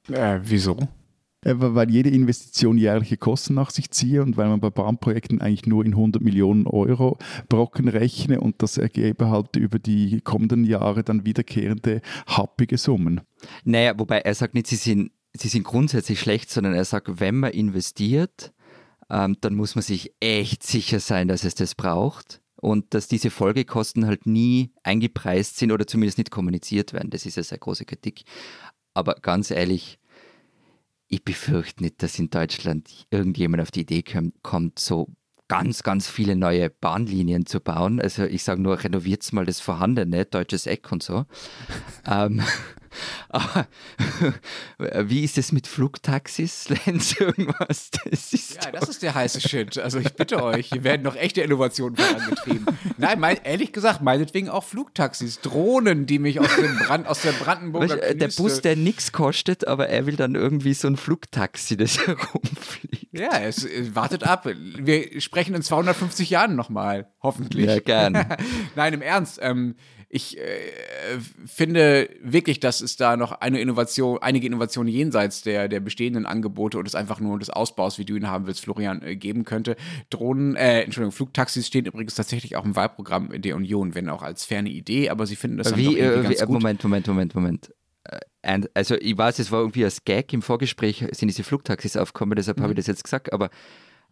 Äh, 0.09 0.39
wieso? 0.41 0.77
Äh, 1.43 1.55
Weil 1.57 1.89
jede 1.89 2.09
Investition 2.09 2.77
jährliche 2.77 3.17
Kosten 3.17 3.55
nach 3.55 3.71
sich 3.71 3.91
ziehe 3.91 4.21
und 4.21 4.37
weil 4.37 4.47
man 4.47 4.59
bei 4.59 4.69
Bahnprojekten 4.69 5.41
eigentlich 5.41 5.65
nur 5.65 5.85
in 5.85 5.93
100 5.93 6.21
Millionen 6.21 6.67
Euro 6.67 7.17
Brocken 7.49 7.87
rechne 7.87 8.39
und 8.39 8.61
das 8.61 8.77
ergebe 8.77 9.29
halt 9.29 9.55
über 9.55 9.79
die 9.79 10.21
kommenden 10.21 10.63
Jahre 10.63 11.03
dann 11.03 11.25
wiederkehrende 11.25 12.01
happige 12.27 12.77
Summen. 12.77 13.21
Naja, 13.63 13.97
wobei 13.97 14.19
er 14.19 14.35
sagt 14.35 14.53
nicht, 14.53 14.67
sie 14.67 14.75
sind, 14.75 15.11
sie 15.33 15.47
sind 15.47 15.63
grundsätzlich 15.63 16.19
schlecht, 16.19 16.51
sondern 16.51 16.73
er 16.73 16.85
sagt, 16.85 17.19
wenn 17.19 17.39
man 17.39 17.51
investiert, 17.51 18.53
ähm, 19.09 19.35
dann 19.41 19.55
muss 19.55 19.75
man 19.75 19.81
sich 19.81 20.13
echt 20.19 20.63
sicher 20.63 20.99
sein, 20.99 21.27
dass 21.27 21.43
es 21.43 21.55
das 21.55 21.75
braucht 21.75 22.41
und 22.55 22.93
dass 22.93 23.07
diese 23.07 23.29
Folgekosten 23.29 24.05
halt 24.05 24.27
nie 24.27 24.71
eingepreist 24.83 25.57
sind 25.57 25.71
oder 25.71 25.87
zumindest 25.87 26.17
nicht 26.19 26.31
kommuniziert 26.31 26.93
werden. 26.93 27.09
Das 27.09 27.25
ist 27.25 27.35
ja 27.35 27.43
sehr 27.43 27.57
große 27.57 27.85
Kritik. 27.85 28.23
Aber 28.93 29.15
ganz 29.15 29.51
ehrlich, 29.51 29.99
ich 31.11 31.23
befürchte 31.23 31.83
nicht, 31.83 32.01
dass 32.01 32.17
in 32.17 32.29
Deutschland 32.29 33.05
irgendjemand 33.11 33.61
auf 33.61 33.69
die 33.69 33.81
Idee 33.81 33.99
kom- 33.99 34.31
kommt, 34.41 34.79
so 34.79 35.09
ganz, 35.49 35.83
ganz 35.83 36.07
viele 36.07 36.37
neue 36.37 36.69
Bahnlinien 36.69 37.45
zu 37.45 37.59
bauen. 37.59 37.99
Also 37.99 38.23
ich 38.23 38.43
sage 38.43 38.61
nur, 38.61 38.81
renoviert 38.81 39.31
mal 39.33 39.45
das 39.45 39.59
Vorhandene, 39.59 40.25
deutsches 40.25 40.65
Eck 40.65 40.89
und 40.93 41.03
so. 41.03 41.25
ähm, 42.07 42.41
aber 43.29 43.67
wie 45.09 45.23
ist 45.23 45.37
es 45.37 45.51
mit 45.51 45.67
Flugtaxis, 45.67 46.69
Lenz, 46.85 47.19
irgendwas? 47.19 47.91
Das 48.05 48.33
ist 48.33 48.63
Ja, 48.63 48.71
das 48.71 48.89
ist 48.89 49.01
der 49.01 49.15
heiße 49.15 49.41
Shit. 49.41 49.77
Also 49.77 49.99
ich 49.99 50.13
bitte 50.13 50.43
euch, 50.43 50.69
hier 50.69 50.83
werden 50.83 51.03
noch 51.03 51.15
echte 51.15 51.41
Innovationen 51.41 51.95
vorangetrieben. 51.95 52.65
Nein, 52.97 53.19
mein, 53.19 53.37
ehrlich 53.43 53.71
gesagt, 53.73 54.01
meinetwegen 54.01 54.49
auch 54.49 54.63
Flugtaxis, 54.63 55.39
Drohnen, 55.41 56.05
die 56.05 56.19
mich 56.19 56.39
aus, 56.39 56.55
dem 56.55 56.77
Brand, 56.77 57.07
aus 57.07 57.21
der 57.21 57.31
Brandenburger 57.31 57.95
Weißt, 57.95 58.03
äh, 58.03 58.15
der 58.15 58.29
Bus, 58.29 58.61
der 58.61 58.75
nichts 58.75 59.11
kostet, 59.11 59.67
aber 59.67 59.89
er 59.89 60.05
will 60.05 60.15
dann 60.15 60.35
irgendwie 60.35 60.73
so 60.73 60.87
ein 60.87 60.97
Flugtaxi, 60.97 61.77
das 61.77 62.05
herumfliegt. 62.07 63.07
Ja, 63.11 63.39
es 63.39 63.67
wartet 63.93 64.23
ab. 64.23 64.47
Wir 64.77 65.19
sprechen 65.21 65.53
in 65.55 65.61
250 65.61 66.29
Jahren 66.29 66.55
nochmal, 66.55 67.11
hoffentlich. 67.21 67.65
Ja, 67.65 67.79
gern. 67.79 68.37
Nein, 68.75 68.93
im 68.93 69.01
Ernst. 69.01 69.39
Ähm, 69.41 69.75
ich 70.13 70.37
äh, 70.37 70.41
finde 71.45 72.09
wirklich, 72.21 72.59
dass 72.59 72.81
es 72.81 72.97
da 72.97 73.15
noch 73.15 73.31
eine 73.31 73.61
Innovation, 73.61 74.17
einige 74.21 74.45
Innovationen 74.45 74.91
jenseits 74.91 75.41
der, 75.41 75.69
der 75.69 75.79
bestehenden 75.79 76.25
Angebote 76.25 76.77
und 76.77 76.85
es 76.85 76.95
einfach 76.95 77.21
nur 77.21 77.39
des 77.39 77.49
Ausbaus, 77.49 77.97
wie 77.97 78.03
du 78.03 78.17
ihn 78.17 78.27
haben 78.27 78.45
willst, 78.45 78.59
Florian, 78.59 79.01
äh, 79.03 79.15
geben 79.15 79.45
könnte. 79.45 79.77
Drohnen, 80.09 80.57
äh, 80.57 80.81
Entschuldigung, 80.81 81.13
Flugtaxis 81.13 81.65
stehen 81.65 81.85
übrigens 81.85 82.15
tatsächlich 82.15 82.57
auch 82.57 82.65
im 82.65 82.75
Wahlprogramm 82.75 83.41
der 83.41 83.55
Union, 83.55 83.95
wenn 83.95 84.09
auch 84.09 84.21
als 84.21 84.43
ferne 84.43 84.69
Idee, 84.69 85.09
aber 85.09 85.25
sie 85.25 85.37
finden 85.37 85.57
das 85.57 85.69
dann 85.69 85.81
doch 85.81 85.91
Wie, 85.93 85.97
irgendwie 85.97 86.19
äh, 86.19 86.23
ganz 86.23 86.41
wie, 86.41 86.45
gut. 86.45 86.53
Moment, 86.61 86.83
Moment, 86.83 87.07
Moment, 87.07 87.35
Moment. 87.35 87.73
Äh, 88.03 88.19
and, 88.41 88.69
also 88.73 88.95
ich 88.95 89.17
weiß, 89.17 89.39
es 89.39 89.49
war 89.49 89.61
irgendwie 89.61 89.85
als 89.85 90.03
Gag 90.03 90.33
im 90.33 90.41
Vorgespräch, 90.41 91.05
sind 91.13 91.29
diese 91.29 91.43
Flugtaxis 91.45 91.95
aufgekommen, 91.95 92.35
deshalb 92.35 92.57
Mhm. 92.57 92.63
habe 92.63 92.73
ich 92.73 92.77
das 92.77 92.87
jetzt 92.87 93.05
gesagt, 93.05 93.31
aber 93.31 93.49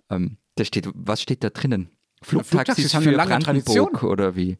ähm, 0.10 0.38
da 0.56 0.64
steht, 0.64 0.88
was 0.94 1.22
steht 1.22 1.44
da 1.44 1.50
drinnen? 1.50 1.90
Flugtaxis 2.22 2.50
Flugtaxis 2.52 2.94
haben 2.94 3.04
für 3.04 3.10
eine 3.10 3.18
lange 3.18 3.30
Brandenburg 3.40 3.66
Tradition. 3.92 4.10
oder 4.12 4.36
wie? 4.38 4.58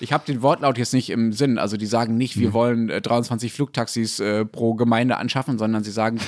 Ich 0.00 0.12
habe 0.12 0.24
den 0.26 0.42
Wortlaut 0.42 0.78
jetzt 0.78 0.94
nicht 0.94 1.10
im 1.10 1.32
Sinn. 1.32 1.58
Also 1.58 1.76
die 1.76 1.86
sagen 1.86 2.16
nicht, 2.16 2.38
wir 2.38 2.52
wollen 2.52 2.88
äh, 2.88 3.00
23 3.00 3.52
Flugtaxis 3.52 4.18
äh, 4.18 4.44
pro 4.44 4.74
Gemeinde 4.74 5.18
anschaffen, 5.18 5.58
sondern 5.58 5.84
sie 5.84 5.90
sagen 5.90 6.18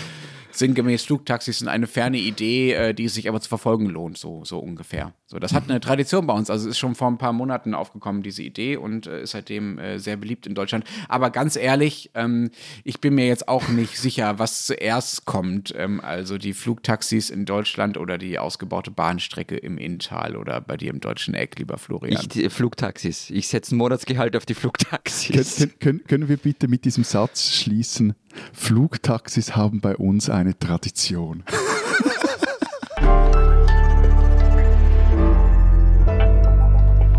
sinngemäß, 0.55 1.05
Flugtaxis 1.05 1.59
sind 1.59 1.68
eine 1.68 1.86
ferne 1.86 2.18
Idee, 2.18 2.72
äh, 2.72 2.94
die 2.94 3.05
es 3.05 3.14
sich 3.14 3.28
aber 3.28 3.40
zu 3.40 3.48
verfolgen 3.48 3.86
lohnt, 3.86 4.18
so, 4.18 4.44
so 4.44 4.59
ungefähr. 4.59 5.14
So, 5.26 5.38
das 5.38 5.53
hat 5.53 5.68
eine 5.68 5.80
Tradition 5.80 6.26
bei 6.26 6.34
uns. 6.34 6.50
Also 6.50 6.68
ist 6.68 6.78
schon 6.78 6.94
vor 6.94 7.09
ein 7.09 7.18
paar 7.18 7.32
Monaten 7.32 7.74
aufgekommen, 7.74 8.22
diese 8.22 8.42
Idee, 8.42 8.76
und 8.76 9.07
äh, 9.07 9.22
ist 9.22 9.30
seitdem 9.30 9.78
äh, 9.78 9.98
sehr 9.98 10.16
beliebt 10.16 10.46
in 10.46 10.55
Deutschland. 10.55 10.84
Aber 11.09 11.30
ganz 11.30 11.57
ehrlich, 11.57 12.11
ähm, 12.14 12.50
ich 12.84 13.00
bin 13.00 13.14
mir 13.14 13.26
jetzt 13.26 13.48
auch 13.48 13.68
nicht 13.68 13.98
sicher, 13.98 14.38
was 14.38 14.66
zuerst 14.66 15.24
kommt. 15.24 15.74
Ähm, 15.76 16.00
also 16.00 16.38
die 16.38 16.53
Flugtaxis 16.53 17.30
in 17.30 17.44
Deutschland 17.44 17.96
oder 17.96 18.18
die 18.18 18.38
ausgebaute 18.38 18.90
Bahnstrecke 18.90 19.57
im 19.57 19.78
Inntal 19.78 20.36
oder 20.36 20.61
bei 20.61 20.76
dir 20.76 20.90
im 20.90 21.00
deutschen 21.00 21.34
Eck, 21.34 21.59
lieber 21.59 21.78
Florian. 21.78 22.20
Ich, 22.20 22.28
die 22.28 22.50
Flugtaxis. 22.50 23.30
Ich 23.30 23.48
setze 23.48 23.74
ein 23.74 23.78
Monatsgehalt 23.78 24.36
auf 24.36 24.46
die 24.46 24.55
Flugtaxis. 24.55 25.57
können, 25.57 25.78
können, 25.80 26.05
können 26.05 26.28
wir 26.28 26.36
bitte 26.36 26.68
mit 26.68 26.84
diesem 26.84 27.05
Satz 27.05 27.53
schließen? 27.53 28.14
Flugtaxis 28.52 29.56
haben 29.56 29.80
bei 29.80 29.96
uns 29.96 30.30
eine 30.30 30.58
Tradition. 30.58 31.44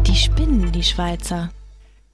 Die 0.07 0.15
spinnen, 0.15 0.71
die 0.71 0.83
Schweizer. 0.83 1.51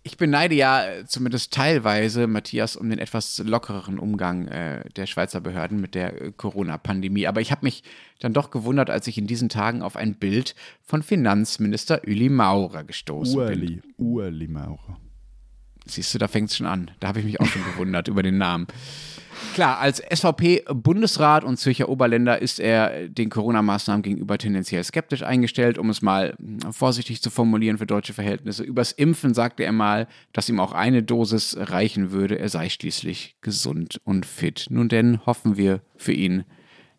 Ich 0.03 0.17
beneide 0.17 0.55
ja 0.55 0.85
äh, 0.85 1.05
zumindest 1.05 1.53
teilweise 1.53 2.25
Matthias 2.25 2.75
um 2.77 2.89
den 2.89 2.99
etwas 2.99 3.39
lockereren 3.39 3.99
Umgang 3.99 4.47
äh, 4.47 4.89
der 4.95 5.05
Schweizer 5.05 5.41
Behörden 5.41 5.81
mit 5.81 5.93
der 5.93 6.21
äh, 6.21 6.31
Corona-Pandemie. 6.31 7.27
Aber 7.27 7.41
ich 7.41 7.51
habe 7.51 7.65
mich 7.65 7.83
dann 8.19 8.33
doch 8.33 8.49
gewundert, 8.49 8.89
als 8.89 9.07
ich 9.07 9.17
in 9.17 9.27
diesen 9.27 9.49
Tagen 9.49 9.81
auf 9.81 9.97
ein 9.97 10.15
Bild 10.15 10.55
von 10.81 11.03
Finanzminister 11.03 12.01
Uli 12.07 12.29
Maurer 12.29 12.85
gestoßen 12.85 13.45
bin. 13.47 13.59
Ueli, 13.59 13.81
Ueli 13.97 14.47
Maurer. 14.47 14.97
Siehst 15.85 16.13
du, 16.13 16.17
da 16.17 16.27
fängt 16.27 16.49
es 16.49 16.57
schon 16.57 16.67
an. 16.67 16.91
Da 16.99 17.07
habe 17.09 17.19
ich 17.19 17.25
mich 17.25 17.39
auch 17.39 17.45
schon 17.45 17.63
gewundert 17.63 18.07
über 18.07 18.23
den 18.23 18.37
Namen. 18.37 18.67
Klar, 19.53 19.79
als 19.79 20.01
SVP-Bundesrat 20.13 21.43
und 21.43 21.57
Zürcher 21.57 21.89
Oberländer 21.89 22.41
ist 22.41 22.59
er 22.59 23.09
den 23.09 23.29
Corona-Maßnahmen 23.29 24.01
gegenüber 24.03 24.37
tendenziell 24.37 24.83
skeptisch 24.83 25.23
eingestellt, 25.23 25.77
um 25.77 25.89
es 25.89 26.01
mal 26.01 26.35
hm, 26.37 26.71
vorsichtig 26.71 27.21
zu 27.21 27.29
formulieren 27.29 27.77
für 27.77 27.85
deutsche 27.85 28.13
Verhältnisse. 28.13 28.63
Übers 28.63 28.91
Impfen 28.91 29.33
sagte 29.33 29.63
er 29.63 29.71
mal, 29.71 30.07
dass 30.33 30.49
ihm 30.49 30.59
auch 30.59 30.73
eine 30.73 31.03
Dosis 31.03 31.55
reichen 31.57 32.11
würde. 32.11 32.37
Er 32.37 32.49
sei 32.49 32.69
schließlich 32.69 33.37
gesund 33.41 33.99
und 34.03 34.25
fit. 34.25 34.67
Nun 34.69 34.89
denn 34.89 35.25
hoffen 35.25 35.57
wir 35.57 35.81
für 35.97 36.13
ihn, 36.13 36.43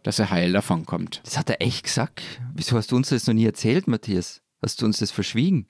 dass 0.02 0.18
er 0.18 0.30
heil 0.30 0.52
davonkommt. 0.52 1.20
Das 1.24 1.38
hat 1.38 1.50
er 1.50 1.62
echt 1.62 1.84
gesagt. 1.84 2.22
Wieso 2.54 2.76
hast 2.76 2.90
du 2.90 2.96
uns 2.96 3.10
das 3.10 3.26
noch 3.26 3.34
nie 3.34 3.46
erzählt, 3.46 3.86
Matthias? 3.86 4.42
Hast 4.62 4.82
du 4.82 4.86
uns 4.86 4.98
das 4.98 5.10
verschwiegen? 5.10 5.66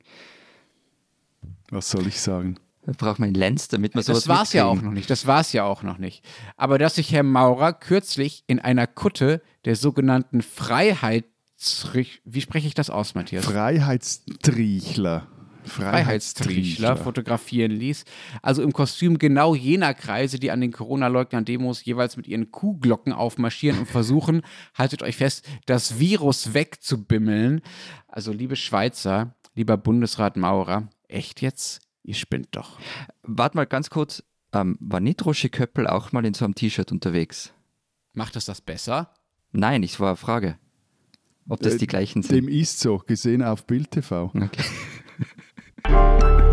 Was 1.71 1.91
soll 1.91 2.07
ich 2.07 2.21
sagen? 2.21 2.59
Da 2.83 2.93
braucht 2.97 3.19
man 3.19 3.29
einen 3.29 3.35
Lenz, 3.35 3.69
damit 3.69 3.95
man 3.95 4.03
sowas 4.03 4.25
Das 4.25 4.29
war 4.29 4.43
es 4.43 4.53
ja 4.53 4.65
auch 4.65 4.73
mitkriegen. 4.73 4.89
noch 4.89 4.95
nicht. 4.95 5.11
Das 5.11 5.27
war 5.27 5.41
es 5.41 5.53
ja 5.53 5.65
auch 5.65 5.83
noch 5.83 5.99
nicht. 5.99 6.25
Aber 6.57 6.79
dass 6.79 6.95
sich 6.95 7.13
Herr 7.13 7.23
Maurer 7.23 7.73
kürzlich 7.73 8.45
in 8.47 8.59
einer 8.59 8.87
Kutte 8.87 9.43
der 9.65 9.77
sogenannten 9.77 10.43
Freiheits... 10.43 11.91
Wie 12.25 12.41
spreche 12.41 12.67
ich 12.67 12.75
das 12.75 12.89
aus, 12.89 13.15
Matthias? 13.15 13.45
Freiheitstriechler. 13.45 15.27
Freiheitstriechler 15.65 16.97
fotografieren 16.97 17.71
ließ. 17.71 18.05
Also 18.43 18.63
im 18.63 18.73
Kostüm 18.73 19.19
genau 19.19 19.55
jener 19.55 19.93
Kreise, 19.93 20.39
die 20.39 20.51
an 20.51 20.63
den 20.63 20.73
Corona-Leugnern-Demos 20.73 21.85
jeweils 21.85 22.17
mit 22.17 22.27
ihren 22.27 22.51
Kuhglocken 22.51 23.13
aufmarschieren 23.13 23.79
und 23.79 23.87
versuchen, 23.87 24.43
haltet 24.75 25.03
euch 25.03 25.17
fest, 25.17 25.47
das 25.67 25.99
Virus 25.99 26.55
wegzubimmeln. 26.55 27.61
Also 28.09 28.33
liebe 28.33 28.57
Schweizer, 28.57 29.35
lieber 29.55 29.77
Bundesrat 29.77 30.37
Maurer, 30.37 30.89
echt 31.09 31.43
jetzt? 31.43 31.81
Ihr 32.11 32.17
spinnt 32.17 32.49
doch. 32.57 32.77
Warte 33.23 33.57
mal 33.57 33.67
ganz 33.67 33.89
kurz. 33.89 34.25
Ähm, 34.53 34.77
war 34.81 34.99
nicht 34.99 35.25
Roche 35.25 35.49
Köppel 35.49 35.87
auch 35.87 36.11
mal 36.11 36.27
in 36.27 36.35
so 36.35 36.45
einem 36.45 36.57
T-Shirt 36.57 36.91
unterwegs? 36.91 37.53
Macht 38.15 38.35
es 38.35 38.47
das 38.47 38.61
besser? 38.61 39.15
Nein, 39.53 39.85
ich 39.85 40.01
war 40.01 40.09
eine 40.09 40.17
Frage. 40.17 40.59
Ob 41.49 41.61
das 41.61 41.75
Äh, 41.75 41.79
die 41.79 41.87
gleichen 41.87 42.25
sind. 42.25 42.35
Dem 42.35 42.49
ist 42.49 42.81
so, 42.81 42.99
gesehen 42.99 43.45
auf 43.45 43.65
Bild 43.65 43.93
TV. 43.93 44.33
Okay. 44.35 44.65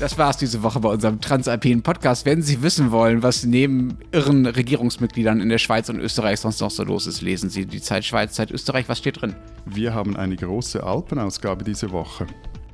Das 0.00 0.16
war's 0.16 0.38
diese 0.38 0.62
Woche 0.62 0.80
bei 0.80 0.88
unserem 0.88 1.20
Transalpinen 1.20 1.82
Podcast. 1.82 2.24
Wenn 2.24 2.40
Sie 2.40 2.62
wissen 2.62 2.90
wollen, 2.90 3.22
was 3.22 3.44
neben 3.44 3.98
irren 4.12 4.46
Regierungsmitgliedern 4.46 5.42
in 5.42 5.50
der 5.50 5.58
Schweiz 5.58 5.90
und 5.90 5.98
Österreich 5.98 6.40
sonst 6.40 6.58
noch 6.62 6.70
so 6.70 6.84
los 6.84 7.06
ist, 7.06 7.20
lesen 7.20 7.50
Sie 7.50 7.66
die 7.66 7.82
Zeit 7.82 8.06
Schweiz, 8.06 8.32
Zeit 8.32 8.50
Österreich. 8.50 8.88
Was 8.88 8.96
steht 8.96 9.20
drin? 9.20 9.36
Wir 9.66 9.92
haben 9.92 10.16
eine 10.16 10.36
große 10.36 10.82
Alpenausgabe 10.82 11.64
diese 11.64 11.90
Woche. 11.90 12.26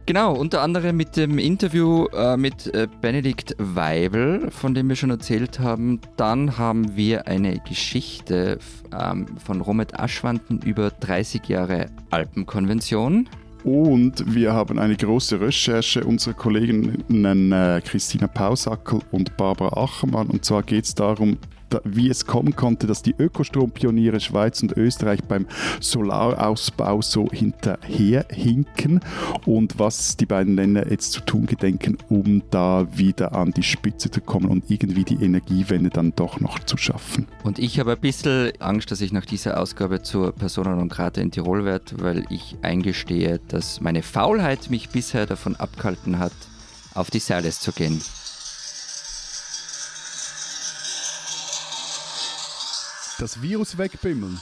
Genau, 0.07 0.35
unter 0.35 0.63
anderem 0.63 0.97
mit 0.97 1.17
dem 1.17 1.39
Interview 1.39 2.07
äh, 2.15 2.37
mit 2.37 2.73
äh, 2.73 2.87
Benedikt 3.01 3.57
Weibel, 3.59 4.49
von 4.53 4.73
dem 4.73 4.89
wir 4.89 4.95
schon 4.95 5.11
erzählt 5.11 5.59
haben. 5.59 6.01
Dann 6.17 6.59
haben 6.59 6.95
wir 6.97 7.27
eine 7.27 7.59
Geschichte 7.59 8.61
ähm, 8.97 9.27
von 9.45 9.63
Romet 9.63 9.99
Aschwanden 9.99 10.63
über 10.63 10.93
30 10.93 11.49
Jahre 11.49 11.87
Alpenkonvention. 12.11 13.29
Und 13.67 14.33
wir 14.33 14.53
haben 14.53 14.79
eine 14.79 14.97
große 14.97 15.41
Recherche 15.41 16.05
unserer 16.05 16.35
Kolleginnen 16.35 17.51
äh, 17.51 17.83
Christina 17.85 18.29
Pausackel 18.29 19.01
und 19.11 19.37
Barbara 19.37 19.83
Achermann. 19.83 20.29
Und 20.29 20.45
zwar 20.45 20.63
geht 20.63 20.85
es 20.85 20.95
darum, 20.95 21.37
da, 21.37 21.39
wie 21.85 22.09
es 22.09 22.27
kommen 22.27 22.55
konnte, 22.57 22.87
dass 22.87 23.03
die 23.03 23.15
Ökostrompioniere 23.19 24.21
Schweiz 24.21 24.63
und 24.63 24.77
Österreich 24.77 25.23
beim 25.25 25.47
Solarausbau 25.81 27.03
so 27.03 27.29
hinterherhinken 27.31 29.01
und 29.45 29.79
was 29.79 30.17
die 30.17 30.27
beiden 30.27 30.57
Länder 30.57 30.91
jetzt 30.91 31.13
zu 31.13 31.21
tun 31.21 31.47
gedenken, 31.47 31.99
um 32.09 32.43
da 32.51 32.87
wieder 32.97 33.35
an 33.35 33.53
die 33.53 33.63
Spitze 33.63 34.11
zu 34.11 34.21
kommen 34.21 34.47
und 34.47 34.71
irgendwie 34.71 35.05
die 35.05 35.23
Energiewende 35.23 35.91
dann 35.91 36.13
doch 36.15 36.41
noch 36.41 36.59
zu 36.61 36.77
schaffen. 36.77 37.27
Und 37.43 37.59
ich 37.59 37.79
habe 37.79 37.93
ein 37.93 38.01
bisschen 38.01 38.53
Angst, 38.61 38.91
dass 38.91 39.01
ich 39.01 39.13
nach 39.13 39.27
dieser 39.27 39.61
Ausgabe 39.61 40.03
zur 40.03 40.33
Persona 40.33 40.75
non 40.75 40.89
grata 40.89 41.21
in 41.21 41.31
Tirol 41.31 41.65
werde, 41.65 41.95
weil 41.99 42.25
ich 42.31 42.57
eingestehe, 42.63 43.41
dass 43.49 43.81
meine 43.81 44.03
Faulheit 44.03 44.71
mich 44.71 44.91
bisher 44.91 45.27
davon 45.27 45.57
abgehalten 45.57 46.19
hat, 46.19 46.33
auf 46.95 47.11
die 47.11 47.19
Seiles 47.19 47.61
zu 47.61 47.73
gehen. 47.73 48.01
Das 53.19 53.41
Virus 53.41 53.79
wegbimmeln. 53.79 54.39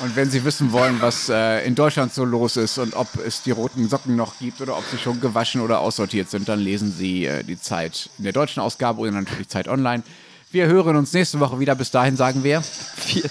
Und 0.00 0.16
wenn 0.16 0.30
Sie 0.30 0.44
wissen 0.44 0.72
wollen, 0.72 1.00
was 1.00 1.28
äh, 1.28 1.64
in 1.64 1.74
Deutschland 1.74 2.12
so 2.12 2.24
los 2.24 2.56
ist 2.56 2.76
und 2.78 2.94
ob 2.94 3.08
es 3.24 3.42
die 3.42 3.52
roten 3.52 3.88
Socken 3.88 4.16
noch 4.16 4.38
gibt 4.38 4.60
oder 4.60 4.76
ob 4.76 4.84
sie 4.90 4.98
schon 4.98 5.20
gewaschen 5.20 5.60
oder 5.60 5.78
aussortiert 5.78 6.28
sind, 6.28 6.48
dann 6.48 6.58
lesen 6.58 6.92
Sie 6.92 7.24
äh, 7.24 7.44
die 7.44 7.60
Zeit 7.60 8.10
in 8.18 8.24
der 8.24 8.32
deutschen 8.32 8.60
Ausgabe 8.60 9.00
oder 9.00 9.12
natürlich 9.12 9.48
Zeit 9.48 9.68
online. 9.68 10.02
Wir 10.50 10.66
hören 10.66 10.96
uns 10.96 11.12
nächste 11.12 11.40
Woche 11.40 11.58
wieder. 11.60 11.74
Bis 11.74 11.90
dahin 11.90 12.16
sagen 12.16 12.42
wir. 12.42 12.62
Vielen 12.62 13.30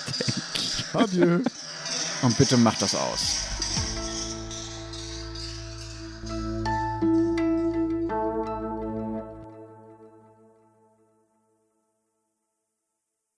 Dank. 0.93 1.05
Adieu. 1.05 1.39
Und 2.21 2.37
bitte 2.37 2.57
macht 2.57 2.81
das 2.81 2.95
aus. 2.95 3.50